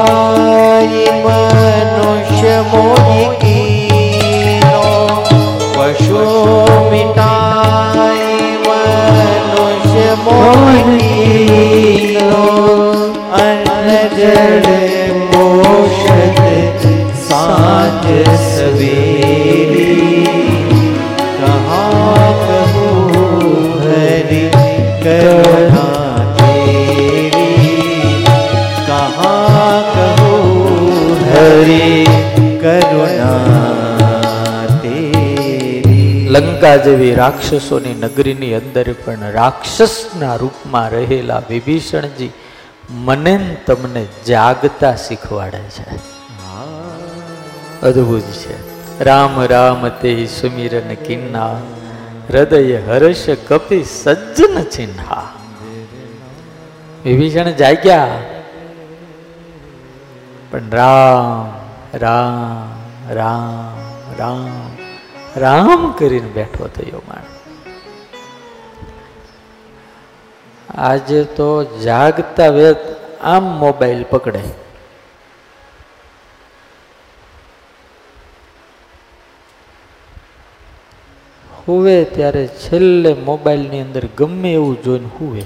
લંકા 36.67 36.85
જેવી 36.85 37.14
રાક્ષસોની 37.14 37.95
નગરીની 37.95 38.55
અંદર 38.55 38.95
પણ 39.05 39.21
રાક્ષસના 39.33 40.37
રૂપમાં 40.37 40.89
રહેલા 40.89 41.43
વિભીષણજી 41.49 42.33
મને 42.91 43.57
તમને 43.67 44.07
જાગતા 44.27 44.97
શીખવાડે 44.97 45.59
છે. 45.59 45.97
અદ્ભુત 47.83 48.21
છે. 48.21 48.55
રામ 49.05 49.43
રામ 49.43 49.89
તે 49.89 50.27
સુમિરન 50.27 50.95
કિન્ના 50.95 51.53
હૃદય 52.31 52.77
હર્ષ 52.77 53.27
કપી 53.49 53.85
સજ્જન 53.85 54.62
ચિન્હા. 54.62 55.33
વિભીષણ 57.05 57.51
જાગ્યા. 57.51 58.09
પણ 60.51 60.71
રામ 60.71 61.53
રામ 61.99 63.14
રામ 63.14 63.79
રામ. 64.19 64.86
રામ 65.37 65.93
કરીને 65.93 66.28
બેઠો 66.28 66.68
થયો 66.68 67.03
માણ 67.09 67.26
આજે 70.74 71.24
તો 71.24 71.64
જાગતા 71.64 72.49
વેદ 72.49 72.76
આમ 73.20 73.43
મોબાઈલ 73.43 74.05
પકડે 74.11 74.43
હુવે 81.68 82.05
ત્યારે 82.05 82.47
છેલ્લે 82.47 83.14
મોબાઈલની 83.14 83.80
અંદર 83.80 84.05
ગમે 84.16 84.53
એવું 84.53 84.82
જોઈને 84.82 85.09
હુવે. 85.20 85.45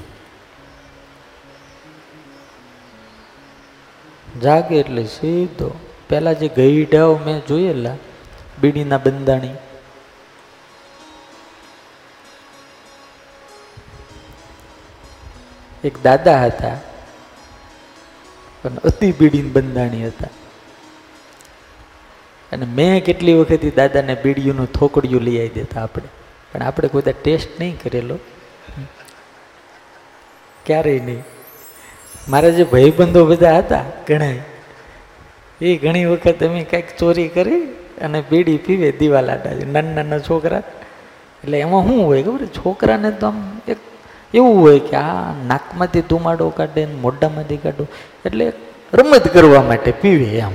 જાગે 4.43 4.75
એટલે 4.77 5.05
સીધો. 5.05 5.71
પેલા 6.09 6.33
જે 6.33 6.49
ગઈઢાઓ 6.49 7.17
મેં 7.27 7.47
જોયેલા, 7.47 7.97
બીડીના 8.61 8.99
બંધાણી 8.99 9.49
એક 15.85 16.03
દાદા 16.03 16.45
હતા. 16.45 16.77
પણ 18.63 18.75
અતિ 18.75 19.13
બીડીન 19.13 19.53
બંધાણી 19.53 20.07
હતા. 20.07 20.29
અને 22.53 22.67
મેં 22.67 23.05
કેટલી 23.05 23.35
વખત 23.35 23.77
દાદાને 23.77 24.17
બીડીઓનું 24.25 24.73
થોકડિયું 24.73 25.23
લઈ 25.23 25.39
આવી 25.39 25.49
દેતા 25.49 25.83
આપણે. 25.83 26.09
પણ 26.53 26.63
આપણે 26.63 26.89
કોઈ 26.89 27.03
ટેસ્ટ 27.03 27.61
નહીં 27.61 27.79
કરેલો. 27.83 28.19
ક્યારેય 30.67 31.01
નહીં. 31.01 31.25
મારા 32.29 32.49
જે 32.49 32.65
ભાઈબંધો 32.65 33.25
બધા 33.25 33.59
હતા 33.59 33.85
ઘણા 34.09 34.27
એ 35.61 35.77
ઘણી 35.77 36.05
વખત 36.05 36.43
અમે 36.45 36.65
કંઈક 36.65 36.97
ચોરી 36.97 37.29
કરી 37.29 37.61
અને 38.01 38.25
બીડી 38.31 38.57
પીવે 38.57 38.93
દીવાલાટા 38.93 39.51
નાના 39.73 39.95
નાના 39.95 40.19
છોકરા. 40.19 40.59
એટલે 41.45 41.61
એમાં 41.61 41.87
શું 41.87 42.07
હોય 42.07 42.23
ખબર? 42.23 42.47
છોકરાને 42.47 43.11
તો 43.11 43.27
આમ 43.27 43.60
એવું 44.35 44.61
હોય 44.61 44.79
કે 44.79 44.97
આ 44.97 45.35
નાકમાંથી 45.47 46.01
ધુમાડો 46.01 46.51
કાઢે 46.51 46.87
મોઢામાંથી 46.87 47.57
કાઢો. 47.57 47.87
એટલે 48.25 48.53
રમત 48.93 49.29
કરવા 49.29 49.63
માટે 49.63 49.91
પીવે 49.91 50.25
એમ. 50.25 50.53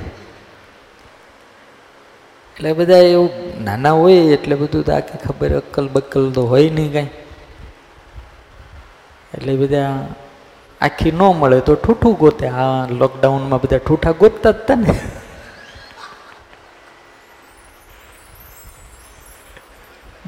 એટલે 2.56 2.72
બધા 2.72 2.96
એવું 2.96 3.30
નાના 3.64 3.90
હોય 3.90 4.14
એટલે 4.14 4.54
બધું 4.54 4.84
તો 4.84 4.92
આખી 4.92 5.18
ખબર 5.18 5.56
અક્કલ 5.56 5.88
બક્કલ 5.88 6.30
તો 6.30 6.42
હોય 6.42 6.70
નહીં 6.70 6.92
કાંઈ. 6.92 7.08
એટલે 9.34 9.56
બધા 9.56 10.06
આખી 10.80 11.10
ન 11.10 11.22
મળે 11.38 11.60
તો 11.60 11.74
ઠૂઠું 11.74 12.14
ગોતે. 12.14 12.46
આ 12.48 12.86
લોકડાઉનમાં 12.86 13.60
બધા 13.60 13.78
ઠૂઠા 13.78 14.10
ગોતતા 14.10 14.50
જ 14.50 14.54
હતા 14.54 14.74
ને. 14.74 15.00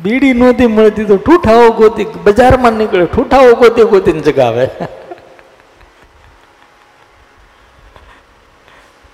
બીડી 0.02 0.32
નહોતી 0.32 0.66
મળતી 0.66 1.04
તો 1.04 1.16
ઠૂઠાઓ 1.16 1.70
ગોતી, 1.70 2.06
બજારમાં 2.24 2.72
નીકળે, 2.72 3.06
ઠૂઠાઓ 3.06 3.54
ગોતી 3.54 3.84
ગોતીને 3.84 4.20
જગાવે. 4.20 4.68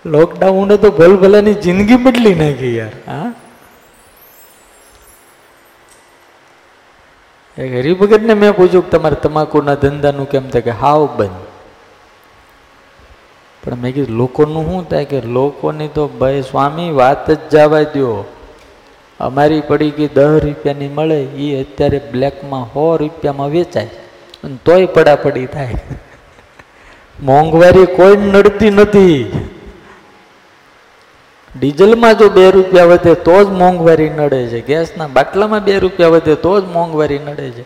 લોકડાઉને 0.06 0.76
તો 0.76 0.90
ભલભલાની 0.90 1.54
જિંદગી 1.54 1.96
બદલી 1.96 2.34
નાખી 2.34 2.76
યાર, 2.76 2.90
હા? 3.06 3.32
એક 7.58 7.72
હરિભગતને 7.72 8.34
મેં 8.34 8.56
પૂછ્યું 8.56 8.84
કે 8.84 8.90
તમારે 8.90 9.14
તમાકુના 9.14 9.74
ધંધાનું 9.74 10.30
કેમ 10.30 10.50
થાય? 10.50 10.62
કે 10.62 10.70
હાવ 10.70 11.06
બંધ. 11.16 11.30
પણ 13.64 13.74
મેં 13.74 13.94
કીધું, 13.94 14.16
લોકોનું 14.16 14.64
શું 14.64 14.88
થાય? 14.88 15.04
કે 15.04 15.20
લોકોની 15.20 15.88
તો 15.88 16.08
ભાઈ 16.08 16.42
સ્વામી 16.42 16.90
વાત 16.90 17.30
જ 17.30 17.48
જવા 17.50 17.82
દો 17.82 18.33
અમારી 19.20 19.60
પડી 19.60 19.90
ગઈ 19.90 20.08
દસ 20.08 20.40
રૂપિયાની 20.44 20.88
મળે 20.88 21.22
એ 21.22 21.62
અત્યારે 21.62 22.00
બ્લેકમાં 22.12 22.64
સો 22.64 22.96
રૂપિયામાં 22.96 23.50
વેચાય. 23.50 23.90
અને 24.44 24.56
તોય 24.64 24.86
પડાપડી 24.86 25.46
થાય. 25.46 25.74
મોંઘવારી 27.22 27.86
કોઈ 27.86 28.16
નડતી 28.16 28.70
નથી. 28.70 29.32
ડીઝલમાં 31.58 32.18
જો 32.18 32.28
બે 32.28 32.50
રૂપિયા 32.50 32.84
વધે 32.84 33.14
તો 33.14 33.44
જ 33.44 33.46
મોંઘવારી 33.46 34.10
નડે 34.10 34.46
છે. 34.46 34.66
ગેસના 34.66 35.06
બાટલામાં 35.06 35.64
બે 35.64 35.78
રૂપિયા 35.78 36.08
વધે 36.08 36.34
તો 36.34 36.60
જ 36.60 36.64
મોંઘવારી 36.64 37.18
નડે 37.18 37.50
છે. 37.50 37.62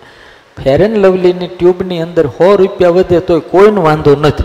ફેર 0.62 0.82
એન્ડ 0.82 0.98
લવલીની 0.98 1.48
ટ્યુબની 1.48 2.00
અંદર 2.00 2.26
સો 2.26 2.56
રૂપિયા 2.56 2.90
વધે 2.90 3.20
તોય 3.20 3.40
કોઈનો 3.40 3.82
વાંધો 3.82 4.16
નથી. 4.16 4.44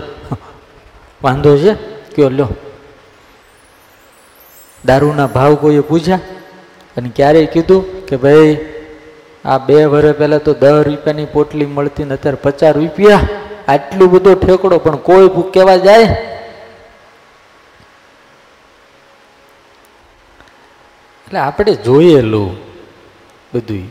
વાંધો 1.23 1.57
છે? 1.57 1.73
કયો 2.15 2.29
લ્યો. 2.29 2.47
દારૂના 4.85 5.27
ભાવ 5.27 5.55
કોઈએ 5.55 5.79
પૂછ્યા? 5.79 6.19
અને 6.97 7.09
ક્યારેય 7.17 7.53
કીધું 7.53 7.81
કે 8.07 8.15
ભાઈ, 8.23 8.51
આ 9.45 9.57
બે 9.67 9.77
વર્ષ 9.85 10.17
પહેલાં 10.19 10.43
તો 10.43 10.53
દસ 10.53 10.77
રૂપિયાની 10.87 11.31
પોટલી 11.35 11.69
મળતી 11.77 12.05
ને 12.09 12.15
અત્યારે 12.17 12.43
પચાસ 12.43 12.75
રૂપિયા. 12.75 13.27
આટલું 13.67 14.11
બધો 14.11 14.31
ઠેકડો, 14.35 14.77
પણ 14.85 14.99
કોઈ 15.07 15.27
ભૂખ 15.35 15.51
કહેવા 15.53 15.79
જાય? 15.87 16.09
એટલે 21.25 21.39
આપણે 21.39 21.73
જોયેલું 21.85 22.49
બધું 23.53 23.85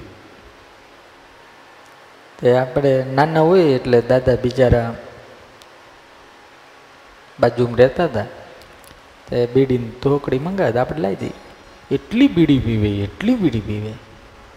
તે 2.38 2.56
આપણે 2.56 2.92
નાના 3.14 3.44
હોય 3.48 3.64
એટલે 3.76 3.98
દાદા 4.10 4.36
બિચારા 4.44 4.88
બાજુમાં 7.38 7.78
રહેતા 7.78 8.08
હતા. 8.10 8.28
તે 9.28 9.36
બીડીની 9.54 9.96
થોકડી 10.02 10.42
મંગાવે 10.46 10.78
આપણે 10.80 11.02
લાવી 11.04 11.20
દઈએ 11.22 11.36
એટલી 11.94 12.28
બીડી 12.28 12.58
પીવે 12.58 12.88
એટલી 12.88 13.34
બીડી 13.34 13.60
પીવે. 13.60 13.92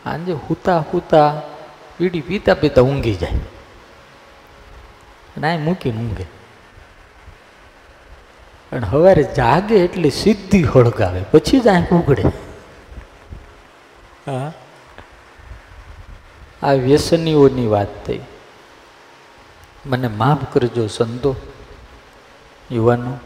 સાંજે 0.04 0.34
હુતા 0.34 0.80
હુતા 0.80 1.42
બીડી 2.00 2.22
પીતા 2.22 2.54
પીતા 2.54 2.82
ઊંઘી 2.82 3.14
જાય. 3.14 3.32
અને 5.38 5.56
આ 5.56 5.58
મૂકીને 5.58 5.98
ઊંઘે. 5.98 6.26
અને 8.72 8.88
સવારે 8.92 9.24
જાગે 9.24 9.76
એટલે 9.76 10.10
સીધી 10.10 10.64
હળગાવે 10.64 11.22
પછી 11.32 11.60
જ 11.60 11.68
આંખ 11.68 11.94
ઉઘડે. 11.94 12.24
હા? 14.28 14.54
આ 16.64 16.72
વ્યસનીઓની 16.72 17.68
વાત 17.68 18.06
થઈ. 18.06 18.20
મને 19.86 20.08
માફ 20.08 20.54
કરજો 20.54 20.88
સંતો 20.88 21.36
યુવાનો. 22.72 23.18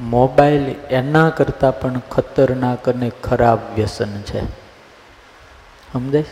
મોબાઈલ 0.00 0.74
એના 0.90 1.30
કરતાં 1.30 1.80
પણ 1.80 1.98
ખતરનાક 2.10 2.88
અને 2.88 3.12
ખરાબ 3.24 3.58
વ્યસન 3.76 4.22
છે. 4.22 4.44
સમજાય? 5.92 6.24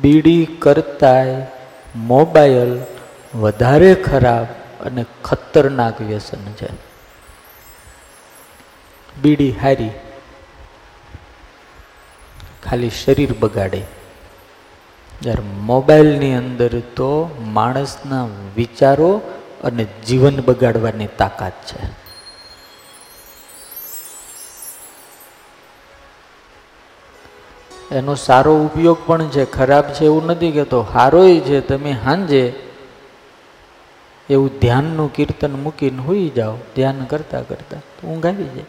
બીડી 0.00 0.44
કરતાંય 0.44 1.46
મોબાઈલ 1.96 2.80
વધારે 3.34 3.94
ખરાબ 3.94 4.46
અને 4.84 5.04
ખતરનાક 5.24 6.00
વ્યસન 6.00 6.52
છે. 6.52 6.68
બીડી 9.22 9.50
હારી. 9.50 9.90
ખાલી 12.64 12.90
શરીર 12.90 13.34
બગાડે. 13.40 13.82
જ્યારે 15.22 15.42
મોબાઈલની 15.42 16.34
અંદર 16.34 16.80
તો 16.80 17.36
માણસના 17.40 18.26
વિચારો 18.56 19.20
અને 19.64 19.86
જીવન 20.06 20.40
બગાડવાની 20.40 21.06
તાકાત 21.06 21.52
છે. 21.52 22.01
એનો 27.92 28.14
સારો 28.14 28.64
ઉપયોગ 28.64 28.98
પણ 29.06 29.28
છે, 29.28 29.44
ખરાબ 29.44 29.84
છે 29.84 30.04
એવું 30.04 30.26
નથી 30.26 30.52
કહેતો. 30.52 30.86
સારોય 30.92 31.40
છે, 31.40 31.60
તમે 31.60 31.92
હાંજે 31.92 32.52
એવું 34.30 34.50
ધ્યાનનું 34.60 35.12
કીર્તન 35.12 35.52
મૂકીને 35.52 35.98
હોઈ 35.98 36.32
જાઓ, 36.36 36.56
ધ્યાન 36.76 37.04
કરતાં 37.04 37.48
કરતાં. 37.48 37.80
તો 37.80 38.08
ઊંઘ 38.08 38.26
આવી 38.26 38.44
જાય. 38.44 38.64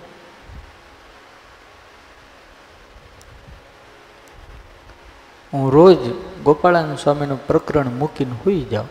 હું 5.54 5.72
રોજ 5.72 5.98
ગોપાળાનંદ 6.44 6.98
સ્વામીનું 6.98 7.48
પ્રકરણ 7.48 7.88
મૂકીને 7.88 8.32
હોઈ 8.32 8.66
જાઉં. 8.72 8.88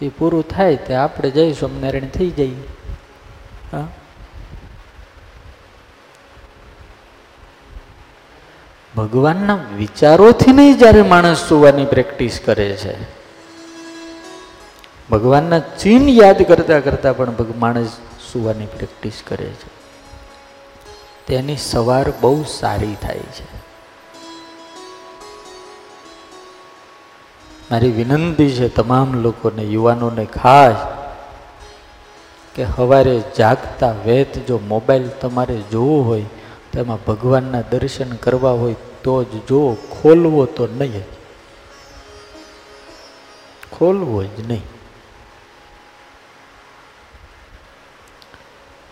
એ 0.00 0.08
પૂરું 0.08 0.48
થાય 0.48 0.76
તે 0.76 0.94
આપણે 0.94 1.30
જઈશું 1.30 1.68
સ્વામિનારાયણ 1.68 2.08
થઈ 2.08 2.30
જઈએ. 2.30 2.62
હા? 3.72 3.88
ભગવાનના 8.96 9.58
વિચારોથી 9.76 10.52
નહીં 10.52 10.78
જ્યારે 10.78 11.02
માણસ 11.02 11.48
સુવાની 11.48 11.84
પ્રેક્ટિસ 11.84 12.40
કરે 12.44 12.76
છે. 12.76 13.02
ભગવાનના 15.10 15.58
ચિહ્ન 15.58 16.08
યાદ 16.08 16.42
કરતા 16.42 16.80
કરતા 16.80 17.12
પણ 17.12 17.32
માણસ 17.56 17.86
સુવાની 18.32 18.66
પ્રેક્ટિસ 18.66 19.22
કરે 19.26 19.44
છે. 19.44 19.74
તેની 21.26 21.56
સવાર 21.56 22.12
બહુ 22.20 22.44
સારી 22.44 22.96
થાય 23.02 23.18
છે. 23.18 23.64
મારી 27.70 27.90
વિનંતી 27.90 28.50
છે 28.50 28.68
તમામ 28.68 29.14
લોકોને, 29.14 29.62
યુવાનોને 29.62 30.24
ખાસ, 30.24 30.76
કે 32.54 32.66
સવારે 32.76 33.22
જાગતા 33.38 33.90
વેત, 33.90 34.46
જો 34.46 34.60
મોબાઈલ 34.68 35.08
તમારે 35.08 35.62
જોવો 35.72 36.02
હોય 36.02 36.24
તો 36.74 36.80
એમાં 36.80 37.04
ભગવાનના 37.04 37.62
દર્શન 37.70 38.14
કરવા 38.16 38.50
હોય 38.50 38.76
તો 39.02 39.24
જ 39.24 39.42
જો 39.48 39.60
ખોલવો 39.92 40.44
તો 40.46 40.66
નહીં 40.66 41.04
ખોલવો 43.72 44.24
જ 44.24 44.46
નહીં. 44.48 44.62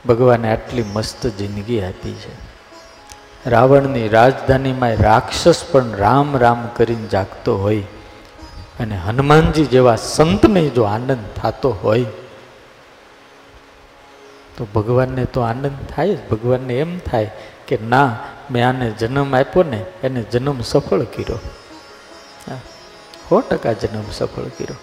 ભગવાને 0.09 0.47
આટલી 0.53 0.85
મસ્ત 0.93 1.27
જિંદગી 1.27 1.83
આપી 1.83 2.15
છે. 2.15 2.35
રાવણની 3.51 4.09
રાજધાનીમાં 4.09 4.97
રાક્ષસ 4.97 5.65
પણ 5.73 5.93
રામ 5.97 6.37
રામ 6.37 6.69
કરીને 6.77 7.07
જાગતો 7.09 7.59
હોય 7.59 7.83
અને 8.81 8.97
હનુમાનજી 8.97 9.65
જેવા 9.65 9.97
સંતને 9.97 10.69
જો 10.69 10.83
આનંદ 10.83 11.25
થતો 11.37 11.71
હોય, 11.83 12.05
તો 14.57 14.67
ભગવાનને 14.75 15.25
તો 15.25 15.41
આનંદ 15.41 15.79
થાય 15.97 16.15
જ. 16.15 16.29
ભગવાનને 16.31 16.75
એમ 16.75 16.99
થાય 16.99 17.31
કે 17.69 17.79
ના, 17.89 18.17
મેં 18.51 18.69
આને 18.69 18.91
જન્મ 18.91 19.37
આપ્યો 19.37 19.63
ને, 19.63 19.85
એને 20.03 20.23
જન્મ 20.23 20.61
સફળ 20.61 21.03
કર્યો. 21.03 21.39
સો 23.29 23.41
ટકા 23.41 23.73
જન્મ 23.73 24.03
સફળ 24.13 24.43
કર્યો. 24.43 24.77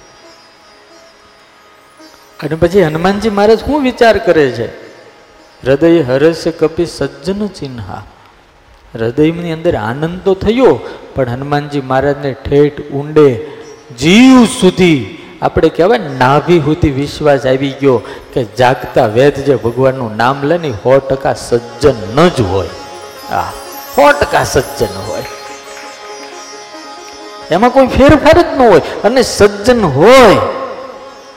અને 2.43 2.55
પછી 2.55 2.83
હનુમાનજી 2.83 3.29
મહારાજ 3.29 3.59
શું 3.59 3.83
વિચાર 3.83 4.17
કરે 4.17 4.51
છે? 4.51 4.89
હૃદય 5.63 6.01
હરસ્ય 6.01 6.51
કપી 6.51 6.85
સજ્જન 6.85 7.47
ચિહ્ના 7.47 8.03
હૃદયની 8.95 9.51
અંદર 9.51 9.75
આનંદ 9.75 10.19
તો 10.19 10.33
થયો, 10.33 10.79
પણ 11.15 11.29
હનુમાનજી 11.29 11.81
મહારાજને 11.81 12.33
ઠેઠ 12.33 12.81
ઊંડે 12.91 13.51
જીવ 13.99 14.45
સુધી 14.45 15.18
આપણે 15.41 15.69
કહેવાય 15.69 15.99
નાભી 16.19 16.59
સુધી 16.59 16.91
વિશ્વાસ 16.91 17.45
આવી 17.45 17.71
ગયો 17.71 18.01
કે 18.33 18.43
જાગતા 18.43 19.05
વેદ 19.05 19.35
જે 19.35 19.55
ભગવાનનું 19.55 20.17
નામ 20.17 20.43
લે 20.43 20.57
ને, 20.57 20.71
સો 20.71 20.99
ટકા 20.99 21.33
સજ્જન 21.33 22.29
જ 22.29 22.41
હોય. 22.41 22.69
હા 23.29 23.51
સો 23.95 24.11
ટકા 24.11 24.43
સજ્જન 24.43 25.01
હોય. 25.07 25.23
એમાં 27.51 27.69
કોઈ 27.69 27.87
ફેરફાર 27.87 28.41
જ 28.41 28.45
ન 28.57 28.61
હોય. 28.61 28.81
અને 29.03 29.21
સજ્જન 29.21 29.85
હોય 29.85 30.37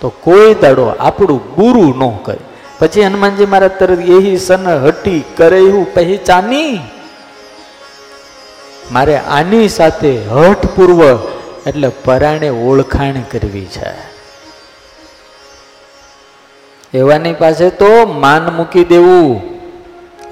તો 0.00 0.08
કોઈ 0.08 0.54
દાડો 0.54 0.86
આપણું 0.86 1.54
ગુરુ 1.54 1.94
ન 1.96 2.16
કરે. 2.24 2.38
પછી 2.78 3.02
હનુમાનજી 3.02 3.46
મારા 3.46 3.68
તરત 3.68 4.00
એહી 4.00 4.36
સન 4.36 4.68
હટી 4.68 5.24
કરે 5.36 5.58
એવું 5.58 5.94
પહેચાની. 5.94 6.80
મારે 8.92 9.16
આની 9.16 9.68
સાથે 9.68 10.18
હઠપૂર્વક 10.28 11.41
એટલે 11.66 11.88
પરાણે 11.88 12.48
ઓળખાણ 12.48 13.20
કરવી 13.22 13.64
છે. 13.64 14.12
એવાની 16.94 17.32
પાસે 17.32 17.70
તો 17.70 18.06
માન 18.06 18.52
મૂકી 18.56 18.84
દેવું, 18.84 19.40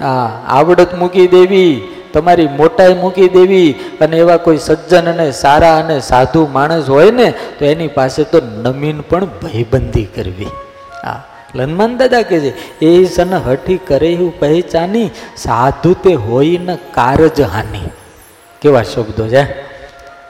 આ 0.01 0.27
આવડત 0.47 0.93
મૂકી 0.93 1.27
દેવી, 1.27 1.97
તમારી 2.13 2.47
મોટાઈ 2.47 2.93
મૂકી 2.93 3.29
દેવી, 3.29 3.71
અને 3.71 4.17
એવા 4.17 4.37
કોઈ 4.37 4.57
સજ્જન 4.57 5.13
અને 5.13 5.31
સારા 5.31 5.77
અને 5.77 5.99
સાધુ 5.99 6.47
માણસ 6.51 6.89
હોય 6.89 7.11
ને, 7.11 7.33
તો 7.59 7.65
એની 7.65 7.87
પાસે 7.87 8.23
તો 8.23 8.41
નમીન 8.41 9.01
પણ 9.01 9.25
ભયબંધી 9.25 10.05
કરવી. 10.05 10.51
આ 11.03 11.19
લનમાન 11.55 11.97
દાદા 11.97 12.21
કે 12.21 12.39
છે, 12.39 12.51
એ 12.85 13.05
સન 13.05 13.33
હઠી 13.33 13.77
કરે 13.77 14.11
એવું 14.11 14.39
પહેચાની, 14.39 15.09
સાધુ 15.37 15.93
તે 15.93 16.13
હોય 16.13 16.57
ને 16.57 16.77
કારજ 16.93 17.41
હાની. 17.41 17.89
કેવા 18.61 18.83
શબ્દો 18.83 19.27
છે? 19.27 19.70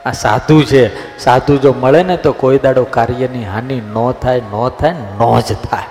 આ 0.06 0.12
સાધુ 0.12 0.62
છે. 0.62 1.18
સાધુ 1.18 1.56
જો 1.56 1.74
મળે 1.80 2.02
ને 2.02 2.16
તો 2.16 2.32
કોઈ 2.32 2.58
દાડો 2.58 2.84
કાર્યની 2.84 3.44
હાનિ 3.44 3.80
ન 3.80 4.12
થાય 4.12 4.42
ન 4.52 4.68
થાય, 4.68 4.90
ન 4.90 5.40
જ 5.40 5.54
થાય. 5.70 5.90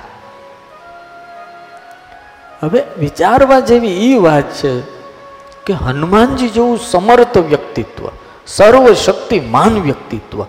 હવે 2.63 2.83
વિચારવા 2.99 3.59
જેવી 3.59 4.13
એ 4.13 4.17
વાત 4.17 4.43
છે 4.43 4.79
કે 5.65 5.73
હનુમાનજી 5.73 6.49
જેવું 6.49 6.79
સમર્થ 6.79 7.37
વ્યક્તિત્વ, 7.37 8.09
સર્વશક્તિમાન 8.47 9.81
વ્યક્તિત્વ, 9.81 10.43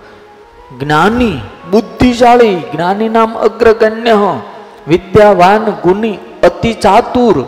જ્ઞાની, 0.80 1.40
બુદ્ધિશાળી, 1.70 2.62
જ્ઞાની 2.72 3.08
નામ 3.08 3.38
અગ્રગણ્ય, 3.38 4.40
વિદ્યાવાન 4.88 5.64
ગુણી 5.64 6.18
અતિ 6.42 6.72
ચાતુર, 6.74 7.44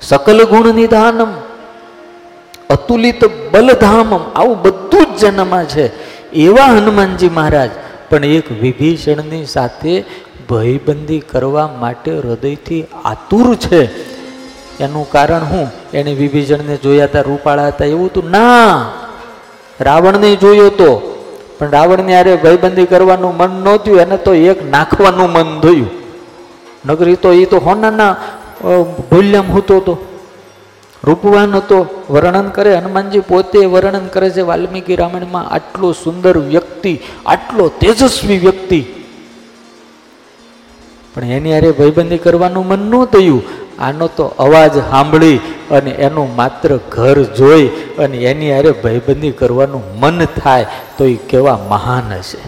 સકલ 0.00 0.44
ગુણ 0.44 0.74
નિધાનમ 0.74 1.32
અતુલિત 2.70 3.24
બલધામમ. 3.52 4.14
આવું 4.34 4.62
બધું 4.62 5.06
જ 5.06 5.20
જન્મમાં 5.20 5.64
છે. 5.64 5.86
એવા 6.32 6.64
હનુમાનજી 6.64 7.28
મહારાજ, 7.28 7.70
પણ 8.10 8.24
એક 8.24 8.52
વિભીષણની 8.52 9.44
સાથે 9.44 10.04
ભયબંધી 10.50 11.20
કરવા 11.20 11.68
માટે 11.80 12.10
હૃદયથી 12.18 12.86
આતુર 13.04 13.54
છે. 13.56 13.82
એનું 14.80 15.10
કારણ 15.10 15.44
હું? 15.44 15.70
એને 15.94 16.12
વિભીષણને 16.14 16.76
જોયા 16.76 17.04
હતા, 17.04 17.20
રૂપાળા 17.20 17.66
હતા, 17.66 17.84
એવું 17.84 18.06
હતું 18.06 18.30
ના. 18.30 18.90
રાવણને 19.80 20.36
જોયો 20.36 20.68
તો. 20.70 20.90
પણ 21.58 21.70
રાવણને 21.70 22.20
અરે 22.20 22.36
ભયબંધી 22.36 22.86
કરવાનું 22.86 23.36
મન 23.36 23.50
નહોતું, 23.64 24.00
એને 24.00 24.16
તો 24.16 24.34
એક 24.34 24.58
નાખવાનું 24.70 25.32
મન 25.32 25.60
થયું. 25.60 25.90
નગરી 26.86 27.16
તો 27.16 27.32
એ 27.32 27.44
તો 27.44 27.58
હોનાના 27.58 28.16
ઢોલિયામ 29.10 29.52
હોતો 29.52 29.76
હતો 29.76 29.94
રૂપવાન 31.06 31.56
હતો 31.56 32.04
વર્ણન 32.10 32.48
કરે, 32.48 32.74
હનુમાનજી 32.74 33.20
પોતે 33.20 33.66
વર્ણન 33.66 34.06
કરે 34.06 34.30
છે 34.30 34.40
વાલ્મીકી 34.40 34.96
રામાયણમાં, 34.96 35.50
આટલો 35.50 35.92
સુંદર 35.92 36.38
વ્યક્તિ, 36.38 37.00
આટલો 37.26 37.68
તેજસ્વી 37.68 38.38
વ્યક્તિ. 38.38 38.84
પણ 41.14 41.24
એની 41.24 41.52
હારે 41.52 41.70
ભાઈબંધી 41.70 42.18
કરવાનું 42.18 42.66
મન 42.66 42.78
ન 42.78 43.04
થયું. 43.04 43.42
આનો 43.78 44.06
તો 44.06 44.24
અવાજ 44.24 44.74
સાંભળી 44.74 45.40
અને 45.70 45.90
એનું 45.90 46.36
માત્ર 46.36 46.76
ઘર 46.76 47.22
જોઈ 47.22 47.66
અને 47.98 48.18
એની 48.18 48.52
હારે 48.52 48.70
ભાઈબંધી 48.70 49.30
કરવાનું 49.30 50.00
મન 50.00 50.24
થાય, 50.24 50.66
તો 50.98 51.04
એ 51.04 51.14
કેવા 51.14 51.58
મહાન 51.68 52.12
હશે. 52.18 52.38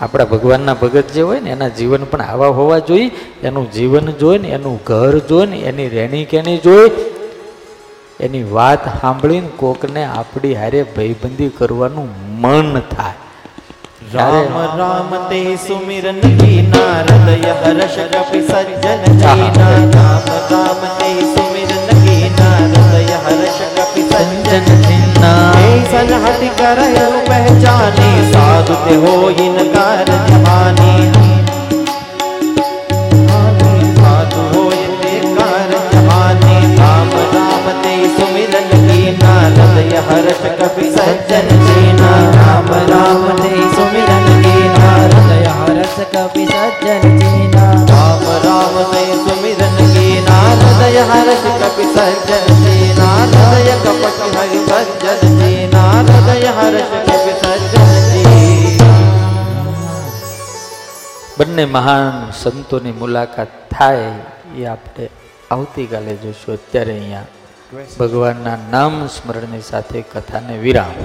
આપણા 0.00 0.24
ભગવાનના 0.24 0.74
ભગત 0.74 1.12
જે 1.12 1.22
હોય 1.22 1.40
ને, 1.40 1.50
એના 1.50 1.68
જીવન 1.68 2.04
પણ 2.04 2.20
આવા 2.20 2.46
હોવા 2.46 2.78
જોઈએ. 2.78 3.10
એનું 3.42 3.72
જીવન 3.72 4.06
જોઈને 4.12 4.48
એનું 4.48 4.80
ઘર 4.86 5.18
જોઈને 5.18 5.58
એની 5.58 5.88
રહેણી 5.88 6.24
કેણી 6.24 6.58
જોઈ 6.58 6.90
એની 8.20 8.44
વાત 8.50 8.86
સાંભળીને 8.96 9.50
કોકને 9.56 10.02
આપણી 10.10 10.54
હારે 10.54 10.80
ભયબંધી 10.94 11.50
કરવાનું 11.58 12.08
મન 12.42 12.70
થાય. 12.90 13.18
રામ 14.12 14.54
રામ 14.78 15.12
તે 15.28 15.40
સુમિરન 15.58 16.20
વીના 16.38 16.94
હૃદય 17.00 17.54
હર્ષ 17.56 17.96
કપિ 18.14 18.40
સજ્જન 18.42 19.20
જૈના 19.20 19.74
રામ 19.94 20.28
રામ 20.50 20.80
તે 20.98 21.10
સુમિરન 21.28 21.74
વીના 22.00 22.56
હૃદય 22.64 23.18
હર્ષ 23.26 23.60
કપિ 23.76 24.02
સજ્જન 24.10 24.84
જૈના 24.86 25.60
સનહતિ 25.92 26.48
કરયો 26.58 27.12
પહેચાની 27.28 28.16
સાધુ 28.32 28.76
તે 28.84 28.96
હોઈ 29.04 29.48
નકાર 29.50 30.08
જવાની 30.28 31.29
જય 39.90 40.00
હર્ષ 40.02 40.42
કપિ 40.58 40.86
સજ્જન 40.88 41.48
જીના 41.66 42.20
રામ 42.36 42.68
રામ 42.90 43.22
તે 43.38 43.50
સુમિરન 43.74 44.26
ગીના 44.42 44.98
હૃદય 45.04 45.52
હર્ષ 45.58 45.96
કપિ 46.12 46.44
સજ્જન 46.48 47.18
જીના 47.20 47.74
રામ 47.90 48.22
રામ 48.44 48.76
તે 48.92 49.02
સુમિરન 49.20 49.74
ગીના 49.88 50.50
હૃદય 50.52 51.04
હર્ષ 51.10 51.44
કપિ 51.62 51.86
સજ્જન 51.96 52.62
જીના 52.62 53.16
હૃદય 53.24 53.74
કપટ 53.84 54.20
હરિ 54.36 54.60
સજ્જન 54.68 55.34
જીના 55.40 55.96
હૃદય 56.02 56.52
હર્ષ 56.52 56.92
કપિ 57.08 57.32
સજ્જન 57.40 57.88
બંને 61.38 61.64
મહાન 61.68 62.08
સંતોની 62.34 62.94
મુલાકાત 62.94 63.52
થાય 63.70 64.08
એ 64.54 64.66
આપણે 64.68 65.06
આવતીકાલે 65.50 66.14
જોશું 66.22 66.54
અત્યારે 66.54 66.94
અહીંયા. 66.94 67.28
ભગવાનના 67.70 68.58
નામ 68.70 69.06
સ્મરણની 69.06 69.62
સાથે 69.62 70.00
કથાને 70.02 70.58
વિરામ. 70.58 70.96